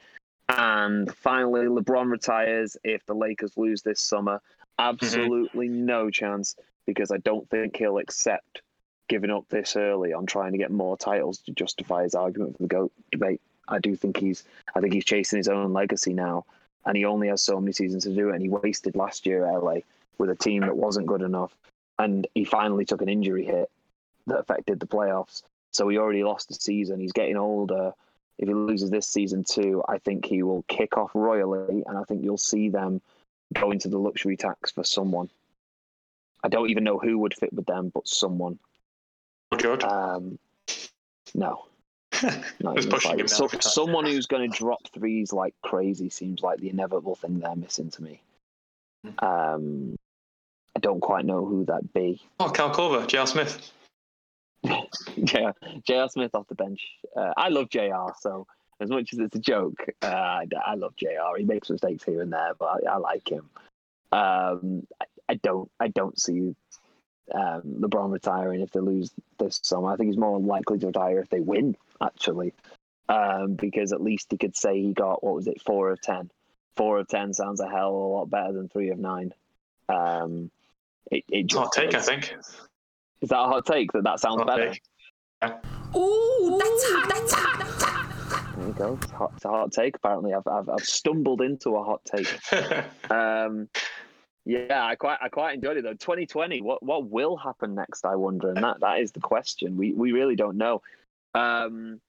And 0.50 1.14
finally, 1.16 1.68
LeBron 1.68 2.10
retires 2.10 2.76
if 2.84 3.06
the 3.06 3.14
Lakers 3.14 3.56
lose 3.56 3.84
this 3.84 4.02
summer. 4.02 4.42
Absolutely 4.80 5.68
no 5.68 6.10
chance 6.10 6.56
because 6.88 7.12
I 7.12 7.18
don't 7.18 7.48
think 7.50 7.78
he'll 7.78 8.00
accept 8.00 8.62
giving 9.08 9.30
up 9.30 9.46
this 9.50 9.76
early 9.76 10.14
on 10.14 10.26
trying 10.26 10.52
to 10.54 10.58
get 10.58 10.72
more 10.72 10.98
titles 10.98 11.40
to 11.40 11.52
justify 11.52 12.04
his 12.04 12.16
argument 12.16 12.58
for 12.58 12.64
the 12.64 12.68
GOAT 12.68 12.92
debate. 13.12 13.42
I 13.68 13.78
do 13.80 13.96
think 13.96 14.18
he's 14.18 14.44
I 14.74 14.80
think 14.80 14.94
he's 14.94 15.06
chasing 15.06 15.38
his 15.38 15.48
own 15.48 15.72
legacy 15.72 16.14
now, 16.14 16.46
and 16.86 16.98
he 16.98 17.06
only 17.06 17.28
has 17.28 17.44
so 17.44 17.60
many 17.60 17.72
seasons 17.72 18.04
to 18.04 18.16
do 18.16 18.30
it. 18.30 18.34
And 18.34 18.42
he 18.42 18.50
wasted 18.50 18.96
last 18.96 19.28
year 19.28 19.46
at 19.46 19.64
LA 19.64 19.80
with 20.18 20.32
a 20.32 20.36
team 20.36 20.62
that 20.62 20.76
wasn't 20.76 21.06
good 21.06 21.22
enough, 21.22 21.56
and 22.00 22.26
he 22.34 22.44
finally 22.44 22.86
took 22.86 23.04
an 23.04 23.10
injury 23.10 23.46
hit 23.46 23.70
that 24.26 24.40
affected 24.40 24.80
the 24.80 24.88
playoffs. 24.88 25.44
So 25.72 25.88
he 25.90 26.00
already 26.00 26.24
lost 26.24 26.50
a 26.50 26.56
season. 26.56 27.00
He's 27.00 27.12
getting 27.12 27.38
older. 27.38 27.94
If 28.40 28.48
he 28.48 28.54
loses 28.54 28.90
this 28.90 29.06
season 29.06 29.44
too, 29.44 29.84
I 29.88 29.98
think 30.00 30.26
he 30.26 30.44
will 30.44 30.64
kick 30.70 30.98
off 30.98 31.12
royally, 31.14 31.84
and 31.86 31.98
I 31.98 32.04
think 32.06 32.24
you'll 32.24 32.38
see 32.38 32.70
them 32.70 33.02
go 33.54 33.72
into 33.72 33.90
the 33.90 33.98
luxury 34.00 34.38
tax 34.38 34.72
for 34.72 34.84
someone. 34.84 35.30
I 36.42 36.48
don't 36.48 36.70
even 36.70 36.86
know 36.86 36.98
who 36.98 37.18
would 37.20 37.34
fit 37.34 37.52
with 37.52 37.66
them, 37.66 37.92
but 37.94 38.08
someone. 38.08 38.58
George. 39.58 39.84
Um, 39.84 40.40
no, 41.36 41.66
not 42.62 42.78
even 42.78 42.90
pushing 42.90 43.12
like- 43.12 43.20
him 43.20 43.28
so- 43.28 43.50
someone 43.60 44.06
who's 44.06 44.26
going 44.26 44.50
to 44.50 44.58
drop 44.58 44.88
threes 44.94 45.34
like 45.34 45.54
crazy 45.62 46.10
seems 46.10 46.42
like 46.42 46.60
the 46.60 46.70
inevitable 46.70 47.16
thing 47.16 47.40
they're 47.40 47.56
missing 47.58 47.90
to 47.92 48.04
me. 48.04 48.22
Hmm. 49.06 49.26
Um, 49.26 49.96
I 50.78 50.80
don't 50.80 51.02
quite 51.02 51.26
know 51.26 51.44
who 51.46 51.66
that 51.66 51.92
be. 51.94 52.22
Oh, 52.40 52.50
Kyle 52.50 52.74
Korver, 52.74 53.06
J.R. 53.06 53.28
Smith. 53.28 53.74
yeah, 55.16 55.52
J.R. 55.86 56.10
Smith 56.10 56.36
off 56.36 56.48
the 56.48 56.56
bench. 56.56 56.82
Uh, 57.16 57.34
I 57.38 57.50
love 57.50 57.70
JR, 57.70 58.14
So 58.20 58.48
as 58.80 58.90
much 58.90 59.14
as 59.14 59.20
it's 59.20 59.36
a 59.36 59.40
joke, 59.40 59.86
uh, 60.02 60.08
I, 60.08 60.46
I 60.66 60.76
love 60.76 60.96
Jr. 60.96 61.38
He 61.38 61.44
makes 61.44 61.70
mistakes 61.70 62.04
here 62.04 62.22
and 62.22 62.32
there, 62.32 62.54
but 62.58 62.66
I, 62.88 62.94
I 62.94 62.98
like 62.98 63.30
him. 63.30 63.50
Um, 64.12 64.88
I, 65.02 65.06
I 65.30 65.34
don't, 65.36 65.70
I 65.80 65.90
don't 65.90 66.20
see 66.20 66.56
um, 67.34 67.62
LeBron 67.80 68.12
retiring 68.12 68.62
if 68.62 68.72
they 68.72 68.80
lose 68.80 69.12
this 69.38 69.60
summer. 69.64 69.92
I 69.92 69.96
think 69.96 70.10
he's 70.10 70.18
more 70.18 70.40
likely 70.40 70.80
to 70.80 70.88
retire 70.88 71.20
if 71.20 71.30
they 71.30 71.40
win, 71.40 71.76
actually, 72.02 72.54
um, 73.08 73.54
because 73.54 73.92
at 73.94 74.02
least 74.02 74.28
he 74.32 74.38
could 74.38 74.56
say 74.56 74.82
he 74.82 74.94
got 74.94 75.24
what 75.24 75.36
was 75.36 75.48
it, 75.48 75.62
four 75.62 75.92
of 75.92 76.02
ten. 76.02 76.32
Four 76.76 77.00
of 77.00 77.08
ten 77.08 77.34
sounds 77.34 77.60
a 77.60 77.68
hell 77.70 77.90
of 77.90 77.94
a 77.94 78.08
lot 78.08 78.30
better 78.30 78.54
than 78.54 78.70
three 78.70 78.90
of 78.90 79.00
nine. 79.00 79.34
Um, 79.90 80.50
it, 81.12 81.24
it 81.30 81.46
It's 81.46 81.56
a 81.56 81.60
hot 81.60 81.74
just 81.74 81.74
take, 81.74 81.94
I 81.94 82.02
think. 82.02 82.36
Is 83.22 83.30
that 83.30 83.40
a 83.40 83.46
hot 83.46 83.66
take? 83.66 83.92
That 83.94 84.04
that 84.04 84.20
sounds 84.20 84.38
Hot 84.42 84.48
better. 84.48 84.72
take. 84.72 84.82
Ooh, 85.96 86.58
that's 86.60 86.84
hot. 86.90 87.10
That's 87.10 87.34
hot. 87.34 87.60
That's 87.60 87.84
hot. 87.84 88.56
There 88.58 88.68
you 88.68 88.74
go. 88.74 89.00
It's, 89.02 89.12
hot, 89.12 89.32
it's 89.36 89.46
a 89.46 89.50
hot 89.50 89.72
take. 89.72 89.96
Apparently, 89.96 90.34
I've, 90.34 90.48
I've 90.48 90.70
I've 90.70 90.86
stumbled 90.86 91.42
into 91.42 91.76
a 91.76 91.84
hot 91.84 92.02
take. 92.06 92.28
Um, 93.12 93.68
yeah, 94.46 94.86
I 94.86 94.96
quite 94.96 95.18
I 95.22 95.30
quite 95.30 95.56
enjoyed 95.56 95.78
it 95.78 95.84
though. 95.84 95.94
2020. 95.94 96.62
What 96.62 96.82
what 96.82 97.08
will 97.10 97.38
happen 97.38 97.76
next? 97.76 98.06
I 98.06 98.16
wonder, 98.16 98.50
and 98.50 98.64
that 98.64 98.80
that 98.80 99.00
is 99.00 99.12
the 99.12 99.20
question. 99.20 99.78
We 99.78 99.92
we 99.94 100.12
really 100.12 100.36
don't 100.36 100.58
know. 100.58 100.82
Um, 101.36 102.00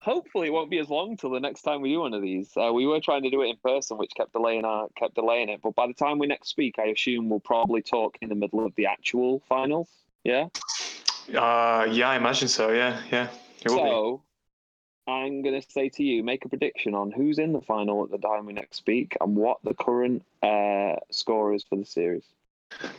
hopefully, 0.00 0.48
it 0.48 0.50
won't 0.52 0.70
be 0.70 0.78
as 0.78 0.88
long 0.88 1.16
till 1.16 1.30
the 1.30 1.40
next 1.40 1.62
time 1.62 1.80
we 1.80 1.92
do 1.92 2.00
one 2.00 2.14
of 2.14 2.22
these. 2.22 2.50
Uh, 2.56 2.72
we 2.72 2.86
were 2.86 3.00
trying 3.00 3.22
to 3.22 3.30
do 3.30 3.42
it 3.42 3.48
in 3.48 3.56
person, 3.64 3.98
which 3.98 4.12
kept 4.16 4.32
delaying 4.32 4.64
our 4.64 4.88
kept 4.96 5.14
delaying 5.14 5.48
it. 5.48 5.60
But 5.62 5.74
by 5.74 5.86
the 5.86 5.94
time 5.94 6.18
we 6.18 6.26
next 6.26 6.48
speak, 6.50 6.76
I 6.78 6.84
assume 6.86 7.28
we'll 7.28 7.40
probably 7.40 7.82
talk 7.82 8.16
in 8.20 8.28
the 8.28 8.34
middle 8.36 8.64
of 8.64 8.74
the 8.76 8.86
actual 8.86 9.42
finals. 9.48 9.88
Yeah. 10.24 10.48
uh, 11.34 11.86
yeah, 11.90 12.10
I 12.10 12.16
imagine 12.16 12.48
so. 12.48 12.70
Yeah, 12.70 13.00
yeah. 13.10 13.28
It. 13.62 13.70
So, 13.70 14.22
I'm 15.06 15.42
going 15.42 15.60
to 15.60 15.70
say 15.70 15.88
to 15.90 16.02
you, 16.02 16.22
make 16.22 16.44
a 16.44 16.48
prediction 16.48 16.94
on 16.94 17.10
who's 17.10 17.38
in 17.38 17.52
the 17.52 17.60
final 17.60 18.04
at 18.04 18.10
the 18.10 18.18
time 18.18 18.46
we 18.46 18.52
next 18.52 18.76
speak 18.76 19.16
and 19.20 19.34
what 19.34 19.58
the 19.64 19.74
current 19.74 20.24
uh, 20.42 20.96
score 21.10 21.54
is 21.54 21.64
for 21.68 21.76
the 21.76 21.84
series. 21.84 22.24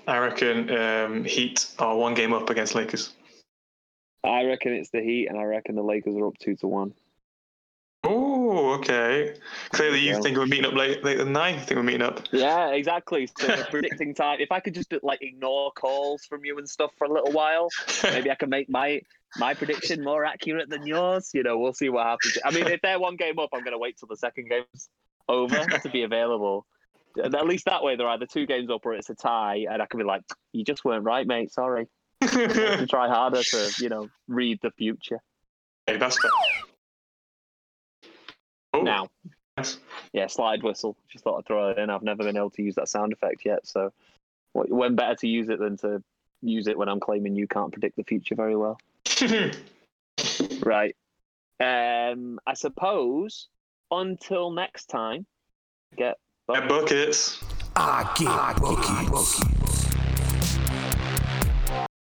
I 0.08 0.18
reckon 0.18 0.70
um, 0.76 1.24
Heat 1.24 1.74
are 1.80 1.96
one 1.96 2.14
game 2.14 2.34
up 2.34 2.50
against 2.50 2.76
Lakers. 2.76 3.14
I 4.24 4.44
reckon 4.44 4.74
it's 4.74 4.90
the 4.90 5.02
Heat, 5.02 5.28
and 5.28 5.38
I 5.38 5.44
reckon 5.44 5.76
the 5.76 5.84
Lakers 5.84 6.16
are 6.16 6.28
up 6.28 6.38
two 6.38 6.56
to 6.58 6.68
one. 6.68 6.94
Oh, 8.54 8.74
okay. 8.74 9.34
Clearly, 9.72 10.00
you 10.02 10.12
Yeah. 10.12 10.20
think 10.20 10.38
we're 10.38 10.46
meeting 10.46 10.66
up 10.66 10.74
late, 10.74 11.02
later 11.06 11.24
than 11.24 11.38
I 11.38 11.54
think 11.58 11.78
we're 11.78 11.84
meeting 11.84 12.02
up. 12.02 12.20
Yeah, 12.34 12.72
exactly. 12.72 13.30
So 13.40 13.48
predicting 13.70 14.14
time. 14.14 14.42
If 14.42 14.52
I 14.52 14.60
could 14.60 14.74
just 14.74 14.94
like 15.04 15.22
ignore 15.22 15.72
calls 15.72 16.26
from 16.26 16.44
you 16.44 16.58
and 16.58 16.70
stuff 16.70 16.92
for 16.98 17.06
a 17.06 17.14
little 17.14 17.32
while, 17.32 17.70
maybe 18.04 18.30
I 18.30 18.36
can 18.36 18.50
make 18.50 18.70
my 18.70 19.02
my 19.38 19.54
prediction 19.54 20.04
more 20.04 20.26
accurate 20.26 20.70
than 20.70 20.86
yours. 20.86 21.32
You 21.34 21.44
know, 21.44 21.58
we'll 21.58 21.72
see 21.72 21.88
what 21.88 22.06
happens. 22.06 22.38
I 22.44 22.52
mean, 22.52 22.68
if 22.68 22.82
they're 22.82 23.00
one 23.00 23.16
game 23.16 23.40
up, 23.40 23.52
I'm 23.54 23.62
going 23.62 23.72
to 23.72 23.78
wait 23.78 23.98
till 23.98 24.10
the 24.10 24.18
second 24.18 24.50
game's 24.50 24.90
over 25.30 25.56
to 25.56 25.90
be 25.90 26.04
available. 26.04 26.66
And 27.16 27.34
At 27.34 27.48
least 27.48 27.64
that 27.66 27.84
way, 27.84 27.96
they're 27.96 28.10
either 28.10 28.26
two 28.26 28.46
games 28.46 28.70
up 28.70 28.86
or 28.86 28.94
it's 28.94 29.10
a 29.10 29.16
tie, 29.16 29.66
and 29.72 29.82
I 29.82 29.86
can 29.86 29.98
be 29.98 30.04
like, 30.04 30.24
"You 30.52 30.66
just 30.66 30.84
weren't 30.84 31.06
right, 31.06 31.26
mate. 31.26 31.54
Sorry." 31.54 31.88
to 32.22 32.86
try 32.90 33.08
harder 33.08 33.42
to, 33.44 33.72
you 33.80 33.88
know, 33.88 34.10
read 34.28 34.60
the 34.62 34.72
future. 34.72 35.22
Okay, 35.88 35.98
that's 35.98 36.22
fair. 36.22 36.30
Oh, 38.82 38.86
Now, 38.86 39.08
nice. 39.58 39.78
yeah, 40.14 40.28
slide 40.28 40.64
whistle. 40.64 40.96
Just 41.10 41.24
thought 41.24 41.38
I'd 41.40 41.46
throw 41.46 41.70
it 41.70 41.78
in. 41.78 41.90
I've 41.90 42.04
never 42.04 42.24
been 42.24 42.38
able 42.38 42.50
to 42.52 42.62
use 42.64 42.76
that 42.76 42.90
sound 42.90 43.14
effect 43.14 43.46
yet, 43.46 43.66
so 43.68 43.92
when 44.54 44.96
better 44.96 45.16
to 45.16 45.28
use 45.28 45.50
it 45.50 45.60
than 45.60 45.78
to 45.78 46.04
use 46.42 46.68
it 46.68 46.78
when 46.78 46.90
I'm 46.90 47.00
claiming 47.00 47.36
you 47.36 47.48
can't 47.48 47.72
predict 47.72 47.96
the 47.96 48.04
future 48.04 48.36
very 48.36 48.56
well. 48.56 48.80
Right. 50.64 50.96
Um, 51.60 52.40
I 52.46 52.54
suppose 52.54 53.48
until 53.90 54.52
next 54.52 54.86
time, 54.88 55.26
get 55.96 56.18
Yeah, 56.50 56.68
buckets. 56.68 57.44
I 57.76 58.14
get 58.18 58.62
buckets. 58.62 59.61